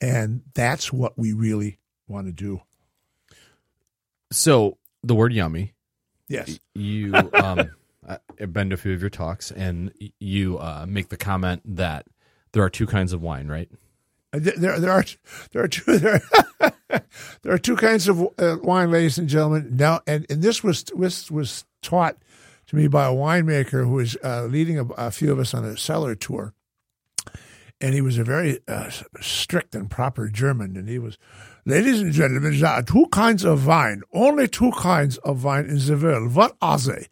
And 0.00 0.42
that's 0.54 0.92
what 0.92 1.18
we 1.18 1.32
really 1.32 1.78
want 2.06 2.26
to 2.26 2.32
do. 2.32 2.60
So 4.32 4.78
the 5.02 5.14
word 5.14 5.32
yummy. 5.32 5.74
Yes. 6.28 6.60
You 6.74 7.14
um 7.34 7.70
I've 8.40 8.52
been 8.52 8.70
to 8.70 8.74
a 8.74 8.78
few 8.78 8.92
of 8.92 9.00
your 9.00 9.10
talks 9.10 9.50
and 9.50 9.92
you 10.18 10.58
uh, 10.58 10.86
make 10.88 11.08
the 11.08 11.16
comment 11.16 11.62
that 11.64 12.06
there 12.52 12.62
are 12.62 12.70
two 12.70 12.86
kinds 12.86 13.12
of 13.12 13.22
wine, 13.22 13.48
right? 13.48 13.70
There, 14.32 14.78
there 14.78 14.92
are, 14.92 15.04
there 15.52 15.64
are 15.64 15.68
two, 15.68 15.98
there, 15.98 16.22
there 17.42 17.52
are 17.52 17.58
two 17.58 17.76
kinds 17.76 18.08
of 18.08 18.22
uh, 18.38 18.56
wine, 18.62 18.90
ladies 18.90 19.18
and 19.18 19.28
gentlemen. 19.28 19.76
Now, 19.76 20.00
and, 20.06 20.24
and 20.30 20.40
this 20.40 20.62
was 20.62 20.84
was 20.94 21.30
was 21.30 21.64
taught 21.82 22.16
to 22.68 22.76
me 22.76 22.86
by 22.86 23.06
a 23.06 23.12
winemaker 23.12 23.84
who 23.84 23.94
was 23.94 24.16
uh, 24.22 24.44
leading 24.44 24.78
a, 24.78 24.84
a, 24.96 25.10
few 25.10 25.32
of 25.32 25.40
us 25.40 25.52
on 25.52 25.64
a 25.64 25.76
cellar 25.76 26.14
tour, 26.14 26.54
and 27.80 27.92
he 27.92 28.00
was 28.00 28.18
a 28.18 28.24
very 28.24 28.60
uh, 28.68 28.90
strict 29.20 29.74
and 29.74 29.90
proper 29.90 30.28
German, 30.28 30.76
and 30.76 30.88
he 30.88 31.00
was, 31.00 31.18
ladies 31.66 32.00
and 32.00 32.12
gentlemen, 32.12 32.60
there 32.60 32.70
are 32.70 32.82
two 32.84 33.06
kinds 33.10 33.44
of 33.44 33.66
wine, 33.66 34.02
only 34.12 34.46
two 34.46 34.70
kinds 34.72 35.16
of 35.18 35.42
wine 35.42 35.64
in 35.64 35.78
the 35.78 35.98
world. 36.00 36.36
What 36.36 36.56
are 36.62 36.78
they? 36.78 37.08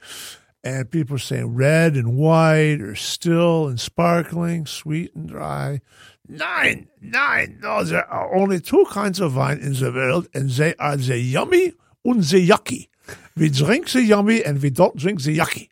And 0.65 0.91
people 0.91 1.17
are 1.17 1.21
saying 1.21 1.55
red 1.55 1.95
and 1.95 2.17
white, 2.17 2.81
or 2.81 2.95
still 2.95 3.69
and 3.69 3.79
sparkling, 3.79 4.67
sweet 4.67 5.15
and 5.15 5.29
dry. 5.29 5.81
Nine, 6.29 6.89
nine. 7.01 7.59
No, 7.63 7.85
there 7.85 8.07
are 8.11 8.35
only 8.35 8.61
two 8.61 8.85
kinds 8.91 9.21
of 9.21 9.37
wine 9.37 9.59
in 9.59 9.73
the 9.75 9.93
world, 9.93 10.29
and 10.35 10.51
they 10.51 10.75
are 10.75 10.97
the 10.97 11.19
yummy 11.19 11.73
and 12.05 12.23
the 12.23 12.47
yucky. 12.47 12.89
We 13.37 13.49
drink 13.49 13.91
the 13.91 14.03
yummy 14.03 14.45
and 14.45 14.61
we 14.61 14.71
don't 14.71 14.97
drink 14.97 15.23
the 15.23 15.39
yucky. 15.39 15.69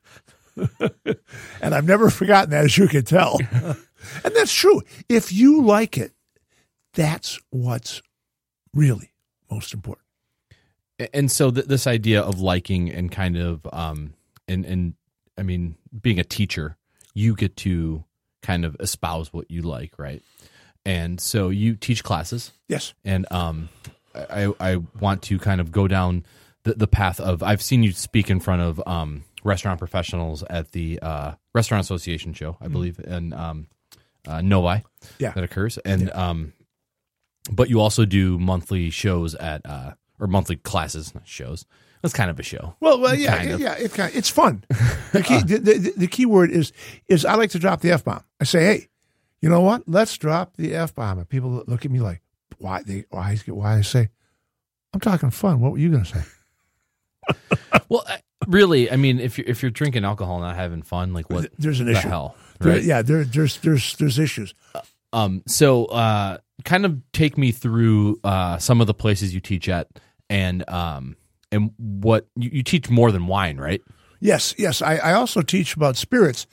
and 1.61 1.75
I've 1.75 1.87
never 1.87 2.11
forgotten 2.11 2.51
that, 2.51 2.65
as 2.65 2.79
you 2.79 2.89
can 2.89 3.05
tell. 3.05 3.39
and 3.53 4.35
that's 4.35 4.55
true. 4.55 4.83
If 5.09 5.33
you 5.33 5.63
like 5.63 5.99
it, 5.99 6.13
that's 6.95 7.39
what's 7.51 8.01
really 8.73 9.13
most 9.51 9.75
important. 9.75 10.07
And 11.13 11.31
so 11.31 11.51
th- 11.51 11.67
this 11.67 11.87
idea 11.87 12.23
of 12.23 12.41
liking 12.41 12.91
and 12.91 13.13
kind 13.13 13.37
of, 13.37 13.67
um, 13.73 14.15
and 14.49 14.65
and 14.65 14.95
I 15.39 15.43
mean, 15.43 15.77
being 16.01 16.19
a 16.19 16.25
teacher, 16.25 16.77
you 17.15 17.35
get 17.35 17.57
to 17.59 18.05
kind 18.43 18.65
of 18.65 18.77
espouse 18.81 19.33
what 19.33 19.51
you 19.51 19.63
like, 19.63 19.99
right? 19.99 20.23
And 20.85 21.21
so 21.21 21.49
you 21.49 21.75
teach 21.75 22.05
classes. 22.05 22.53
Yes. 22.69 22.95
And 23.05 23.27
um, 23.31 23.69
I 24.15 24.53
I 24.61 24.77
want 25.01 25.23
to 25.23 25.39
kind 25.39 25.61
of 25.61 25.73
go 25.73 25.89
down 25.89 26.25
the, 26.63 26.75
the 26.75 26.87
path 26.87 27.21
of 27.21 27.43
I've 27.43 27.63
seen 27.63 27.83
you 27.83 27.93
speak 27.93 28.31
in 28.31 28.41
front 28.41 28.63
of 28.63 28.83
um, 28.87 29.25
restaurant 29.43 29.79
professionals 29.79 30.43
at 30.49 30.73
the 30.73 30.99
uh, 31.01 31.33
Restaurant 31.55 31.83
Association 31.83 32.35
show, 32.35 32.57
I 32.61 32.69
believe, 32.69 32.99
in 32.99 33.33
um, 33.33 33.69
uh, 34.27 34.43
Novi. 34.43 34.83
Yeah. 35.19 35.31
That 35.31 35.45
occurs. 35.45 35.79
And 35.79 36.11
um, 36.13 36.53
but 37.51 37.71
you 37.71 37.81
also 37.81 38.05
do 38.05 38.39
monthly 38.39 38.91
shows 38.91 39.35
at 39.35 39.63
uh, 39.65 39.93
or 40.19 40.27
monthly 40.27 40.57
classes, 40.57 41.15
not 41.15 41.27
shows. 41.27 41.67
That's 42.07 42.15
kind 42.15 42.31
of 42.31 42.39
a 42.39 42.43
show. 42.43 42.77
Well, 42.81 43.01
well, 43.01 43.15
yeah, 43.15 43.37
Kind 43.39 43.51
of. 43.51 43.61
yeah, 43.61 43.75
it's 43.79 43.95
kind 43.95 44.09
of, 44.11 44.17
it's 44.17 44.29
fun. 44.31 44.65
The 45.13 45.23
key, 45.23 45.41
the, 45.43 45.59
the, 45.59 45.93
the 45.97 46.07
key 46.07 46.25
word 46.27 46.51
is 46.51 46.73
is 47.09 47.25
I 47.25 47.35
like 47.35 47.51
to 47.51 47.59
drop 47.59 47.81
the 47.81 47.91
f 47.91 48.05
bomb. 48.05 48.23
I 48.41 48.45
say, 48.45 48.65
hey, 48.65 48.89
you 49.41 49.49
know 49.49 49.61
what? 49.61 49.83
Let's 49.89 50.17
drop 50.17 50.57
the 50.57 50.75
f 50.75 50.95
bomb. 50.95 51.19
And 51.19 51.29
people 51.29 51.65
look 51.67 51.85
at 51.85 51.91
me 51.91 52.01
like, 52.01 52.23
why 52.59 52.83
they 52.83 53.05
why 53.11 53.37
why 53.49 53.79
I 53.79 53.81
say, 53.83 54.09
I'm 54.95 55.01
talking 55.01 55.31
fun. 55.31 55.61
What 55.61 55.73
were 55.73 55.79
you 55.79 55.91
going 55.91 56.05
to 56.05 56.23
say? 56.23 56.23
well, 57.89 58.05
I- 58.07 58.21
really, 58.47 58.91
I 58.91 58.97
mean, 58.97 59.19
if 59.19 59.39
you're 59.39 59.47
if 59.49 59.63
you're 59.63 59.71
drinking 59.71 60.05
alcohol 60.05 60.37
and 60.37 60.45
not 60.45 60.57
having 60.57 60.83
fun, 60.83 61.13
like 61.13 61.29
what 61.31 61.51
There's 61.59 61.81
an 61.81 61.87
the 61.87 61.93
issue. 61.93 62.09
hell, 62.09 62.37
There- 62.61 62.75
right? 62.75 62.83
yeah, 62.83 63.03
there, 63.03 63.25
there's 63.25 63.59
there's 63.59 63.97
there's 63.97 64.19
issues. 64.19 64.55
Um, 65.13 65.43
so 65.47 65.87
uh, 65.87 66.39
kind 66.65 66.85
of 66.85 67.01
take 67.13 67.39
me 67.39 67.51
through 67.53 68.21
uh, 68.23 68.59
some 68.59 68.81
of 68.81 68.87
the 68.87 68.95
places 68.95 69.33
you 69.35 69.41
teach 69.41 69.69
at, 69.69 69.89
and 70.29 70.69
um, 70.69 71.17
and 71.57 71.73
what 71.79 72.29
you, 72.37 72.51
you 72.53 72.63
teach 72.63 72.89
more 72.89 73.11
than 73.11 73.27
wine, 73.27 73.57
right? 73.59 73.83
Yes, 74.21 74.55
yes. 74.57 74.81
I, 74.83 74.97
I 74.97 75.13
also 75.15 75.43
teach 75.43 75.75
about 75.75 75.97
spirits, 75.97 76.47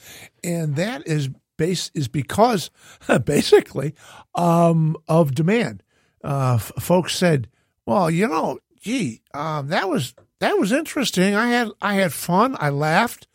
and 0.44 0.76
that 0.76 1.08
is 1.08 1.30
base 1.58 1.92
is 1.94 2.08
because 2.08 2.72
basically 3.26 3.94
um, 4.36 4.98
of 5.08 5.36
demand. 5.36 5.84
Uh, 6.24 6.56
f- 6.56 6.72
folks 6.80 7.16
said, 7.16 7.50
"Well, 7.86 8.10
you 8.10 8.28
know, 8.28 8.60
gee, 8.82 9.22
um, 9.34 9.68
that 9.68 9.90
was 9.90 10.14
that 10.40 10.58
was 10.58 10.72
interesting. 10.72 11.36
I 11.36 11.50
had 11.50 11.70
I 11.82 11.96
had 11.96 12.14
fun. 12.14 12.56
I 12.60 12.70
laughed, 12.70 13.28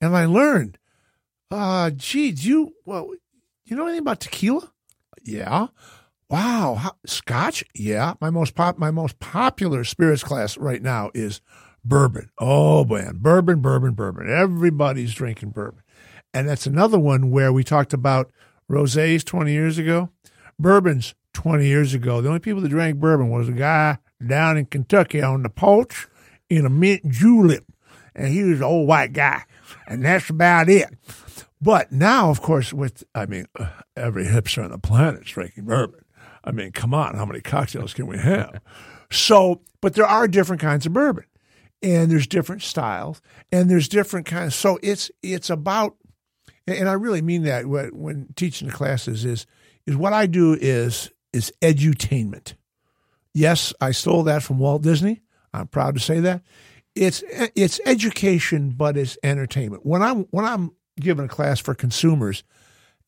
and 0.00 0.16
I 0.16 0.26
learned. 0.26 0.78
Uh, 1.50 1.90
gee, 1.90 2.32
do 2.32 2.48
you 2.48 2.74
well, 2.84 3.10
you 3.64 3.76
know 3.76 3.84
anything 3.84 4.00
about 4.00 4.20
tequila? 4.20 4.72
Yeah. 5.22 5.68
Wow, 6.30 6.74
how, 6.74 6.96
Scotch? 7.06 7.64
Yeah, 7.74 8.14
my 8.20 8.30
most 8.30 8.54
pop, 8.54 8.78
my 8.78 8.90
most 8.90 9.18
popular 9.18 9.84
spirits 9.84 10.24
class 10.24 10.56
right 10.56 10.82
now 10.82 11.10
is 11.14 11.40
bourbon. 11.84 12.30
Oh 12.38 12.84
man, 12.84 13.18
bourbon, 13.18 13.60
bourbon, 13.60 13.92
bourbon. 13.92 14.30
Everybody's 14.30 15.14
drinking 15.14 15.50
bourbon, 15.50 15.82
and 16.32 16.48
that's 16.48 16.66
another 16.66 16.98
one 16.98 17.30
where 17.30 17.52
we 17.52 17.62
talked 17.62 17.92
about 17.92 18.30
rosés 18.70 19.24
twenty 19.24 19.52
years 19.52 19.76
ago, 19.76 20.10
bourbons 20.58 21.14
twenty 21.34 21.66
years 21.66 21.92
ago. 21.92 22.20
The 22.20 22.28
only 22.28 22.40
people 22.40 22.62
that 22.62 22.70
drank 22.70 22.96
bourbon 22.96 23.28
was 23.28 23.48
a 23.48 23.52
guy 23.52 23.98
down 24.26 24.56
in 24.56 24.66
Kentucky 24.66 25.20
on 25.20 25.42
the 25.42 25.50
porch 25.50 26.08
in 26.48 26.64
a 26.64 26.70
mint 26.70 27.06
julep, 27.08 27.64
and 28.14 28.28
he 28.28 28.42
was 28.42 28.58
an 28.58 28.64
old 28.64 28.88
white 28.88 29.12
guy, 29.12 29.44
and 29.86 30.04
that's 30.04 30.30
about 30.30 30.70
it. 30.70 30.88
But 31.60 31.92
now, 31.92 32.30
of 32.30 32.40
course, 32.40 32.72
with 32.72 33.04
I 33.14 33.26
mean, 33.26 33.46
uh, 33.58 33.68
every 33.94 34.24
hipster 34.24 34.64
on 34.64 34.70
the 34.70 34.78
planet 34.78 35.24
is 35.24 35.30
drinking 35.30 35.66
bourbon. 35.66 36.00
I 36.44 36.52
mean, 36.52 36.72
come 36.72 36.94
on, 36.94 37.14
how 37.14 37.24
many 37.24 37.40
cocktails 37.40 37.94
can 37.94 38.06
we 38.06 38.18
have? 38.18 38.60
So, 39.10 39.62
but 39.80 39.94
there 39.94 40.06
are 40.06 40.28
different 40.28 40.60
kinds 40.60 40.86
of 40.86 40.92
bourbon, 40.92 41.24
and 41.82 42.10
there's 42.10 42.26
different 42.26 42.62
styles, 42.62 43.20
and 43.50 43.70
there's 43.70 43.88
different 43.88 44.26
kinds. 44.26 44.54
So 44.54 44.78
it's 44.82 45.10
it's 45.22 45.50
about, 45.50 45.96
and 46.66 46.88
I 46.88 46.92
really 46.92 47.22
mean 47.22 47.44
that 47.44 47.66
when, 47.66 48.28
teaching 48.36 48.68
the 48.68 48.74
classes 48.74 49.24
is 49.24 49.46
is 49.86 49.96
what 49.96 50.12
I 50.12 50.26
do 50.26 50.56
is 50.60 51.10
is 51.32 51.52
edutainment. 51.62 52.54
Yes, 53.32 53.72
I 53.80 53.90
stole 53.90 54.22
that 54.24 54.42
from 54.42 54.58
Walt 54.58 54.82
Disney. 54.82 55.22
I'm 55.52 55.66
proud 55.66 55.94
to 55.94 56.00
say 56.00 56.20
that. 56.20 56.42
It's 56.94 57.24
it's 57.28 57.80
education, 57.86 58.70
but 58.70 58.96
it's 58.96 59.18
entertainment. 59.22 59.84
When 59.84 60.02
I'm 60.02 60.24
when 60.30 60.44
I'm 60.44 60.72
giving 61.00 61.24
a 61.24 61.28
class 61.28 61.58
for 61.60 61.74
consumers, 61.74 62.44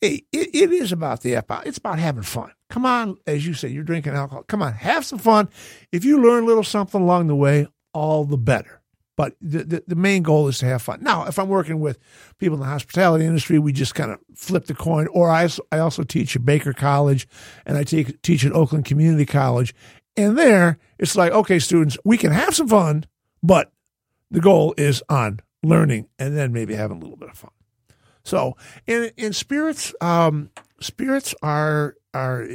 it, 0.01 0.25
it 0.33 0.73
is 0.73 0.93
about 0.93 1.23
the 1.23 1.43
it's 1.65 1.79
about 1.79 1.99
having 1.99 2.23
fun. 2.23 2.51
Come 2.69 2.85
on, 2.85 3.17
as 3.27 3.47
you 3.47 3.55
say, 3.55 3.69
you're 3.69 3.85
drinking 3.85 4.15
alcohol. 4.15 4.43
Come 4.45 4.63
on, 4.63 4.73
have 4.73 5.05
some 5.05 5.19
fun. 5.19 5.49
If 5.93 6.05
you 6.05 6.21
learn 6.21 6.45
a 6.45 6.47
little 6.47 6.65
something 6.65 7.01
along 7.01 7.29
the 7.29 7.37
way, 7.37 7.67
all 7.95 8.25
the 8.25 8.37
better. 8.37 8.83
But 9.17 9.35
the, 9.41 9.65
the, 9.65 9.85
the 9.87 9.97
main 9.97 10.23
goal 10.23 10.47
is 10.49 10.59
to 10.59 10.67
have 10.67 10.83
fun. 10.83 10.99
Now, 11.03 11.25
if 11.27 11.39
I'm 11.39 11.49
working 11.49 11.81
with 11.81 11.99
people 12.39 12.57
in 12.57 12.61
the 12.61 12.67
hospitality 12.67 13.25
industry, 13.25 13.59
we 13.59 13.73
just 13.73 13.95
kind 13.95 14.11
of 14.11 14.19
flip 14.35 14.67
the 14.67 14.75
coin. 14.75 15.07
Or 15.07 15.31
I, 15.31 15.49
I 15.73 15.79
also 15.79 16.03
teach 16.03 16.37
at 16.37 16.45
Baker 16.45 16.75
College 16.75 17.27
and 17.65 17.79
I 17.79 17.85
take, 17.85 18.21
teach 18.21 18.45
at 18.45 18.53
Oakland 18.53 18.85
Community 18.85 19.25
College. 19.25 19.75
And 20.19 20.37
there, 20.37 20.79
it's 20.99 21.17
like, 21.17 21.33
okay, 21.33 21.59
students, 21.59 21.97
we 22.05 22.19
can 22.19 22.31
have 22.31 22.55
some 22.55 22.69
fun, 22.69 23.07
but 23.43 23.73
the 24.31 24.41
goal 24.41 24.75
is 24.77 25.03
on 25.09 25.41
learning 25.63 26.09
and 26.19 26.37
then 26.37 26.53
maybe 26.53 26.75
having 26.75 26.99
a 26.99 27.01
little 27.01 27.17
bit 27.17 27.31
of 27.31 27.39
fun. 27.39 27.51
So, 28.23 28.57
in 28.89 29.13
in 29.17 29.33
spirits, 29.33 29.95
um, 30.01 30.51
spirits 30.81 31.33
are 31.43 31.95
are 32.17 32.49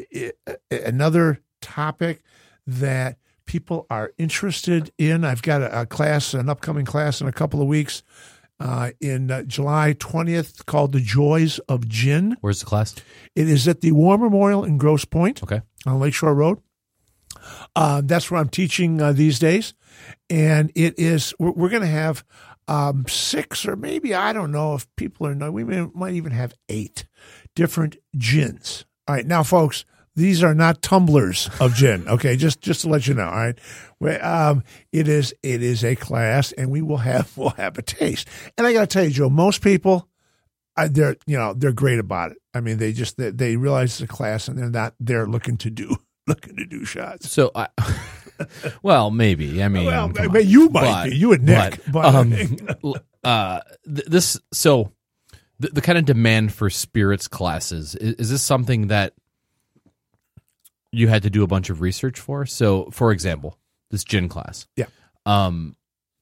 another 0.72 1.40
topic 1.62 2.22
that 2.68 3.18
people 3.46 3.86
are 3.90 4.14
interested 4.18 4.92
in. 4.98 5.24
I've 5.24 5.42
got 5.42 5.62
a, 5.62 5.82
a 5.82 5.86
class, 5.86 6.34
an 6.34 6.50
upcoming 6.50 6.86
class 6.86 7.22
in 7.22 7.28
a 7.28 7.32
couple 7.32 7.62
of 7.62 7.68
weeks, 7.68 8.04
uh, 8.60 8.92
in 9.00 9.32
uh, 9.32 9.44
July 9.44 9.94
twentieth, 9.98 10.66
called 10.66 10.92
"The 10.94 11.00
Joys 11.00 11.60
of 11.68 11.88
Gin." 11.88 12.38
Where's 12.42 12.60
the 12.60 12.66
class? 12.66 12.96
It 13.36 13.50
is 13.50 13.68
at 13.68 13.82
the 13.82 13.92
War 13.92 14.18
Memorial 14.18 14.64
in 14.64 14.78
Grosse 14.78 15.06
Pointe 15.06 15.42
Okay. 15.44 15.62
on 15.86 16.00
Lakeshore 16.00 16.34
Road. 16.36 16.60
Uh, 17.76 18.02
that's 18.04 18.30
where 18.30 18.40
I'm 18.40 18.50
teaching 18.50 19.02
uh, 19.02 19.14
these 19.14 19.40
days, 19.40 19.74
and 20.30 20.72
it 20.76 21.00
is 21.00 21.34
we're, 21.40 21.52
we're 21.52 21.70
going 21.70 21.82
to 21.82 21.88
have 21.88 22.24
um, 22.68 23.06
six 23.08 23.66
or 23.66 23.76
maybe 23.76 24.14
I 24.14 24.34
don't 24.34 24.52
know 24.52 24.76
if 24.76 24.88
people 24.96 25.28
are 25.28 25.52
we 25.52 25.64
may, 25.64 25.88
might 25.94 26.14
even 26.14 26.32
have 26.32 26.54
eight 26.70 27.06
different 27.56 27.98
gins. 28.16 28.86
All 29.08 29.16
right, 29.16 29.26
now 29.26 29.44
folks, 29.44 29.86
these 30.16 30.44
are 30.44 30.54
not 30.54 30.82
tumblers 30.82 31.50
of 31.60 31.74
gin. 31.74 32.08
Okay, 32.10 32.36
just 32.36 32.62
just 32.62 32.82
to 32.82 32.90
let 32.90 33.08
you 33.08 33.14
know. 33.14 33.26
All 33.26 33.32
right, 33.32 33.58
Well, 34.00 34.24
um, 34.26 34.64
it 34.92 35.08
is 35.08 35.34
it 35.44 35.64
is 35.64 35.84
a 35.84 35.96
class, 35.96 36.52
and 36.52 36.70
we 36.70 36.82
will 36.82 36.98
have 36.98 37.32
we'll 37.38 37.50
have 37.52 37.78
a 37.78 37.82
taste. 37.82 38.28
And 38.58 38.68
I 38.68 38.74
got 38.74 38.82
to 38.82 38.88
tell 38.88 39.04
you, 39.04 39.10
Joe, 39.12 39.30
most 39.30 39.62
people. 39.62 40.08
I, 40.78 40.88
they're 40.88 41.18
you 41.28 41.38
know 41.38 41.54
they're 41.54 41.74
great 41.74 42.00
about 42.00 42.32
it. 42.32 42.38
I 42.54 42.62
mean, 42.62 42.78
they 42.78 42.94
just 42.94 43.18
they, 43.18 43.30
they 43.32 43.58
realize 43.58 43.92
it's 44.02 44.10
a 44.10 44.14
class, 44.14 44.48
and 44.48 44.58
they're 44.58 44.70
not 44.70 44.94
they're 45.02 45.28
looking 45.28 45.58
to 45.58 45.70
do 45.70 45.98
looking 46.28 46.56
to 46.56 46.66
do 46.66 46.86
shots. 46.86 47.30
So, 47.30 47.52
I, 47.54 47.68
well, 48.82 49.12
maybe. 49.12 49.62
I 49.62 49.68
mean, 49.68 49.86
Well, 49.86 50.12
you 50.42 50.70
might 50.70 50.82
But- 50.82 51.10
be. 51.10 51.16
You 51.18 51.34
and 51.34 51.44
Nick. 51.44 51.82
but, 51.92 51.92
But, 51.92 52.16
um, 52.16 52.96
uh, 53.24 53.60
this 53.86 54.40
so 54.54 54.92
the, 55.62 55.70
the 55.70 55.82
kind 55.82 55.98
of 55.98 56.06
demand 56.06 56.54
for 56.54 56.70
spirits 56.70 57.28
classes 57.28 57.96
is, 57.96 58.16
is 58.16 58.30
this 58.30 58.42
something 58.42 58.88
that 58.88 59.14
you 60.92 61.08
had 61.08 61.24
to 61.24 61.30
do 61.30 61.44
a 61.44 61.48
bunch 61.48 61.70
of 61.70 61.82
research 61.82 62.20
for? 62.20 62.46
So, 62.46 62.90
for 62.92 63.12
example, 63.12 63.58
this 63.92 64.04
gin 64.04 64.28
class. 64.28 64.68
Yeah. 64.76 64.88
Um, 65.26 65.76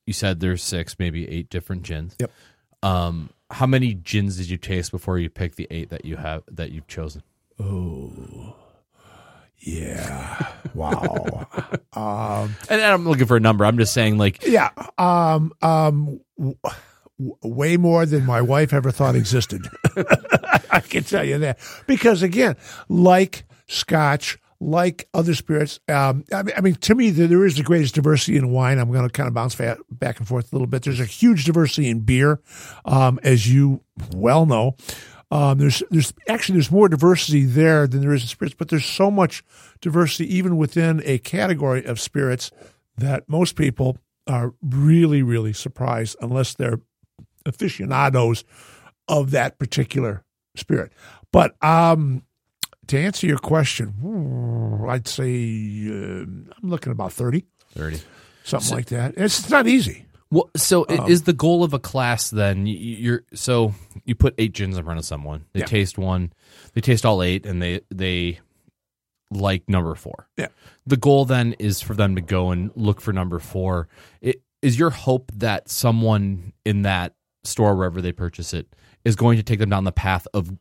you 0.06 0.14
said 0.14 0.40
there's 0.40 0.62
six, 0.62 0.98
maybe 1.00 1.28
eight 1.30 1.50
different 1.50 1.84
gins. 1.84 2.16
Yep. 2.20 2.32
Um, 2.84 3.30
how 3.50 3.66
many 3.66 3.94
gins 3.94 4.38
did 4.38 4.50
you 4.50 4.58
taste 4.58 4.92
before 4.92 5.18
you 5.18 5.30
picked 5.30 5.56
the 5.56 5.68
eight 5.72 5.90
that 5.90 6.06
you 6.06 6.18
have 6.18 6.44
that 6.52 6.72
you've 6.72 6.88
chosen? 6.88 7.24
oh, 7.62 8.56
yeah. 9.62 10.48
Wow. 10.74 11.48
um, 11.94 12.56
And 12.70 12.82
I'm 12.82 13.08
looking 13.08 13.26
for 13.26 13.36
a 13.36 13.42
number. 13.42 13.66
I'm 13.66 13.78
just 13.78 13.94
saying, 13.94 14.18
like, 14.18 14.46
yeah. 14.46 14.70
Um, 14.98 15.52
um, 15.62 16.22
w- 16.38 16.56
w- 16.64 16.80
way 17.20 17.78
more 17.78 18.06
than 18.06 18.26
my 18.26 18.42
wife 18.42 18.74
ever 18.74 18.92
thought 18.92 19.16
existed. 19.16 19.68
I 20.72 20.80
can 20.80 21.04
tell 21.04 21.24
you 21.24 21.38
that 21.40 21.60
because 21.88 22.22
again, 22.24 22.56
like 22.88 23.46
Scotch, 23.68 24.40
like 24.62 25.08
other 25.14 25.36
spirits, 25.36 25.80
um, 25.88 26.24
I, 26.34 26.44
mean, 26.44 26.56
I 26.58 26.62
mean, 26.62 26.76
to 26.76 26.96
me, 26.96 27.10
there 27.12 27.46
is 27.46 27.56
the 27.56 27.64
greatest 27.64 27.96
diversity 27.96 28.38
in 28.38 28.52
wine. 28.52 28.78
I'm 28.78 28.92
going 28.92 29.08
to 29.08 29.10
kind 29.10 29.28
of 29.28 29.34
bounce 29.34 29.56
back 29.56 30.20
and 30.20 30.28
forth 30.28 30.52
a 30.52 30.56
little 30.56 30.68
bit. 30.68 30.84
There's 30.84 31.00
a 31.00 31.06
huge 31.06 31.46
diversity 31.46 31.90
in 31.90 32.02
beer, 32.02 32.42
um, 32.86 33.20
as 33.24 33.52
you 33.52 33.84
well 34.16 34.46
know. 34.46 34.76
Um, 35.32 35.60
there's 35.60 35.84
there's 35.92 36.12
actually 36.28 36.56
there's 36.56 36.72
more 36.72 36.90
diversity 36.90 37.46
there 37.46 37.86
than 37.88 38.02
there 38.02 38.14
is 38.14 38.24
in 38.24 38.28
spirits, 38.28 38.56
but 38.58 38.70
there's 38.70 38.86
so 38.86 39.12
much 39.12 39.44
diversity 39.80 40.36
even 40.36 40.58
within 40.58 41.02
a 41.06 41.20
category 41.20 41.86
of 41.86 42.00
spirits 42.00 42.50
that 42.98 43.30
most 43.30 43.56
people 43.56 43.98
are 44.26 44.54
really 44.62 45.22
really 45.22 45.54
surprised 45.54 46.16
unless 46.22 46.56
they're 46.56 46.80
aficionados 47.50 48.44
of 49.08 49.32
that 49.32 49.60
particular 49.60 50.24
spirit. 50.56 50.94
But 51.32 51.56
um, 51.64 52.24
to 52.88 52.98
answer 53.00 53.28
your 53.28 53.38
question, 53.40 54.86
I'd 54.88 55.08
say 55.08 55.34
uh, 55.90 55.94
I'm 56.24 56.48
looking 56.64 56.92
about 56.92 57.14
thirty, 57.14 57.46
thirty. 57.76 58.00
something 58.44 58.76
like 58.76 58.88
that. 58.88 59.16
It's, 59.18 59.40
it's 59.40 59.50
not 59.50 59.68
easy. 59.68 60.06
Well, 60.32 60.50
so 60.56 60.86
Um, 60.88 61.10
is 61.10 61.24
the 61.24 61.34
goal 61.34 61.64
of 61.64 61.74
a 61.74 61.80
class 61.80 62.30
then? 62.30 62.68
You're 62.68 63.24
so 63.34 63.74
you 64.06 64.14
put 64.16 64.36
eight 64.38 64.54
gins 64.54 64.78
in 64.78 64.84
front 64.84 65.00
of 65.00 65.06
someone. 65.06 65.46
They 65.54 65.62
Yeah. 65.62 65.66
taste 65.66 65.98
one, 65.98 66.32
they 66.74 66.82
taste 66.82 67.04
all 67.06 67.24
eight, 67.24 67.46
and 67.48 67.62
they 67.62 67.82
they 67.90 68.40
like 69.32 69.68
number 69.68 69.94
four. 69.96 70.28
Yeah. 70.38 70.48
The 70.86 70.98
goal 70.98 71.26
then 71.26 71.54
is 71.60 71.82
for 71.82 71.94
them 71.94 72.16
to 72.16 72.22
go 72.22 72.52
and 72.52 72.72
look 72.76 73.02
for 73.02 73.14
number 73.14 73.40
four. 73.40 73.88
It, 74.22 74.42
is 74.62 74.78
your 74.78 74.90
hope 74.90 75.32
that 75.36 75.70
someone 75.70 76.52
in 76.66 76.82
that 76.82 77.14
store 77.44 77.76
wherever 77.76 78.02
they 78.02 78.12
purchase 78.12 78.54
it 78.54 78.68
is 79.06 79.16
going 79.16 79.38
to 79.38 79.44
take 79.44 79.60
them 79.60 79.70
down 79.70 79.84
the 79.84 79.92
path 79.92 80.28
of 80.34 80.58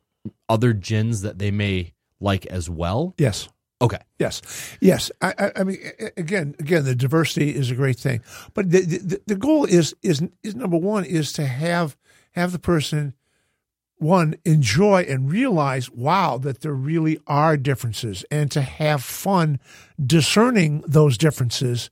other 0.47 0.73
gins 0.73 1.21
that 1.21 1.39
they 1.39 1.51
may 1.51 1.93
like 2.19 2.45
as 2.47 2.69
well? 2.69 3.13
Yes. 3.17 3.49
Okay. 3.81 3.99
Yes, 4.17 4.41
yes. 4.81 5.09
I, 5.21 5.33
I, 5.37 5.51
I 5.57 5.63
mean, 5.63 5.77
again, 6.17 6.55
again, 6.59 6.83
the 6.83 6.95
diversity 6.95 7.55
is 7.55 7.71
a 7.71 7.75
great 7.75 7.97
thing, 7.97 8.21
but 8.53 8.69
the, 8.71 8.81
the 8.81 9.21
the 9.25 9.35
goal 9.35 9.63
is 9.63 9.95
is 10.03 10.21
is 10.43 10.53
number 10.55 10.75
one 10.75 11.05
is 11.05 11.31
to 11.33 11.45
have 11.45 11.97
have 12.31 12.51
the 12.51 12.59
person 12.59 13.13
one 13.99 14.35
enjoy 14.45 15.03
and 15.03 15.31
realize, 15.31 15.89
wow, 15.89 16.37
that 16.37 16.61
there 16.61 16.73
really 16.73 17.19
are 17.27 17.55
differences, 17.55 18.25
and 18.29 18.51
to 18.51 18.61
have 18.61 19.03
fun 19.03 19.59
discerning 20.03 20.83
those 20.85 21.17
differences 21.17 21.89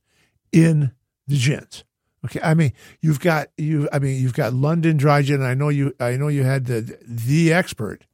in 0.52 0.92
the 1.26 1.36
gins. 1.36 1.84
Okay, 2.24 2.40
I 2.42 2.54
mean 2.54 2.72
you've 3.00 3.20
got 3.20 3.48
you. 3.56 3.88
I 3.92 3.98
mean 3.98 4.20
you've 4.20 4.34
got 4.34 4.52
London 4.52 4.96
Dry 4.96 5.22
Gin. 5.22 5.42
I 5.42 5.54
know 5.54 5.68
you. 5.68 5.94
I 6.00 6.16
know 6.16 6.28
you 6.28 6.42
had 6.44 6.66
the 6.66 6.98
the 7.06 7.52
expert 7.52 8.04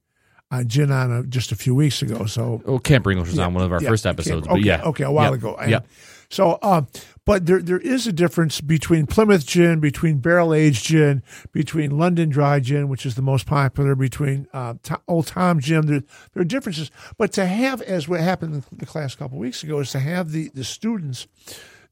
on 0.50 0.68
gin 0.68 0.90
on 0.90 1.10
a, 1.10 1.22
just 1.24 1.52
a 1.52 1.56
few 1.56 1.74
weeks 1.74 2.02
ago. 2.02 2.26
So 2.26 2.62
well, 2.64 2.78
Camp 2.78 3.06
English 3.06 3.28
was 3.28 3.38
yeah, 3.38 3.46
on 3.46 3.54
one 3.54 3.64
of 3.64 3.72
our 3.72 3.82
yeah, 3.82 3.88
first 3.88 4.06
episodes, 4.06 4.46
okay, 4.46 4.54
but 4.56 4.64
yeah, 4.64 4.82
okay, 4.82 5.04
a 5.04 5.10
while 5.10 5.32
Yep. 5.32 5.38
ago. 5.40 5.56
And 5.56 5.70
Yep. 5.70 5.86
So, 6.30 6.58
um, 6.62 6.88
but 7.26 7.46
there 7.46 7.60
there 7.62 7.78
is 7.78 8.06
a 8.06 8.12
difference 8.12 8.60
between 8.60 9.06
Plymouth 9.06 9.46
gin, 9.46 9.78
between 9.80 10.18
barrel 10.18 10.52
aged 10.52 10.84
gin, 10.84 11.22
between 11.52 11.96
London 11.96 12.28
Dry 12.28 12.60
Gin, 12.60 12.88
which 12.88 13.06
is 13.06 13.14
the 13.14 13.22
most 13.22 13.46
popular, 13.46 13.94
between 13.94 14.48
uh, 14.52 14.74
To- 14.84 15.00
Old 15.06 15.28
Tom 15.28 15.60
Gin. 15.60 15.86
There 15.86 16.02
there 16.32 16.40
are 16.40 16.44
differences, 16.44 16.90
but 17.18 17.32
to 17.34 17.46
have, 17.46 17.80
as 17.82 18.08
what 18.08 18.20
happened 18.20 18.54
in 18.54 18.78
the 18.78 18.86
class 18.86 19.14
a 19.14 19.16
couple 19.16 19.36
of 19.38 19.40
weeks 19.40 19.62
ago, 19.62 19.78
is 19.80 19.90
to 19.92 20.00
have 20.00 20.32
the 20.32 20.50
the 20.54 20.64
students, 20.64 21.26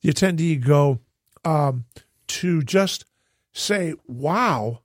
the 0.02 0.12
attendee, 0.12 0.60
go 0.60 0.98
um, 1.44 1.84
to 2.40 2.62
just 2.62 3.04
say, 3.52 3.94
"Wow." 4.06 4.80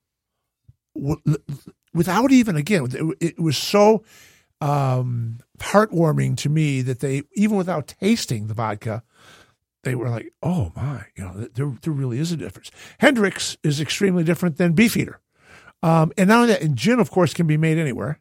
Without 1.94 2.32
even 2.32 2.56
again, 2.56 2.88
it, 3.20 3.40
was 3.40 3.58
so 3.58 4.04
um, 4.62 5.40
heartwarming 5.60 6.38
to 6.38 6.50
me 6.50 6.82
that 6.82 7.00
they, 7.00 7.24
even 7.34 7.58
without 7.58 7.88
tasting 8.00 8.48
the 8.48 8.54
vodka, 8.54 9.04
they 9.84 9.96
were 9.96 10.10
like, 10.10 10.34
"Oh 10.44 10.72
my, 10.76 11.06
you 11.16 11.24
know, 11.24 11.48
there 11.54 11.74
there 11.82 11.94
really 11.94 12.20
is 12.20 12.32
a 12.32 12.38
difference." 12.38 12.72
Hendrick's 13.00 13.58
is 13.64 13.80
extremely 13.80 14.24
different 14.24 14.58
than 14.58 14.74
Beefeater, 14.74 15.20
um, 15.82 16.12
and 16.18 16.28
now 16.28 16.46
that 16.46 16.62
and 16.62 16.76
gin, 16.76 17.00
of 17.00 17.12
course, 17.12 17.34
can 17.34 17.48
be 17.48 17.58
made 17.58 17.78
anywhere, 17.78 18.20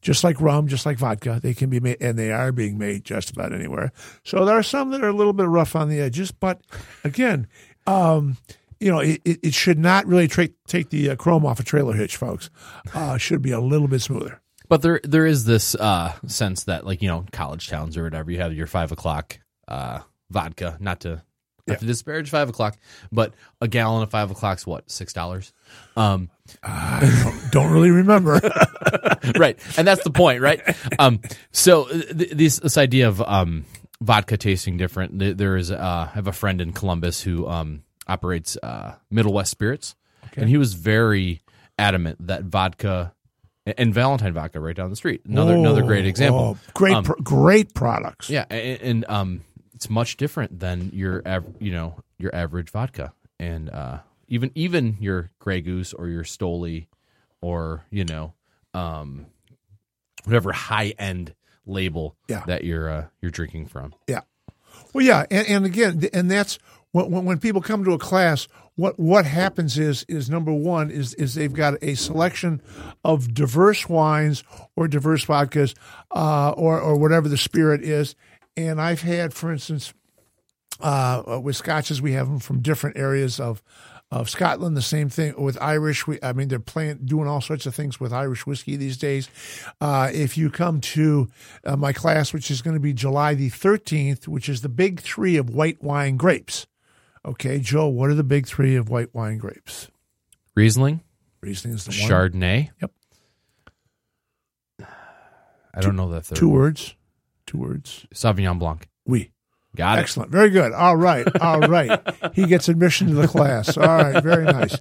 just 0.00 0.22
like 0.22 0.40
rum, 0.40 0.68
just 0.68 0.86
like 0.86 0.98
vodka. 0.98 1.40
They 1.42 1.54
can 1.54 1.70
be 1.70 1.80
made, 1.80 1.96
and 2.00 2.18
they 2.18 2.30
are 2.30 2.52
being 2.52 2.78
made 2.78 3.04
just 3.04 3.30
about 3.30 3.52
anywhere. 3.52 3.92
So 4.22 4.44
there 4.44 4.56
are 4.56 4.62
some 4.62 4.90
that 4.90 5.02
are 5.02 5.08
a 5.08 5.16
little 5.16 5.32
bit 5.32 5.48
rough 5.48 5.74
on 5.74 5.88
the 5.88 6.00
edges, 6.00 6.30
but 6.30 6.60
again. 7.04 7.48
Um, 7.86 8.36
you 8.80 8.90
know, 8.90 9.00
it, 9.00 9.20
it 9.24 9.54
should 9.54 9.78
not 9.78 10.06
really 10.06 10.28
tra- 10.28 10.48
take 10.66 10.90
the 10.90 11.10
uh, 11.10 11.16
chrome 11.16 11.44
off 11.44 11.60
a 11.60 11.64
trailer 11.64 11.94
hitch, 11.94 12.16
folks. 12.16 12.50
Uh, 12.94 13.16
should 13.16 13.42
be 13.42 13.50
a 13.50 13.60
little 13.60 13.88
bit 13.88 14.00
smoother. 14.00 14.40
But 14.68 14.82
there 14.82 15.00
there 15.02 15.26
is 15.26 15.44
this 15.44 15.74
uh, 15.74 16.12
sense 16.26 16.64
that 16.64 16.86
like 16.86 17.00
you 17.02 17.08
know 17.08 17.24
college 17.32 17.68
towns 17.68 17.96
or 17.96 18.04
whatever 18.04 18.30
you 18.30 18.38
have 18.38 18.52
your 18.52 18.66
five 18.66 18.92
o'clock 18.92 19.38
uh, 19.66 20.00
vodka. 20.30 20.76
Not 20.78 21.00
to 21.00 21.22
not 21.66 21.80
to 21.80 21.86
disparage 21.86 22.30
five 22.30 22.48
o'clock, 22.48 22.76
but 23.10 23.34
a 23.60 23.68
gallon 23.68 24.02
of 24.02 24.10
five 24.10 24.30
o'clock's 24.30 24.66
what 24.66 24.90
six 24.90 25.12
dollars. 25.12 25.52
Um, 25.96 26.30
Don't 27.50 27.72
really 27.72 27.90
remember. 27.90 28.40
right, 29.38 29.58
and 29.76 29.86
that's 29.86 30.04
the 30.04 30.10
point, 30.10 30.42
right? 30.42 30.60
Um, 30.98 31.20
so 31.50 31.86
th- 31.86 32.32
this 32.32 32.58
this 32.58 32.78
idea 32.78 33.08
of 33.08 33.22
um, 33.22 33.64
vodka 34.00 34.36
tasting 34.36 34.76
different. 34.76 35.18
There 35.38 35.56
is 35.56 35.70
uh, 35.70 36.08
I 36.10 36.14
have 36.14 36.26
a 36.26 36.32
friend 36.32 36.60
in 36.60 36.72
Columbus 36.72 37.22
who 37.22 37.46
um, 37.48 37.82
operates 38.08 38.56
uh, 38.62 38.94
Middle 39.10 39.32
West 39.32 39.50
Spirits, 39.50 39.94
and 40.36 40.48
he 40.48 40.56
was 40.56 40.74
very 40.74 41.42
adamant 41.78 42.26
that 42.26 42.44
vodka 42.44 43.12
and 43.76 43.92
Valentine 43.92 44.32
vodka 44.32 44.60
right 44.60 44.74
down 44.74 44.90
the 44.90 44.96
street. 44.96 45.22
Another 45.26 45.54
another 45.54 45.82
great 45.82 46.04
Oh, 46.04 46.08
example. 46.08 46.40
oh, 46.40 46.70
great, 46.74 46.94
Um, 46.94 47.04
great 47.22 47.74
products. 47.74 48.30
Yeah, 48.30 48.44
and, 48.50 48.80
and 48.80 49.04
um, 49.08 49.40
it's 49.74 49.90
much 49.90 50.16
different 50.16 50.58
than 50.60 50.90
your 50.92 51.22
av- 51.26 51.54
you 51.60 51.70
know 51.72 51.96
your 52.18 52.34
average 52.34 52.70
vodka, 52.70 53.12
and 53.38 53.68
uh, 53.70 53.98
even 54.28 54.50
even 54.54 54.96
your 55.00 55.30
Grey 55.38 55.60
Goose 55.60 55.92
or 55.92 56.08
your 56.08 56.24
Stoli, 56.24 56.86
or 57.42 57.84
you 57.90 58.04
know, 58.04 58.32
um, 58.74 59.26
whatever 60.24 60.52
high 60.52 60.94
end 60.98 61.34
label 61.66 62.16
Yeah. 62.28 62.44
that 62.46 62.64
you're 62.64 62.88
uh, 62.90 63.06
you're 63.20 63.30
drinking 63.30 63.66
from. 63.66 63.94
Yeah. 64.08 64.20
Well, 64.92 65.04
yeah, 65.04 65.26
and, 65.30 65.46
and 65.46 65.66
again, 65.66 66.08
and 66.12 66.30
that's 66.30 66.58
when, 66.92 67.24
when 67.24 67.38
people 67.38 67.60
come 67.60 67.84
to 67.84 67.92
a 67.92 67.98
class. 67.98 68.48
What 68.76 68.98
what 68.98 69.26
happens 69.26 69.76
is 69.76 70.04
is 70.08 70.30
number 70.30 70.52
one 70.52 70.90
is 70.90 71.12
is 71.14 71.34
they've 71.34 71.52
got 71.52 71.74
a 71.82 71.94
selection 71.94 72.62
of 73.04 73.34
diverse 73.34 73.88
wines 73.88 74.44
or 74.76 74.86
diverse 74.86 75.24
vodkas, 75.24 75.74
uh, 76.12 76.50
or 76.50 76.80
or 76.80 76.96
whatever 76.96 77.28
the 77.28 77.36
spirit 77.36 77.82
is. 77.82 78.14
And 78.56 78.80
I've 78.80 79.02
had, 79.02 79.34
for 79.34 79.52
instance, 79.52 79.92
uh, 80.80 81.40
with 81.42 81.56
scotches, 81.56 82.00
we 82.00 82.12
have 82.12 82.28
them 82.28 82.38
from 82.38 82.60
different 82.60 82.96
areas 82.96 83.40
of 83.40 83.62
of 84.10 84.30
Scotland. 84.30 84.76
The 84.76 84.82
same 84.82 85.08
thing 85.08 85.34
with 85.40 85.58
Irish. 85.60 86.06
We, 86.06 86.18
I 86.22 86.32
mean, 86.32 86.48
they're 86.48 86.58
playing, 86.58 87.00
doing 87.04 87.28
all 87.28 87.40
sorts 87.40 87.66
of 87.66 87.74
things 87.74 88.00
with 88.00 88.12
Irish 88.12 88.46
whiskey 88.46 88.76
these 88.76 88.96
days. 88.96 89.28
Uh, 89.80 90.10
if 90.12 90.38
you 90.38 90.50
come 90.50 90.80
to 90.80 91.28
uh, 91.64 91.76
my 91.76 91.92
class, 91.92 92.32
which 92.32 92.50
is 92.50 92.62
going 92.62 92.74
to 92.74 92.80
be 92.80 92.92
July 92.92 93.34
the 93.34 93.48
thirteenth, 93.48 94.26
which 94.26 94.48
is 94.48 94.62
the 94.62 94.68
big 94.68 95.00
three 95.00 95.36
of 95.36 95.50
white 95.50 95.82
wine 95.82 96.16
grapes. 96.16 96.66
Okay, 97.24 97.58
Joe, 97.58 97.88
what 97.88 98.08
are 98.10 98.14
the 98.14 98.24
big 98.24 98.46
three 98.46 98.76
of 98.76 98.88
white 98.88 99.14
wine 99.14 99.38
grapes? 99.38 99.88
Riesling, 100.54 101.02
Riesling 101.42 101.74
is 101.74 101.84
the 101.84 101.90
one. 101.90 102.10
Chardonnay. 102.10 102.70
Yep. 102.80 102.92
I 105.74 105.80
don't 105.80 105.96
know 105.96 106.08
the 106.08 106.22
third. 106.22 106.36
Two 106.36 106.48
one. 106.48 106.58
words. 106.58 106.94
Two 107.46 107.58
words. 107.58 108.06
Sauvignon 108.14 108.58
Blanc. 108.58 108.88
Oui. 109.06 109.30
Got 109.78 109.98
it. 109.98 110.02
Excellent. 110.02 110.30
Very 110.30 110.50
good. 110.50 110.72
All 110.72 110.96
right. 110.96 111.26
All 111.40 111.60
right. 111.60 111.98
he 112.34 112.44
gets 112.46 112.68
admission 112.68 113.06
to 113.08 113.14
the 113.14 113.28
class. 113.28 113.78
All 113.78 113.86
right. 113.86 114.22
Very 114.22 114.44
nice. 114.44 114.76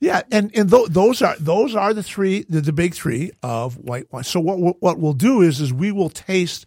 Yeah, 0.00 0.20
and 0.30 0.50
and 0.54 0.68
th- 0.70 0.88
those 0.90 1.22
are 1.22 1.36
those 1.38 1.74
are 1.74 1.94
the 1.94 2.02
three 2.02 2.44
the, 2.48 2.60
the 2.60 2.72
big 2.72 2.94
three 2.94 3.30
of 3.42 3.76
white 3.78 4.12
wine. 4.12 4.24
So 4.24 4.40
what 4.40 4.58
what- 4.58 4.82
what 4.82 4.98
we'll 4.98 5.12
do 5.14 5.40
is 5.40 5.60
is 5.60 5.72
we 5.72 5.92
will 5.92 6.10
taste 6.10 6.66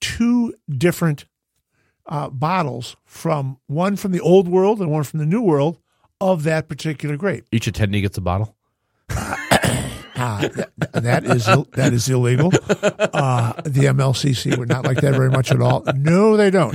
two 0.00 0.54
different 0.70 1.24
uh, 2.06 2.28
bottles 2.30 2.94
from 3.04 3.58
one 3.66 3.96
from 3.96 4.12
the 4.12 4.20
old 4.20 4.46
world 4.46 4.80
and 4.80 4.90
one 4.90 5.02
from 5.02 5.18
the 5.18 5.26
new 5.26 5.40
world 5.42 5.78
of 6.20 6.42
that 6.44 6.68
particular 6.68 7.16
grape. 7.16 7.46
Each 7.50 7.66
attendee 7.66 8.02
gets 8.02 8.18
a 8.18 8.20
bottle. 8.20 8.54
Ah, 10.18 10.40
that, 10.40 10.92
that 10.92 11.24
is 11.24 11.46
that 11.72 11.92
is 11.92 12.08
illegal. 12.08 12.50
Uh, 12.52 13.52
the 13.62 13.86
MLCC 13.86 14.56
would 14.58 14.68
not 14.68 14.84
like 14.84 15.00
that 15.00 15.14
very 15.14 15.30
much 15.30 15.50
at 15.50 15.60
all. 15.62 15.84
No, 15.94 16.36
they 16.36 16.50
don't. 16.50 16.74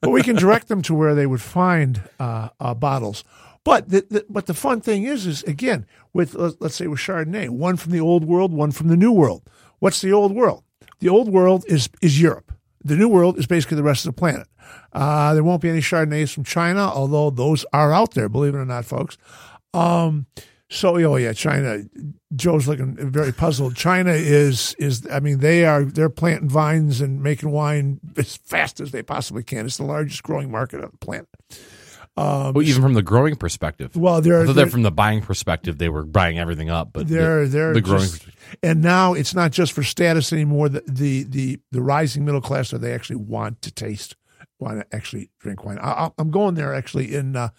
But 0.00 0.10
we 0.10 0.22
can 0.22 0.36
direct 0.36 0.68
them 0.68 0.82
to 0.82 0.94
where 0.94 1.14
they 1.14 1.26
would 1.26 1.42
find 1.42 2.00
uh, 2.20 2.48
uh, 2.60 2.74
bottles. 2.74 3.24
But 3.64 3.88
the, 3.88 4.06
the, 4.08 4.26
but 4.28 4.46
the 4.46 4.54
fun 4.54 4.80
thing 4.80 5.04
is 5.04 5.26
is 5.26 5.42
again 5.44 5.86
with 6.12 6.34
let's 6.34 6.56
let's 6.60 6.74
say 6.76 6.86
with 6.86 7.00
Chardonnay, 7.00 7.48
one 7.50 7.76
from 7.76 7.92
the 7.92 8.00
old 8.00 8.24
world, 8.24 8.52
one 8.52 8.70
from 8.70 8.88
the 8.88 8.96
new 8.96 9.12
world. 9.12 9.42
What's 9.80 10.00
the 10.00 10.12
old 10.12 10.32
world? 10.32 10.62
The 11.00 11.08
old 11.08 11.28
world 11.28 11.64
is 11.66 11.88
is 12.00 12.20
Europe. 12.20 12.52
The 12.84 12.96
new 12.96 13.08
world 13.08 13.38
is 13.38 13.46
basically 13.48 13.76
the 13.76 13.82
rest 13.82 14.06
of 14.06 14.14
the 14.14 14.20
planet. 14.20 14.46
Uh, 14.92 15.34
there 15.34 15.42
won't 15.42 15.60
be 15.60 15.68
any 15.68 15.80
Chardonnays 15.80 16.32
from 16.32 16.44
China, 16.44 16.82
although 16.82 17.30
those 17.30 17.66
are 17.72 17.92
out 17.92 18.14
there, 18.14 18.28
believe 18.28 18.54
it 18.54 18.58
or 18.58 18.64
not, 18.64 18.84
folks. 18.84 19.18
Um, 19.74 20.26
so, 20.68 20.96
oh 20.96 21.16
yeah, 21.16 21.32
China. 21.32 21.84
Joe's 22.34 22.66
looking 22.66 22.96
very 22.96 23.32
puzzled. 23.32 23.76
China 23.76 24.12
is 24.12 24.74
is. 24.78 25.06
I 25.10 25.20
mean, 25.20 25.38
they 25.38 25.64
are 25.64 25.84
they're 25.84 26.10
planting 26.10 26.48
vines 26.48 27.00
and 27.00 27.22
making 27.22 27.50
wine 27.50 28.00
as 28.16 28.36
fast 28.36 28.80
as 28.80 28.90
they 28.90 29.02
possibly 29.02 29.42
can. 29.44 29.64
It's 29.66 29.76
the 29.76 29.84
largest 29.84 30.22
growing 30.22 30.50
market 30.50 30.82
on 30.82 30.90
the 30.90 30.98
planet. 30.98 31.28
Um, 32.18 32.54
well, 32.54 32.62
even 32.62 32.80
from 32.82 32.94
the 32.94 33.02
growing 33.02 33.36
perspective. 33.36 33.94
Well, 33.94 34.22
they're, 34.22 34.46
thought 34.46 34.54
they're 34.56 34.66
from 34.70 34.82
the 34.82 34.90
buying 34.90 35.20
perspective, 35.20 35.76
they 35.76 35.90
were 35.90 36.02
buying 36.04 36.38
everything 36.38 36.70
up, 36.70 36.88
but 36.94 37.08
they're 37.08 37.42
the, 37.44 37.48
they're 37.50 37.74
the 37.74 37.82
growing. 37.82 38.04
just- 38.04 38.26
and 38.62 38.80
now 38.80 39.12
it's 39.12 39.34
not 39.34 39.50
just 39.52 39.72
for 39.72 39.82
status 39.82 40.32
anymore. 40.32 40.68
The 40.70 40.82
the 40.86 41.24
the, 41.24 41.60
the 41.72 41.82
rising 41.82 42.24
middle 42.24 42.40
class 42.40 42.70
that 42.70 42.78
they 42.80 42.94
actually 42.94 43.16
want 43.16 43.60
to 43.62 43.70
taste, 43.70 44.16
to 44.60 44.86
actually 44.92 45.30
drink 45.38 45.64
wine. 45.64 45.78
I, 45.80 46.10
I'm 46.18 46.30
going 46.30 46.54
there 46.54 46.74
actually 46.74 47.14
in 47.14 47.36
uh, 47.36 47.50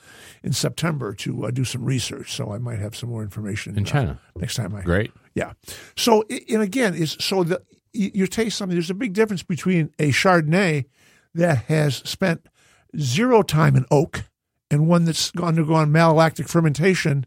in 0.43 0.53
September 0.53 1.13
to 1.15 1.45
uh, 1.45 1.51
do 1.51 1.63
some 1.63 1.85
research, 1.85 2.33
so 2.33 2.51
I 2.51 2.57
might 2.57 2.79
have 2.79 2.95
some 2.95 3.09
more 3.09 3.21
information 3.21 3.77
In 3.77 3.83
uh, 3.83 3.87
China. 3.87 4.19
next 4.35 4.55
time 4.55 4.75
I 4.75 4.81
Great. 4.81 5.11
Yeah. 5.35 5.53
So, 5.95 6.23
and 6.49 6.61
again, 6.61 6.95
is 6.95 7.17
so 7.19 7.43
the 7.43 7.61
you, 7.93 8.11
you 8.13 8.27
taste 8.27 8.57
something. 8.57 8.75
There's 8.75 8.89
a 8.89 8.95
big 8.95 9.13
difference 9.13 9.43
between 9.43 9.91
a 9.99 10.09
Chardonnay 10.09 10.85
that 11.35 11.65
has 11.65 11.97
spent 11.97 12.47
zero 12.99 13.43
time 13.43 13.75
in 13.75 13.85
oak 13.91 14.23
and 14.71 14.87
one 14.87 15.05
that's 15.05 15.31
undergone 15.41 15.91
malolactic 15.91 16.49
fermentation 16.49 17.25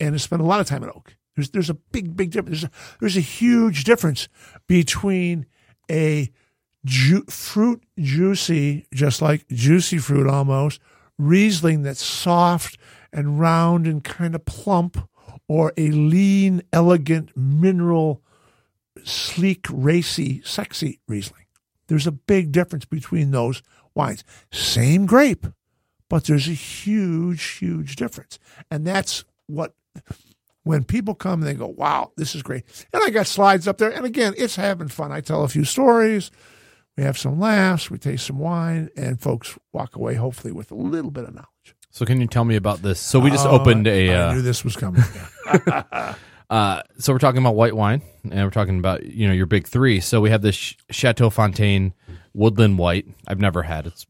and 0.00 0.14
has 0.14 0.22
spent 0.22 0.42
a 0.42 0.46
lot 0.46 0.60
of 0.60 0.66
time 0.66 0.82
in 0.82 0.90
oak. 0.90 1.16
There's 1.36 1.50
there's 1.50 1.70
a 1.70 1.74
big 1.74 2.16
big 2.16 2.30
difference. 2.30 2.62
There's 2.62 2.64
a, 2.64 2.96
there's 3.00 3.16
a 3.16 3.20
huge 3.20 3.84
difference 3.84 4.28
between 4.66 5.46
a 5.90 6.30
ju- 6.84 7.24
fruit 7.28 7.82
juicy, 7.98 8.86
just 8.92 9.22
like 9.22 9.46
juicy 9.48 9.98
fruit 9.98 10.28
almost, 10.28 10.80
Riesling 11.18 11.82
that's 11.82 12.04
soft 12.04 12.78
and 13.12 13.38
round 13.38 13.86
and 13.86 14.02
kind 14.02 14.34
of 14.34 14.44
plump, 14.44 15.08
or 15.46 15.72
a 15.76 15.90
lean, 15.90 16.62
elegant, 16.72 17.36
mineral, 17.36 18.22
sleek, 19.04 19.66
racy, 19.70 20.40
sexy 20.44 21.00
Riesling. 21.06 21.44
There's 21.88 22.06
a 22.06 22.12
big 22.12 22.52
difference 22.52 22.86
between 22.86 23.30
those 23.30 23.62
wines. 23.94 24.24
Same 24.50 25.04
grape, 25.06 25.46
but 26.08 26.24
there's 26.24 26.48
a 26.48 26.52
huge, 26.52 27.42
huge 27.42 27.96
difference. 27.96 28.38
And 28.70 28.86
that's 28.86 29.24
what 29.46 29.74
when 30.64 30.84
people 30.84 31.14
come 31.14 31.42
and 31.42 31.48
they 31.48 31.54
go, 31.54 31.66
wow, 31.66 32.12
this 32.16 32.34
is 32.34 32.42
great. 32.42 32.64
And 32.92 33.02
I 33.02 33.10
got 33.10 33.26
slides 33.26 33.66
up 33.66 33.78
there. 33.78 33.90
And 33.90 34.06
again, 34.06 34.34
it's 34.38 34.56
having 34.56 34.88
fun. 34.88 35.12
I 35.12 35.20
tell 35.20 35.42
a 35.42 35.48
few 35.48 35.64
stories. 35.64 36.30
We 36.96 37.04
have 37.04 37.16
some 37.16 37.40
laughs, 37.40 37.90
we 37.90 37.98
taste 37.98 38.26
some 38.26 38.38
wine, 38.38 38.90
and 38.96 39.20
folks 39.20 39.58
walk 39.72 39.96
away 39.96 40.14
hopefully 40.14 40.52
with 40.52 40.70
a 40.70 40.74
little 40.74 41.10
bit 41.10 41.24
of 41.24 41.34
knowledge. 41.34 41.74
So 41.90 42.04
can 42.04 42.20
you 42.20 42.26
tell 42.26 42.44
me 42.44 42.56
about 42.56 42.82
this? 42.82 43.00
So 43.00 43.18
we 43.20 43.30
just 43.30 43.46
Oh, 43.46 43.50
opened 43.52 43.86
a. 43.86 44.10
I 44.14 44.28
Uh, 44.28 44.34
knew 44.34 44.42
this 44.42 44.62
was 44.64 44.76
coming. 44.76 45.02
uh, 46.50 46.82
so 46.98 47.12
we're 47.12 47.18
talking 47.18 47.40
about 47.40 47.54
white 47.54 47.74
wine, 47.74 48.02
and 48.24 48.44
we're 48.44 48.50
talking 48.50 48.78
about 48.78 49.04
you 49.04 49.26
know 49.26 49.32
your 49.32 49.46
big 49.46 49.66
three. 49.66 50.00
So 50.00 50.20
we 50.20 50.30
have 50.30 50.42
this 50.42 50.74
Chateau 50.90 51.30
Fontaine 51.30 51.94
Woodland 52.34 52.78
White. 52.78 53.06
I've 53.26 53.40
never 53.40 53.62
had. 53.62 53.86
It's 53.86 54.06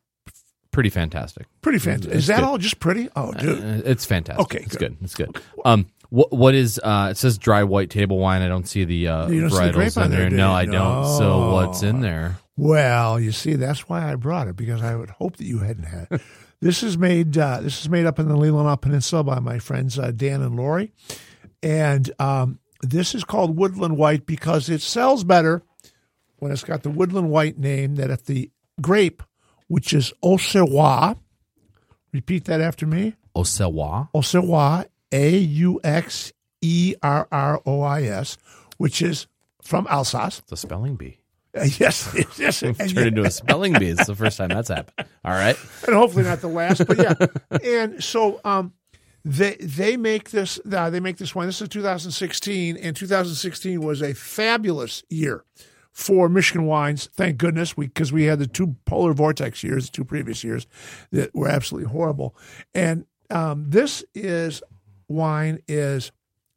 pretty 0.70 0.90
fantastic. 0.90 1.46
pretty 1.60 1.78
fantastic. 1.78 2.14
Is 2.14 2.26
that 2.28 2.36
good. 2.40 2.44
all 2.44 2.58
just 2.58 2.80
pretty? 2.80 3.08
Oh, 3.14 3.32
dude. 3.32 3.60
Uh, 3.60 3.82
It's 3.88 4.04
fantastic. 4.04 4.42
Okay, 4.44 4.60
it's 4.64 4.76
good. 4.76 4.96
good. 4.98 5.04
It's 5.04 5.14
good. 5.14 5.36
Um, 5.64 5.86
what 6.12 6.30
what 6.30 6.54
is? 6.54 6.78
Uh, 6.82 7.08
it 7.10 7.16
says 7.16 7.38
dry 7.38 7.64
white 7.64 7.88
table 7.88 8.18
wine. 8.18 8.42
I 8.42 8.48
don't 8.48 8.68
see 8.68 8.84
the 8.84 9.08
uh, 9.08 9.28
You 9.28 9.40
don't 9.40 9.50
see 9.50 9.64
the 9.64 9.72
grape 9.72 9.96
in 9.96 10.10
there, 10.10 10.20
there. 10.20 10.30
No. 10.30 10.52
I 10.52 10.66
don't. 10.66 11.06
So 11.16 11.52
what's 11.52 11.82
in 11.82 12.02
there? 12.02 12.36
Well, 12.54 13.18
you 13.18 13.32
see, 13.32 13.54
that's 13.54 13.88
why 13.88 14.12
I 14.12 14.16
brought 14.16 14.46
it 14.46 14.54
because 14.54 14.82
I 14.82 14.94
would 14.94 15.08
hope 15.08 15.38
that 15.38 15.46
you 15.46 15.60
hadn't 15.60 15.84
had. 15.84 16.20
this 16.60 16.82
is 16.82 16.98
made. 16.98 17.38
Uh, 17.38 17.62
this 17.62 17.80
is 17.80 17.88
made 17.88 18.04
up 18.04 18.18
in 18.18 18.28
the 18.28 18.36
Leelanau 18.36 18.78
Peninsula 18.78 19.24
by 19.24 19.38
my 19.38 19.58
friends 19.58 19.98
uh, 19.98 20.10
Dan 20.10 20.42
and 20.42 20.54
Lori, 20.54 20.92
and 21.62 22.10
um, 22.18 22.58
this 22.82 23.14
is 23.14 23.24
called 23.24 23.56
Woodland 23.56 23.96
White 23.96 24.26
because 24.26 24.68
it 24.68 24.82
sells 24.82 25.24
better 25.24 25.62
when 26.40 26.52
it's 26.52 26.64
got 26.64 26.82
the 26.82 26.90
Woodland 26.90 27.30
White 27.30 27.56
name. 27.56 27.94
That 27.94 28.10
if 28.10 28.26
the 28.26 28.50
grape, 28.82 29.22
which 29.66 29.94
is 29.94 30.12
Auxerrois, 30.22 31.16
repeat 32.12 32.44
that 32.44 32.60
after 32.60 32.86
me. 32.86 33.14
Osewa. 33.34 34.10
Auxerrois, 34.14 34.84
A 35.12 35.36
U 35.36 35.80
X 35.84 36.32
E 36.60 36.94
R 37.02 37.28
R 37.30 37.62
O 37.66 37.82
I 37.82 38.02
S, 38.02 38.38
which 38.78 39.02
is 39.02 39.26
from 39.62 39.86
Alsace. 39.88 40.42
The 40.48 40.56
spelling 40.56 40.96
bee. 40.96 41.18
Uh, 41.54 41.66
yes, 41.78 42.14
yes, 42.38 42.60
Turned 42.60 42.98
into 42.98 43.22
a 43.22 43.30
spelling 43.30 43.74
bee. 43.74 43.88
It's 43.88 44.06
the 44.06 44.14
first 44.14 44.38
time 44.38 44.48
that's 44.48 44.68
happened. 44.68 45.06
All 45.24 45.32
right. 45.32 45.56
and 45.86 45.94
hopefully 45.94 46.24
not 46.24 46.40
the 46.40 46.48
last, 46.48 46.86
but 46.86 46.98
yeah. 46.98 47.60
and 47.62 48.02
so 48.02 48.40
um, 48.44 48.72
they 49.24 49.56
they 49.56 49.96
make 49.96 50.30
this 50.30 50.58
uh, 50.70 50.88
they 50.88 51.00
make 51.00 51.18
this 51.18 51.34
wine. 51.34 51.46
This 51.46 51.60
is 51.60 51.68
2016, 51.68 52.76
and 52.78 52.96
2016 52.96 53.80
was 53.80 54.00
a 54.00 54.14
fabulous 54.14 55.04
year 55.10 55.44
for 55.92 56.28
Michigan 56.30 56.64
wines. 56.64 57.10
Thank 57.12 57.36
goodness, 57.36 57.76
we 57.76 57.86
because 57.86 58.12
we 58.12 58.24
had 58.24 58.38
the 58.38 58.46
two 58.46 58.76
polar 58.86 59.12
vortex 59.12 59.62
years, 59.62 59.86
the 59.86 59.92
two 59.92 60.04
previous 60.04 60.42
years 60.42 60.66
that 61.10 61.34
were 61.34 61.48
absolutely 61.48 61.90
horrible. 61.90 62.34
And 62.74 63.04
um, 63.30 63.66
this 63.68 64.04
is 64.14 64.62
wine 65.12 65.60
is 65.68 66.10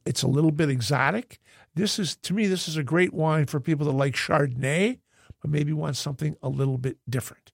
it's 0.05 0.23
a 0.23 0.27
little 0.27 0.51
bit 0.51 0.69
exotic. 0.69 1.39
This 1.75 1.99
is 1.99 2.15
to 2.17 2.33
me, 2.33 2.47
this 2.47 2.67
is 2.67 2.77
a 2.77 2.83
great 2.83 3.13
wine 3.13 3.45
for 3.45 3.59
people 3.59 3.85
that 3.87 3.91
like 3.93 4.15
Chardonnay, 4.15 4.99
but 5.41 5.51
maybe 5.51 5.73
want 5.73 5.97
something 5.97 6.35
a 6.41 6.49
little 6.49 6.77
bit 6.77 6.97
different. 7.09 7.51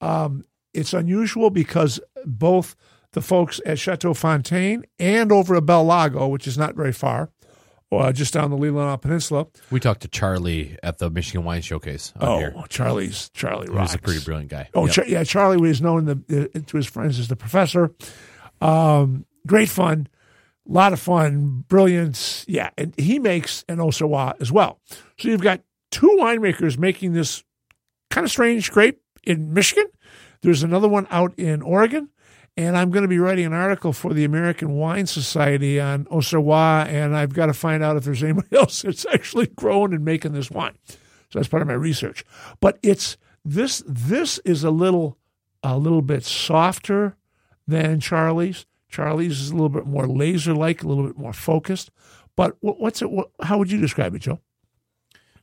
Um, 0.00 0.44
it's 0.72 0.92
unusual 0.92 1.50
because 1.50 2.00
both 2.26 2.76
the 3.12 3.22
folks 3.22 3.60
at 3.64 3.78
Chateau 3.78 4.12
Fontaine 4.12 4.84
and 4.98 5.30
over 5.32 5.54
at 5.56 5.66
Bel 5.66 5.84
Lago, 5.84 6.26
which 6.26 6.46
is 6.48 6.58
not 6.58 6.74
very 6.74 6.92
far, 6.92 7.30
uh, 7.92 8.10
just 8.10 8.34
down 8.34 8.50
the 8.50 8.56
Leelanau 8.56 9.00
Peninsula. 9.00 9.46
We 9.70 9.78
talked 9.78 10.02
to 10.02 10.08
Charlie 10.08 10.76
at 10.82 10.98
the 10.98 11.08
Michigan 11.10 11.44
Wine 11.44 11.62
Showcase. 11.62 12.12
Oh, 12.20 12.38
here. 12.38 12.54
Charlie's 12.68 13.30
Charlie 13.30 13.68
rocks. 13.68 13.92
was 13.92 13.94
a 13.94 13.98
pretty 13.98 14.24
brilliant 14.24 14.50
guy. 14.50 14.68
Oh, 14.74 14.86
Yep. 14.86 14.94
Char- 14.94 15.06
yeah, 15.06 15.22
Charlie 15.22 15.58
was 15.58 15.80
known 15.80 16.06
the, 16.06 16.50
uh, 16.54 16.58
to 16.66 16.76
his 16.76 16.86
friends 16.86 17.20
as 17.20 17.28
the 17.28 17.36
professor. 17.36 17.94
Um, 18.60 19.26
great 19.46 19.68
fun, 19.68 20.08
a 20.68 20.72
lot 20.72 20.92
of 20.92 21.00
fun, 21.00 21.64
brilliance. 21.68 22.44
Yeah, 22.48 22.70
and 22.78 22.94
he 22.98 23.18
makes 23.18 23.64
an 23.68 23.78
Auxerrois 23.78 24.34
as 24.40 24.50
well. 24.50 24.80
So 25.18 25.28
you've 25.28 25.42
got 25.42 25.60
two 25.90 26.16
winemakers 26.18 26.78
making 26.78 27.12
this 27.12 27.44
kind 28.10 28.24
of 28.24 28.30
strange 28.30 28.70
grape 28.70 29.00
in 29.24 29.52
Michigan. 29.52 29.86
There's 30.42 30.62
another 30.62 30.88
one 30.88 31.06
out 31.10 31.38
in 31.38 31.62
Oregon. 31.62 32.08
And 32.56 32.76
I'm 32.76 32.90
going 32.90 33.02
to 33.02 33.08
be 33.08 33.18
writing 33.18 33.46
an 33.46 33.52
article 33.52 33.92
for 33.92 34.14
the 34.14 34.22
American 34.22 34.74
Wine 34.74 35.06
Society 35.06 35.80
on 35.80 36.04
Auxerrois, 36.04 36.86
and 36.86 37.16
I've 37.16 37.34
got 37.34 37.46
to 37.46 37.52
find 37.52 37.82
out 37.82 37.96
if 37.96 38.04
there's 38.04 38.22
anybody 38.22 38.46
else 38.56 38.82
that's 38.82 39.04
actually 39.12 39.48
growing 39.48 39.92
and 39.92 40.04
making 40.04 40.34
this 40.34 40.52
wine. 40.52 40.78
So 40.86 41.40
that's 41.40 41.48
part 41.48 41.62
of 41.62 41.68
my 41.68 41.74
research. 41.74 42.24
But 42.60 42.78
it's 42.80 43.16
this 43.44 43.82
this 43.88 44.38
is 44.44 44.62
a 44.62 44.70
little 44.70 45.18
a 45.64 45.76
little 45.76 46.02
bit 46.02 46.22
softer 46.24 47.16
than 47.66 47.98
Charlie's. 47.98 48.66
Charlie's 48.94 49.40
is 49.40 49.50
a 49.50 49.54
little 49.54 49.68
bit 49.68 49.86
more 49.86 50.06
laser 50.06 50.54
like, 50.54 50.82
a 50.82 50.88
little 50.88 51.04
bit 51.04 51.18
more 51.18 51.32
focused. 51.32 51.90
But 52.36 52.56
what's 52.60 53.02
it? 53.02 53.10
What, 53.10 53.30
how 53.42 53.58
would 53.58 53.70
you 53.70 53.80
describe 53.80 54.14
it, 54.14 54.20
Joe? 54.20 54.40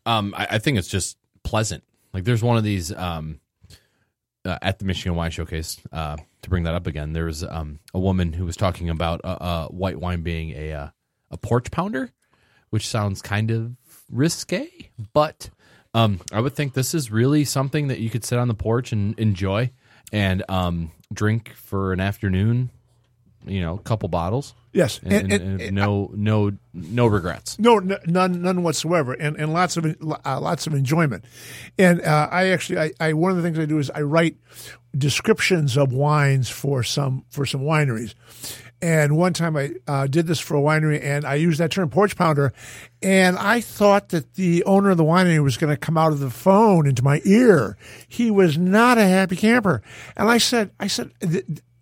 Um, 0.06 0.34
I, 0.38 0.48
I 0.52 0.58
think 0.60 0.78
it's 0.78 0.88
just 0.88 1.18
pleasant. 1.44 1.84
Like 2.14 2.24
there's 2.24 2.44
one 2.44 2.58
of 2.58 2.64
these 2.64 2.92
um, 2.94 3.40
uh, 4.46 4.58
at 4.62 4.80
the 4.80 4.86
Michigan 4.86 5.16
Wine 5.16 5.32
Showcase. 5.32 5.80
Uh, 5.92 6.18
to 6.42 6.50
bring 6.50 6.64
that 6.64 6.74
up 6.74 6.88
again, 6.88 7.14
there 7.14 7.26
was 7.26 7.44
um, 7.44 7.80
a 7.94 8.00
woman 8.00 8.34
who 8.34 8.46
was 8.46 8.58
talking 8.58 8.90
about 8.90 9.22
uh, 9.24 9.38
uh, 9.40 9.68
white 9.68 10.00
wine 10.00 10.22
being 10.22 10.52
a 10.52 10.74
uh, 10.74 10.88
a 11.30 11.38
porch 11.38 11.72
pounder, 11.72 12.12
which 12.70 12.88
sounds 12.88 13.22
kind 13.22 13.52
of 13.52 13.76
risque, 14.12 14.68
but 15.14 15.50
um, 15.94 16.20
I 16.32 16.42
would 16.42 16.56
think 16.56 16.74
this 16.74 16.94
is 16.94 17.12
really 17.12 17.46
something 17.46 17.88
that 17.88 18.00
you 18.00 18.10
could 18.10 18.26
sit 18.26 18.40
on 18.40 18.48
the 18.48 18.54
porch 18.54 18.92
and 18.92 19.18
enjoy 19.20 19.72
and 20.12 20.44
um, 20.50 20.92
drink 21.14 21.54
for 21.56 21.94
an 21.94 22.00
afternoon. 22.00 22.72
You 23.46 23.62
know, 23.62 23.76
a 23.76 23.80
couple 23.80 24.08
bottles, 24.10 24.54
Yes, 24.74 25.02
and, 25.04 25.32
and, 25.32 25.62
and 25.62 25.76
no 25.76 26.12
no 26.14 26.52
no 26.74 27.08
regrets. 27.08 27.60
No, 27.60 27.80
n- 27.80 27.98
none, 28.06 28.42
none 28.42 28.64
whatsoever, 28.64 29.14
and 29.14 29.36
and 29.36 29.52
lots 29.52 29.76
of 29.76 29.86
uh, 29.86 30.40
lots 30.40 30.66
of 30.66 30.74
enjoyment. 30.74 31.26
And 31.78 32.02
uh, 32.02 32.30
I 32.32 32.48
actually, 32.48 32.80
I, 32.80 32.92
I 33.00 33.14
one 33.14 33.32
of 33.32 33.38
the 33.38 33.44
things 33.44 33.60
I 33.60 33.66
do 33.66 33.80
is 33.80 33.90
I 33.90 34.02
write 34.02 34.38
descriptions 34.98 35.76
of 35.76 35.92
wines 35.92 36.50
for 36.50 36.84
some 36.84 37.26
for 37.30 37.46
some 37.46 37.62
wineries. 37.62 38.14
And 38.82 39.16
one 39.16 39.34
time 39.34 39.58
I 39.58 39.74
uh, 39.88 40.08
did 40.08 40.26
this 40.26 40.40
for 40.40 40.56
a 40.56 40.62
winery, 40.62 41.04
and 41.04 41.26
I 41.26 41.36
used 41.36 41.60
that 41.60 41.70
term 41.70 41.90
porch 41.90 42.16
pounder, 42.16 42.54
and 43.04 43.38
I 43.38 43.60
thought 43.60 44.10
that 44.10 44.36
the 44.36 44.64
owner 44.64 44.90
of 44.90 44.98
the 44.98 45.04
winery 45.04 45.44
was 45.44 45.58
going 45.58 45.70
to 45.70 45.78
come 45.78 45.98
out 45.98 46.14
of 46.14 46.20
the 46.20 46.32
phone 46.32 46.88
into 46.88 47.04
my 47.04 47.22
ear. 47.26 47.78
He 48.08 48.32
was 48.32 48.58
not 48.58 48.98
a 48.98 49.06
happy 49.06 49.36
camper, 49.36 49.84
and 50.16 50.30
I 50.30 50.38
said, 50.38 50.72
I 50.80 50.88
said, 50.88 51.12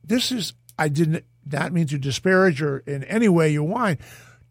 this 0.04 0.32
is 0.32 0.54
I 0.78 0.88
didn't 0.90 1.24
not 1.52 1.72
means 1.74 1.92
you 1.92 1.98
disparage 1.98 2.62
or 2.62 2.80
in 2.80 3.04
any 3.06 3.30
way 3.30 3.50
your 3.50 3.64
wine. 3.64 3.98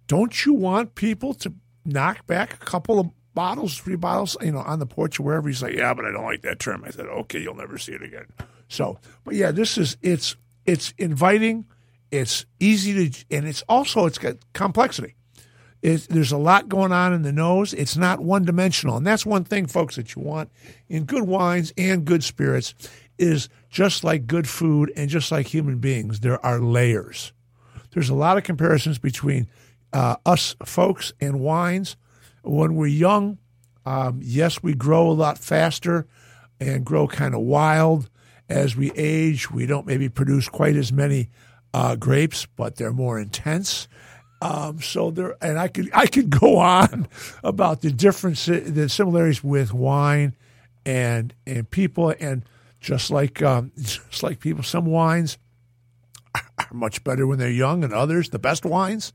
Don't 0.06 0.44
you 0.44 0.54
want 0.54 0.94
people 0.94 1.34
to 1.34 1.52
knock 1.84 2.26
back 2.26 2.54
a 2.54 2.56
couple 2.58 2.98
of 2.98 3.10
bottles, 3.34 3.78
three 3.78 3.96
bottles, 3.96 4.36
you 4.42 4.52
know, 4.52 4.60
on 4.60 4.78
the 4.78 4.86
porch 4.86 5.20
or 5.20 5.22
wherever? 5.22 5.48
He's 5.48 5.62
like, 5.62 5.74
yeah, 5.74 5.94
but 5.94 6.04
I 6.04 6.12
don't 6.12 6.24
like 6.24 6.42
that 6.42 6.58
term. 6.58 6.82
I 6.84 6.90
said, 6.90 7.06
okay, 7.06 7.40
you'll 7.40 7.54
never 7.54 7.78
see 7.78 7.92
it 7.92 8.02
again. 8.02 8.26
So, 8.68 8.98
but 9.24 9.34
yeah, 9.34 9.50
this 9.50 9.78
is 9.78 9.96
it's 10.02 10.36
it's 10.66 10.92
inviting, 10.98 11.66
it's 12.10 12.44
easy 12.60 13.10
to, 13.10 13.24
and 13.30 13.46
it's 13.46 13.62
also 13.68 14.06
it's 14.06 14.18
got 14.18 14.36
complexity. 14.52 15.14
It's, 15.80 16.08
there's 16.08 16.32
a 16.32 16.38
lot 16.38 16.68
going 16.68 16.90
on 16.90 17.12
in 17.12 17.22
the 17.22 17.32
nose. 17.32 17.72
It's 17.72 17.96
not 17.96 18.20
one 18.20 18.44
dimensional, 18.44 18.96
and 18.96 19.06
that's 19.06 19.24
one 19.24 19.44
thing, 19.44 19.66
folks, 19.66 19.94
that 19.96 20.16
you 20.16 20.22
want 20.22 20.50
in 20.88 21.04
good 21.04 21.22
wines 21.22 21.72
and 21.78 22.04
good 22.04 22.24
spirits 22.24 22.74
is 23.18 23.48
just 23.68 24.04
like 24.04 24.26
good 24.26 24.48
food 24.48 24.92
and 24.96 25.10
just 25.10 25.30
like 25.30 25.46
human 25.46 25.78
beings, 25.78 26.20
there 26.20 26.44
are 26.44 26.60
layers. 26.60 27.32
There's 27.92 28.08
a 28.08 28.14
lot 28.14 28.36
of 28.36 28.44
comparisons 28.44 28.98
between 28.98 29.48
uh, 29.92 30.16
us 30.24 30.54
folks 30.64 31.12
and 31.20 31.40
wines. 31.40 31.96
When 32.42 32.74
we're 32.74 32.86
young, 32.86 33.38
um, 33.84 34.20
yes, 34.22 34.62
we 34.62 34.74
grow 34.74 35.08
a 35.08 35.12
lot 35.12 35.38
faster 35.38 36.06
and 36.60 36.84
grow 36.84 37.08
kind 37.08 37.34
of 37.34 37.40
wild. 37.40 38.10
As 38.48 38.76
we 38.76 38.92
age, 38.92 39.50
we 39.50 39.66
don't 39.66 39.86
maybe 39.86 40.08
produce 40.08 40.48
quite 40.48 40.76
as 40.76 40.92
many 40.92 41.30
uh, 41.74 41.96
grapes, 41.96 42.46
but 42.56 42.76
they're 42.76 42.92
more 42.92 43.18
intense. 43.18 43.88
Um, 44.40 44.80
so 44.80 45.10
there, 45.10 45.36
and 45.42 45.58
I 45.58 45.68
could 45.68 45.90
I 45.92 46.06
could 46.06 46.30
go 46.40 46.58
on 46.58 47.08
about 47.42 47.82
the 47.82 47.90
differences, 47.90 48.72
the 48.72 48.88
similarities 48.88 49.42
with 49.42 49.72
wine 49.72 50.34
and 50.86 51.34
and 51.46 51.70
people, 51.70 52.14
and 52.20 52.44
just 52.80 53.10
like 53.10 53.42
um, 53.42 53.72
just 53.78 54.22
like 54.22 54.40
people, 54.40 54.62
some 54.62 54.86
wines 54.86 55.38
are 56.34 56.66
much 56.72 57.04
better 57.04 57.26
when 57.26 57.38
they're 57.38 57.50
young, 57.50 57.84
and 57.84 57.92
others, 57.92 58.30
the 58.30 58.38
best 58.38 58.64
wines, 58.64 59.12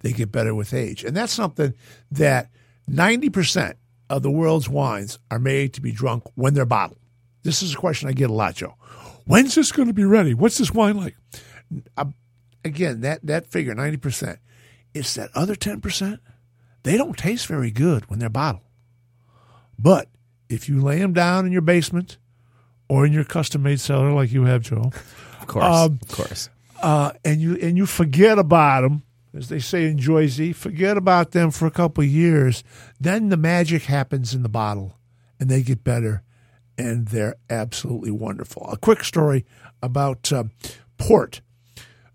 they 0.00 0.12
get 0.12 0.32
better 0.32 0.54
with 0.54 0.74
age, 0.74 1.04
and 1.04 1.16
that's 1.16 1.32
something 1.32 1.74
that 2.10 2.50
ninety 2.86 3.30
percent 3.30 3.76
of 4.08 4.22
the 4.22 4.30
world's 4.30 4.68
wines 4.68 5.18
are 5.30 5.38
made 5.38 5.72
to 5.74 5.80
be 5.80 5.92
drunk 5.92 6.24
when 6.34 6.54
they're 6.54 6.66
bottled. 6.66 6.98
This 7.42 7.62
is 7.62 7.74
a 7.74 7.76
question 7.76 8.08
I 8.08 8.12
get 8.12 8.30
a 8.30 8.34
lot, 8.34 8.56
Joe. 8.56 8.74
When's 9.24 9.54
this 9.54 9.72
going 9.72 9.88
to 9.88 9.94
be 9.94 10.04
ready? 10.04 10.34
What's 10.34 10.58
this 10.58 10.72
wine 10.72 10.96
like? 10.96 11.16
Uh, 11.96 12.06
again, 12.64 13.00
that 13.02 13.24
that 13.24 13.46
figure, 13.46 13.74
ninety 13.74 13.96
percent, 13.96 14.38
it's 14.94 15.14
that 15.14 15.30
other 15.34 15.54
ten 15.54 15.80
percent. 15.80 16.20
They 16.82 16.96
don't 16.96 17.16
taste 17.16 17.46
very 17.46 17.70
good 17.70 18.08
when 18.08 18.18
they're 18.18 18.30
bottled, 18.30 18.64
but 19.78 20.08
if 20.48 20.68
you 20.68 20.80
lay 20.80 20.98
them 20.98 21.12
down 21.12 21.46
in 21.46 21.52
your 21.52 21.60
basement 21.60 22.16
or 22.90 23.06
in 23.06 23.12
your 23.12 23.24
custom 23.24 23.62
made 23.62 23.78
cellar 23.80 24.12
like 24.12 24.32
you 24.32 24.44
have, 24.44 24.62
Joe, 24.62 24.90
Of 25.40 25.46
course, 25.46 25.64
Um, 25.64 25.98
of 26.02 26.08
course. 26.08 26.50
uh, 26.82 27.12
and 27.24 27.40
you 27.40 27.56
and 27.62 27.76
you 27.76 27.86
forget 27.86 28.38
about 28.38 28.82
them, 28.82 29.02
as 29.32 29.48
they 29.48 29.60
say 29.60 29.86
in 29.86 29.96
Jersey, 29.98 30.52
forget 30.52 30.96
about 30.96 31.30
them 31.30 31.50
for 31.52 31.66
a 31.66 31.70
couple 31.70 32.02
of 32.02 32.10
years, 32.10 32.64
then 33.00 33.28
the 33.28 33.36
magic 33.36 33.84
happens 33.84 34.34
in 34.34 34.42
the 34.42 34.48
bottle, 34.48 34.98
and 35.38 35.48
they 35.48 35.62
get 35.62 35.84
better 35.84 36.22
and 36.76 37.08
they're 37.08 37.36
absolutely 37.50 38.10
wonderful. 38.10 38.66
A 38.72 38.76
quick 38.76 39.04
story 39.04 39.44
about 39.82 40.32
uh, 40.32 40.44
port. 40.98 41.42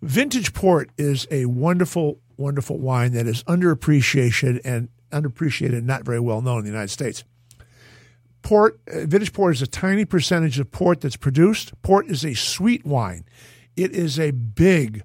Vintage 0.01 0.53
port 0.53 0.89
is 0.97 1.27
a 1.31 1.45
wonderful, 1.45 2.19
wonderful 2.35 2.79
wine 2.79 3.11
that 3.13 3.27
is 3.27 3.43
underappreciated 3.43 4.59
and 4.65 4.89
underappreciated 5.11 5.77
and 5.77 5.87
not 5.87 6.03
very 6.03 6.19
well 6.19 6.41
known 6.41 6.59
in 6.59 6.65
the 6.65 6.71
United 6.71 6.89
States. 6.89 7.23
Port, 8.45 8.79
uh, 8.93 9.07
vintage 9.07 9.33
port 9.33 9.55
is 9.55 9.63
a 9.63 9.67
tiny 9.67 10.05
percentage 10.05 10.59
of 10.59 10.69
port 10.69 11.01
that's 11.01 11.17
produced. 11.17 11.73
Port 11.81 12.05
is 12.05 12.23
a 12.23 12.35
sweet 12.35 12.85
wine. 12.85 13.25
It 13.75 13.91
is 13.91 14.19
a 14.19 14.29
big, 14.29 15.01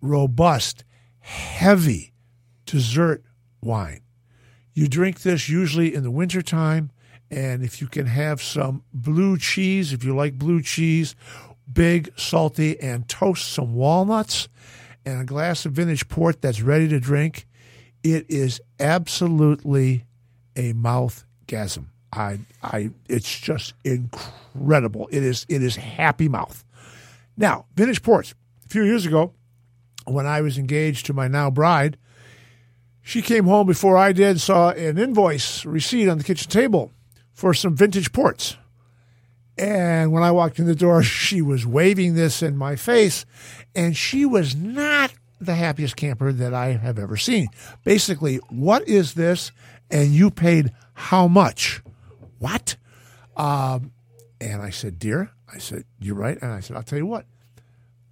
robust, 0.00 0.84
heavy 1.18 2.12
dessert 2.66 3.24
wine. 3.60 4.02
You 4.74 4.86
drink 4.86 5.22
this 5.22 5.48
usually 5.48 5.92
in 5.92 6.04
the 6.04 6.10
wintertime, 6.12 6.92
and 7.32 7.64
if 7.64 7.80
you 7.80 7.88
can 7.88 8.06
have 8.06 8.40
some 8.40 8.84
blue 8.94 9.38
cheese, 9.38 9.92
if 9.92 10.04
you 10.04 10.14
like 10.14 10.38
blue 10.38 10.62
cheese, 10.62 11.16
big, 11.70 12.12
salty, 12.16 12.78
and 12.80 13.08
toast 13.08 13.48
some 13.48 13.74
walnuts 13.74 14.48
and 15.04 15.22
a 15.22 15.24
glass 15.24 15.66
of 15.66 15.72
vintage 15.72 16.06
port 16.06 16.40
that's 16.40 16.62
ready 16.62 16.86
to 16.86 17.00
drink, 17.00 17.48
it 18.04 18.24
is 18.30 18.60
absolutely 18.78 20.04
a 20.54 20.74
mouth 20.74 21.26
gasm. 21.48 21.86
I, 22.12 22.38
I, 22.62 22.90
it's 23.08 23.38
just 23.38 23.74
incredible. 23.84 25.08
It 25.10 25.22
is, 25.22 25.46
it 25.48 25.62
is 25.62 25.76
happy 25.76 26.28
mouth. 26.28 26.64
Now, 27.36 27.66
vintage 27.74 28.02
ports. 28.02 28.34
A 28.64 28.68
few 28.68 28.82
years 28.82 29.06
ago, 29.06 29.32
when 30.04 30.26
I 30.26 30.40
was 30.40 30.58
engaged 30.58 31.06
to 31.06 31.12
my 31.12 31.28
now 31.28 31.50
bride, 31.50 31.98
she 33.02 33.22
came 33.22 33.44
home 33.44 33.66
before 33.66 33.96
I 33.96 34.12
did, 34.12 34.40
saw 34.40 34.70
an 34.70 34.98
invoice 34.98 35.64
receipt 35.64 36.08
on 36.08 36.18
the 36.18 36.24
kitchen 36.24 36.50
table 36.50 36.92
for 37.32 37.54
some 37.54 37.76
vintage 37.76 38.12
ports. 38.12 38.56
And 39.56 40.12
when 40.12 40.22
I 40.22 40.30
walked 40.30 40.58
in 40.58 40.66
the 40.66 40.74
door, 40.74 41.02
she 41.04 41.42
was 41.42 41.66
waving 41.66 42.14
this 42.14 42.42
in 42.42 42.56
my 42.56 42.76
face, 42.76 43.24
and 43.74 43.96
she 43.96 44.24
was 44.24 44.54
not 44.54 45.12
the 45.40 45.54
happiest 45.54 45.96
camper 45.96 46.32
that 46.32 46.52
I 46.52 46.72
have 46.72 46.98
ever 46.98 47.16
seen. 47.16 47.48
Basically, 47.84 48.36
what 48.48 48.86
is 48.88 49.14
this? 49.14 49.52
And 49.90 50.12
you 50.12 50.30
paid 50.30 50.72
how 50.94 51.28
much? 51.28 51.80
What? 52.38 52.76
Um, 53.36 53.92
and 54.40 54.62
I 54.62 54.70
said, 54.70 54.98
Dear, 54.98 55.30
I 55.52 55.58
said, 55.58 55.84
You're 56.00 56.16
right. 56.16 56.38
And 56.40 56.52
I 56.52 56.60
said, 56.60 56.76
I'll 56.76 56.82
tell 56.82 56.98
you 56.98 57.06
what, 57.06 57.26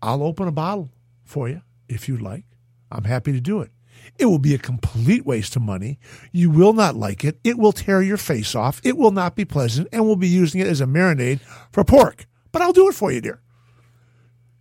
I'll 0.03 0.22
open 0.22 0.49
a 0.49 0.53
bottle 0.53 0.91
for 1.24 1.49
you 1.49 1.62
if 1.89 2.09
you'd 2.09 2.22
like. 2.22 2.45
I'm 2.91 3.05
happy 3.05 3.33
to 3.33 3.41
do 3.41 3.61
it. 3.61 3.70
It 4.18 4.27
will 4.27 4.39
be 4.39 4.55
a 4.55 4.59
complete 4.59 5.27
waste 5.27 5.57
of 5.57 5.62
money. 5.62 5.99
You 6.33 6.51
will 6.51 6.72
not 6.72 6.95
like 6.95 7.24
it. 7.24 7.39
It 7.45 7.59
will 7.59 7.72
tear 7.72 8.03
your 8.03 8.16
face 8.16 8.55
off. 8.55 8.81
It 8.85 8.97
will 8.97 9.11
not 9.11 9.35
be 9.35 9.45
pleasant, 9.45 9.89
and 9.93 10.07
we'll 10.07 10.16
be 10.16 10.29
using 10.29 10.61
it 10.61 10.66
as 10.66 10.81
a 10.81 10.87
marinade 10.87 11.41
for 11.72 11.85
pork. 11.85 12.27
But 12.53 12.62
I'll 12.62 12.72
do 12.72 12.89
it 12.89 12.95
for 12.95 13.11
you, 13.11 13.20
dear. 13.20 13.41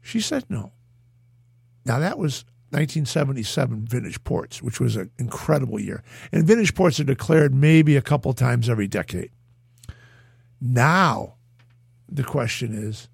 She 0.02 0.20
said 0.20 0.46
no. 0.50 0.72
Now, 1.86 2.00
that 2.00 2.18
was 2.18 2.44
1977 2.72 3.86
vintage 3.86 4.24
ports, 4.24 4.62
which 4.62 4.80
was 4.80 4.96
an 4.96 5.12
incredible 5.18 5.80
year. 5.80 6.04
And 6.32 6.46
vintage 6.46 6.76
ports 6.76 7.00
are 7.00 7.06
declared 7.06 7.54
maybe 7.54 7.96
a 7.96 8.02
couple 8.02 8.34
times 8.34 8.70
every 8.70 8.88
decade. 8.88 9.32
Now, 10.62 11.36
the 12.10 12.24
question 12.24 12.74
is, 12.74 13.08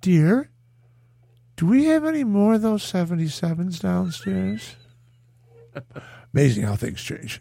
dear, 0.00 0.50
do 1.56 1.66
we 1.66 1.86
have 1.86 2.04
any 2.04 2.24
more 2.24 2.54
of 2.54 2.62
those 2.62 2.82
77s 2.82 3.80
downstairs? 3.80 4.76
Amazing 6.32 6.64
how 6.64 6.76
things 6.76 7.00
change. 7.00 7.40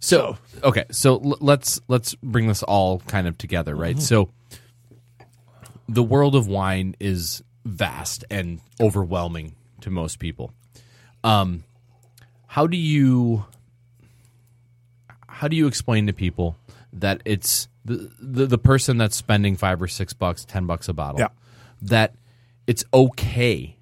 So 0.00 0.38
okay, 0.62 0.84
so 0.92 1.14
l- 1.14 1.38
let's 1.40 1.80
let's 1.88 2.14
bring 2.16 2.46
this 2.46 2.62
all 2.62 3.00
kind 3.00 3.26
of 3.26 3.36
together, 3.36 3.74
right? 3.74 4.00
So 4.00 4.30
the 5.88 6.02
world 6.02 6.36
of 6.36 6.46
wine 6.46 6.94
is 7.00 7.42
vast 7.64 8.24
and 8.30 8.60
overwhelming 8.80 9.56
to 9.80 9.90
most 9.90 10.20
people. 10.20 10.52
Um, 11.24 11.64
how 12.46 12.68
do 12.68 12.76
you 12.76 13.44
how 15.26 15.48
do 15.48 15.56
you 15.56 15.66
explain 15.66 16.06
to 16.06 16.12
people 16.12 16.56
that 17.00 17.22
it's 17.24 17.68
the, 17.84 18.10
the 18.20 18.46
the 18.46 18.58
person 18.58 18.98
that's 18.98 19.16
spending 19.16 19.56
five 19.56 19.80
or 19.82 19.88
six 19.88 20.12
bucks, 20.12 20.44
ten 20.44 20.66
bucks 20.66 20.88
a 20.88 20.92
bottle, 20.92 21.20
Yeah. 21.20 21.28
that 21.82 22.14
it's 22.66 22.84
okay 22.92 23.76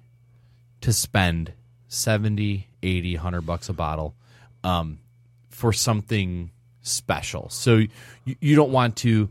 to 0.81 0.93
spend 0.93 1.53
70, 1.89 2.67
80, 2.83 3.15
100 3.15 3.41
bucks 3.41 3.69
a 3.69 3.73
bottle 3.73 4.15
um, 4.63 4.99
for 5.49 5.73
something 5.73 6.51
special. 6.81 7.49
So 7.49 7.77
you, 8.25 8.35
you 8.39 8.55
don't 8.55 8.71
want 8.71 8.95
to. 8.97 9.29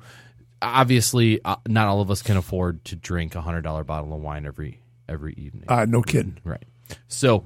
Obviously, 0.62 1.40
uh, 1.44 1.56
not 1.68 1.86
all 1.86 2.00
of 2.00 2.10
us 2.10 2.22
can 2.22 2.36
afford 2.36 2.84
to 2.86 2.96
drink 2.96 3.34
a 3.34 3.40
hundred 3.42 3.60
dollar 3.62 3.84
bottle 3.84 4.12
of 4.14 4.20
wine 4.20 4.46
every 4.46 4.80
every 5.08 5.34
evening. 5.34 5.64
Uh, 5.68 5.84
no 5.86 6.02
kidding. 6.02 6.38
Right. 6.44 6.64
So 7.08 7.44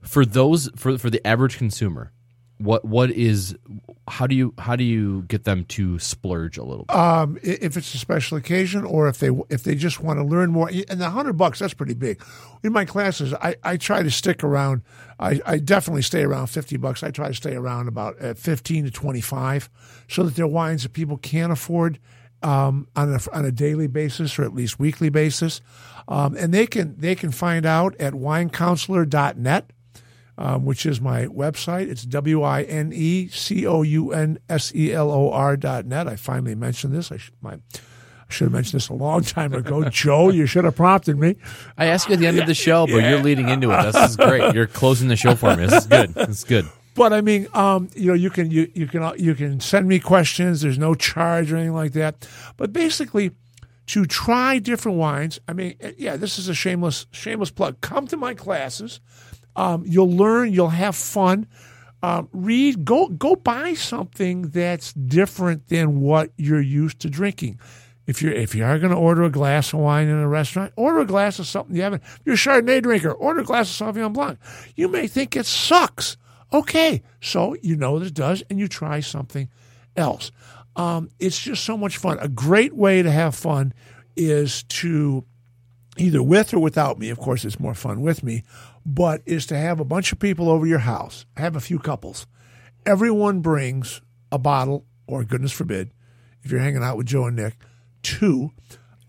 for 0.00 0.24
those 0.24 0.70
for 0.74 0.96
for 0.98 1.10
the 1.10 1.24
average 1.26 1.58
consumer, 1.58 2.12
what 2.58 2.84
what 2.84 3.10
is 3.10 3.56
how 4.08 4.26
do 4.26 4.34
you 4.34 4.54
how 4.58 4.76
do 4.76 4.84
you 4.84 5.22
get 5.22 5.44
them 5.44 5.64
to 5.66 5.98
splurge 5.98 6.56
a 6.56 6.64
little 6.64 6.84
bit? 6.84 6.96
Um, 6.96 7.38
if 7.42 7.76
it's 7.76 7.94
a 7.94 7.98
special 7.98 8.38
occasion 8.38 8.84
or 8.84 9.08
if 9.08 9.18
they 9.18 9.30
if 9.50 9.64
they 9.64 9.74
just 9.74 10.00
want 10.00 10.18
to 10.18 10.24
learn 10.24 10.52
more, 10.52 10.68
and 10.68 11.00
the 11.00 11.10
hundred 11.10 11.34
bucks 11.34 11.58
that's 11.58 11.74
pretty 11.74 11.94
big. 11.94 12.22
In 12.62 12.72
my 12.72 12.84
classes, 12.84 13.34
I, 13.34 13.56
I 13.62 13.76
try 13.76 14.02
to 14.02 14.10
stick 14.10 14.42
around. 14.42 14.82
I, 15.20 15.40
I 15.46 15.58
definitely 15.58 16.02
stay 16.02 16.22
around 16.22 16.46
fifty 16.46 16.76
bucks. 16.76 17.02
I 17.02 17.10
try 17.10 17.28
to 17.28 17.34
stay 17.34 17.54
around 17.54 17.88
about 17.88 18.22
uh, 18.22 18.34
fifteen 18.34 18.84
to 18.84 18.90
twenty 18.90 19.20
five, 19.20 19.68
so 20.08 20.22
that 20.22 20.34
they're 20.34 20.46
wines 20.46 20.84
that 20.84 20.92
people 20.92 21.18
can 21.18 21.50
afford 21.50 21.98
um, 22.42 22.88
on 22.96 23.12
a 23.12 23.20
on 23.32 23.44
a 23.44 23.52
daily 23.52 23.86
basis 23.86 24.38
or 24.38 24.44
at 24.44 24.54
least 24.54 24.78
weekly 24.78 25.10
basis, 25.10 25.60
um, 26.08 26.36
and 26.36 26.54
they 26.54 26.66
can 26.66 26.94
they 26.98 27.14
can 27.14 27.32
find 27.32 27.66
out 27.66 27.94
at 28.00 28.14
winecounselor.net 28.14 29.72
um, 30.38 30.64
which 30.64 30.86
is 30.86 31.00
my 31.00 31.26
website. 31.26 31.88
It's 31.88 32.04
W 32.04 32.42
I 32.42 32.62
N 32.62 32.92
E 32.92 33.28
C 33.28 33.66
O 33.66 33.82
U 33.82 34.12
N 34.12 34.38
S 34.48 34.74
E 34.74 34.92
L 34.92 35.10
O 35.10 35.30
R 35.30 35.56
dot 35.56 35.86
net. 35.86 36.06
I 36.06 36.16
finally 36.16 36.54
mentioned 36.54 36.94
this. 36.94 37.10
I 37.10 37.16
should, 37.16 37.34
my, 37.40 37.54
I 37.54 38.32
should 38.32 38.46
have 38.46 38.52
mentioned 38.52 38.80
this 38.80 38.88
a 38.88 38.94
long 38.94 39.22
time 39.22 39.52
ago. 39.54 39.84
Joe, 39.90 40.30
you 40.30 40.46
should 40.46 40.64
have 40.64 40.76
prompted 40.76 41.18
me. 41.18 41.36
I 41.78 41.86
asked 41.86 42.08
you 42.08 42.14
at 42.14 42.20
the 42.20 42.26
end 42.26 42.38
of 42.38 42.46
the 42.46 42.54
show, 42.66 42.86
but 42.86 42.98
you're 42.98 43.22
leading 43.22 43.48
into 43.48 43.70
it. 43.70 43.92
This 43.92 44.10
is 44.10 44.16
great. 44.16 44.54
You're 44.54 44.66
closing 44.66 45.08
the 45.08 45.16
show 45.16 45.34
for 45.34 45.56
me. 45.56 45.66
This 45.66 45.84
is 45.84 45.86
good. 45.86 46.14
This 46.14 46.28
is 46.28 46.44
good. 46.44 46.66
But 46.94 47.12
I 47.12 47.20
mean, 47.20 47.46
um, 47.52 47.90
you 47.94 48.08
know, 48.08 48.14
you 48.14 48.30
can 48.30 48.50
you, 48.50 48.70
you 48.74 48.86
can 48.86 49.12
you 49.18 49.34
can 49.34 49.60
send 49.60 49.86
me 49.86 50.00
questions. 50.00 50.62
There's 50.62 50.78
no 50.78 50.94
charge 50.94 51.52
or 51.52 51.56
anything 51.56 51.74
like 51.74 51.92
that. 51.92 52.26
But 52.56 52.72
basically, 52.72 53.32
to 53.88 54.04
try 54.06 54.58
different 54.58 54.98
wines. 54.98 55.38
I 55.46 55.52
mean, 55.52 55.76
eh, 55.80 55.92
yeah, 55.96 56.16
this 56.16 56.38
is 56.38 56.48
a 56.48 56.54
shameless 56.54 57.06
shameless 57.10 57.50
plug. 57.50 57.80
Come 57.80 58.06
to 58.08 58.16
my 58.16 58.34
classes. 58.34 59.00
Um, 59.56 59.84
you'll 59.86 60.12
learn. 60.12 60.52
You'll 60.52 60.68
have 60.68 60.94
fun. 60.94 61.48
Um, 62.02 62.28
read. 62.32 62.84
Go 62.84 63.08
go 63.08 63.34
buy 63.34 63.74
something 63.74 64.50
that's 64.50 64.92
different 64.92 65.68
than 65.68 66.00
what 66.00 66.30
you're 66.36 66.60
used 66.60 67.00
to 67.00 67.10
drinking. 67.10 67.58
If 68.06 68.22
you're 68.22 68.32
if 68.32 68.54
you 68.54 68.64
are 68.64 68.78
going 68.78 68.92
to 68.92 68.96
order 68.96 69.24
a 69.24 69.30
glass 69.30 69.72
of 69.72 69.80
wine 69.80 70.06
in 70.06 70.14
a 70.14 70.28
restaurant, 70.28 70.72
order 70.76 71.00
a 71.00 71.06
glass 71.06 71.40
of 71.40 71.46
something 71.46 71.74
you 71.74 71.82
haven't. 71.82 72.04
If 72.04 72.20
you're 72.24 72.34
a 72.34 72.38
Chardonnay 72.38 72.82
drinker, 72.82 73.10
order 73.10 73.40
a 73.40 73.44
glass 73.44 73.80
of 73.80 73.94
Sauvignon 73.94 74.12
Blanc. 74.12 74.38
You 74.76 74.88
may 74.88 75.08
think 75.08 75.34
it 75.34 75.46
sucks. 75.46 76.16
Okay, 76.52 77.02
so 77.20 77.56
you 77.60 77.74
know 77.74 77.98
that 77.98 78.06
it 78.06 78.14
does, 78.14 78.44
and 78.48 78.58
you 78.60 78.68
try 78.68 79.00
something 79.00 79.48
else. 79.96 80.30
Um, 80.76 81.08
it's 81.18 81.40
just 81.40 81.64
so 81.64 81.76
much 81.76 81.96
fun. 81.96 82.18
A 82.20 82.28
great 82.28 82.74
way 82.74 83.02
to 83.02 83.10
have 83.10 83.34
fun 83.34 83.72
is 84.14 84.62
to 84.64 85.24
either 85.96 86.22
with 86.22 86.54
or 86.54 86.60
without 86.60 86.98
me. 86.98 87.10
Of 87.10 87.18
course, 87.18 87.44
it's 87.44 87.58
more 87.58 87.74
fun 87.74 88.00
with 88.02 88.22
me, 88.22 88.44
but 88.86 89.20
is 89.26 89.44
to 89.46 89.58
have 89.58 89.80
a 89.80 89.84
bunch 89.84 90.12
of 90.12 90.20
people 90.20 90.48
over 90.48 90.64
your 90.64 90.78
house, 90.78 91.26
have 91.36 91.56
a 91.56 91.60
few 91.60 91.78
couples. 91.78 92.26
Everyone 92.86 93.40
brings 93.40 94.00
a 94.30 94.38
bottle, 94.38 94.86
or 95.08 95.24
goodness 95.24 95.52
forbid, 95.52 95.90
if 96.42 96.52
you're 96.52 96.60
hanging 96.60 96.84
out 96.84 96.96
with 96.96 97.06
Joe 97.06 97.26
and 97.26 97.36
Nick, 97.36 97.56
two. 98.02 98.52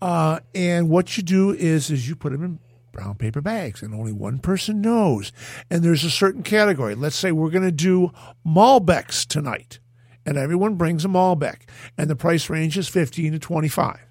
Uh, 0.02 0.40
and 0.54 0.88
what 0.88 1.16
you 1.16 1.22
do 1.22 1.52
is 1.52 1.90
is 1.90 2.08
you 2.08 2.16
put 2.16 2.32
them 2.32 2.42
in 2.42 2.58
brown 2.92 3.14
paper 3.14 3.40
bags, 3.40 3.80
and 3.80 3.94
only 3.94 4.12
one 4.12 4.38
person 4.38 4.80
knows. 4.80 5.30
And 5.70 5.84
there's 5.84 6.04
a 6.04 6.10
certain 6.10 6.42
category. 6.42 6.96
Let's 6.96 7.16
say 7.16 7.30
we're 7.30 7.50
going 7.50 7.64
to 7.64 7.72
do 7.72 8.10
Malbecs 8.44 9.26
tonight, 9.26 9.78
and 10.26 10.36
everyone 10.36 10.74
brings 10.74 11.04
a 11.04 11.08
Malbec, 11.08 11.68
and 11.96 12.10
the 12.10 12.16
price 12.16 12.50
range 12.50 12.76
is 12.76 12.88
fifteen 12.88 13.32
to 13.32 13.38
twenty-five 13.38 14.08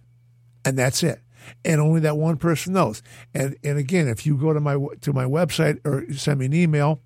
and 0.67 0.77
that's 0.77 1.01
it. 1.01 1.21
And 1.65 1.81
only 1.81 1.99
that 2.01 2.17
one 2.17 2.37
person 2.37 2.73
knows. 2.73 3.01
And 3.33 3.57
and 3.63 3.77
again, 3.77 4.07
if 4.07 4.25
you 4.25 4.37
go 4.37 4.53
to 4.53 4.59
my 4.59 4.77
to 5.01 5.13
my 5.13 5.25
website 5.25 5.79
or 5.85 6.11
send 6.13 6.39
me 6.39 6.47
an 6.47 6.53
email 6.53 7.01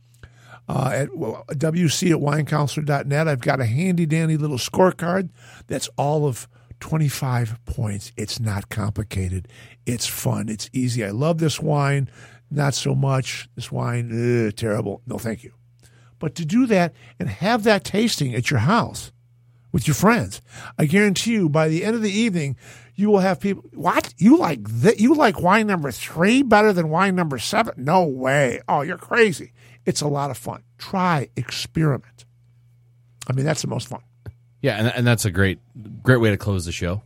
uh, 0.69 0.91
at 0.93 1.09
wc 1.09 2.11
at 2.11 2.17
winecounselor.net, 2.17 3.27
I've 3.27 3.41
got 3.41 3.59
a 3.59 3.65
handy 3.65 4.05
dandy 4.05 4.37
little 4.37 4.57
scorecard 4.57 5.29
that's 5.67 5.89
all 5.97 6.25
of 6.25 6.47
25 6.79 7.63
points. 7.65 8.11
It's 8.17 8.39
not 8.39 8.69
complicated. 8.69 9.47
It's 9.85 10.07
fun. 10.07 10.49
It's 10.49 10.69
easy. 10.73 11.05
I 11.05 11.11
love 11.11 11.37
this 11.37 11.59
wine. 11.59 12.09
Not 12.49 12.73
so 12.73 12.93
much. 12.93 13.47
This 13.55 13.71
wine, 13.71 14.09
ugh, 14.47 14.55
terrible. 14.55 15.01
No, 15.07 15.17
thank 15.17 15.43
you. 15.43 15.53
But 16.19 16.35
to 16.35 16.45
do 16.45 16.65
that 16.67 16.93
and 17.19 17.29
have 17.29 17.63
that 17.63 17.83
tasting 17.83 18.35
at 18.35 18.51
your 18.51 18.59
house 18.59 19.11
with 19.71 19.87
your 19.87 19.95
friends. 19.95 20.41
I 20.77 20.85
guarantee 20.85 21.33
you, 21.33 21.49
by 21.49 21.67
the 21.67 21.83
end 21.83 21.95
of 21.95 22.01
the 22.01 22.11
evening, 22.11 22.55
you 22.95 23.09
will 23.09 23.19
have 23.19 23.39
people. 23.39 23.63
What 23.73 24.13
you 24.17 24.37
like? 24.37 24.59
That 24.63 24.99
you 24.99 25.15
like 25.15 25.41
wine 25.41 25.67
number 25.67 25.91
three 25.91 26.43
better 26.43 26.73
than 26.73 26.89
wine 26.89 27.15
number 27.15 27.39
seven? 27.39 27.73
No 27.77 28.03
way! 28.03 28.61
Oh, 28.67 28.81
you're 28.81 28.97
crazy. 28.97 29.53
It's 29.85 30.01
a 30.01 30.07
lot 30.07 30.29
of 30.29 30.37
fun. 30.37 30.63
Try, 30.77 31.29
experiment. 31.35 32.25
I 33.27 33.33
mean, 33.33 33.45
that's 33.45 33.61
the 33.61 33.67
most 33.67 33.87
fun. 33.87 34.01
Yeah, 34.61 34.77
and, 34.77 34.87
and 34.87 35.07
that's 35.07 35.25
a 35.25 35.31
great 35.31 35.59
great 36.03 36.17
way 36.17 36.29
to 36.29 36.37
close 36.37 36.65
the 36.65 36.71
show. 36.71 37.01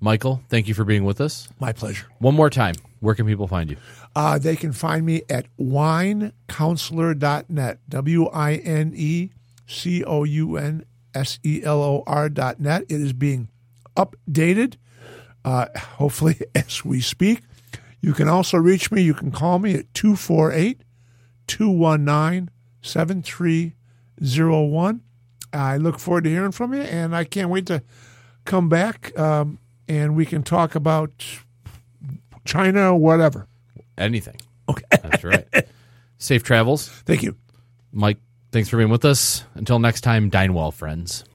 Michael, 0.00 0.42
thank 0.48 0.66
you 0.66 0.74
for 0.74 0.84
being 0.84 1.04
with 1.04 1.20
us. 1.20 1.48
My 1.60 1.72
pleasure. 1.72 2.06
One 2.18 2.34
more 2.34 2.50
time, 2.50 2.74
where 2.98 3.14
can 3.14 3.26
people 3.26 3.46
find 3.46 3.70
you? 3.70 3.76
Uh, 4.16 4.36
they 4.36 4.56
can 4.56 4.72
find 4.72 5.06
me 5.06 5.22
at 5.30 5.46
winecounselor.net. 5.58 7.78
W 7.88 8.26
I 8.26 8.54
N 8.56 8.92
E 8.96 9.30
C 9.66 10.02
O 10.04 10.24
U 10.24 10.56
N 10.56 10.84
S 11.14 11.38
E 11.44 11.62
L 11.64 11.82
O 11.82 12.04
net. 12.58 12.82
It 12.88 13.00
is 13.00 13.12
being 13.12 13.48
updated, 13.96 14.74
uh, 15.44 15.66
hopefully, 15.76 16.40
as 16.54 16.84
we 16.84 17.00
speak. 17.00 17.42
You 18.00 18.12
can 18.12 18.28
also 18.28 18.58
reach 18.58 18.90
me. 18.90 19.02
You 19.02 19.14
can 19.14 19.30
call 19.30 19.60
me 19.60 19.74
at 19.74 19.94
248 19.94 20.82
219 21.46 22.50
7301. 22.82 25.00
I 25.52 25.76
look 25.76 25.98
forward 25.98 26.24
to 26.24 26.30
hearing 26.30 26.52
from 26.52 26.72
you, 26.74 26.80
and 26.80 27.14
I 27.14 27.24
can't 27.24 27.50
wait 27.50 27.66
to 27.66 27.82
come 28.44 28.68
back 28.68 29.16
um, 29.18 29.58
and 29.88 30.16
we 30.16 30.26
can 30.26 30.42
talk 30.42 30.74
about 30.74 31.24
China 32.44 32.92
or 32.92 32.98
whatever. 32.98 33.46
Anything. 33.98 34.36
Okay. 34.68 34.84
That's 34.90 35.24
right. 35.24 35.46
Safe 36.18 36.42
travels. 36.42 36.88
Thank 36.88 37.22
you. 37.22 37.36
Mike, 37.92 38.18
thanks 38.52 38.68
for 38.68 38.76
being 38.76 38.90
with 38.90 39.04
us. 39.04 39.44
Until 39.54 39.78
next 39.78 40.02
time, 40.02 40.28
dine 40.28 40.54
well, 40.54 40.70
friends. 40.70 41.24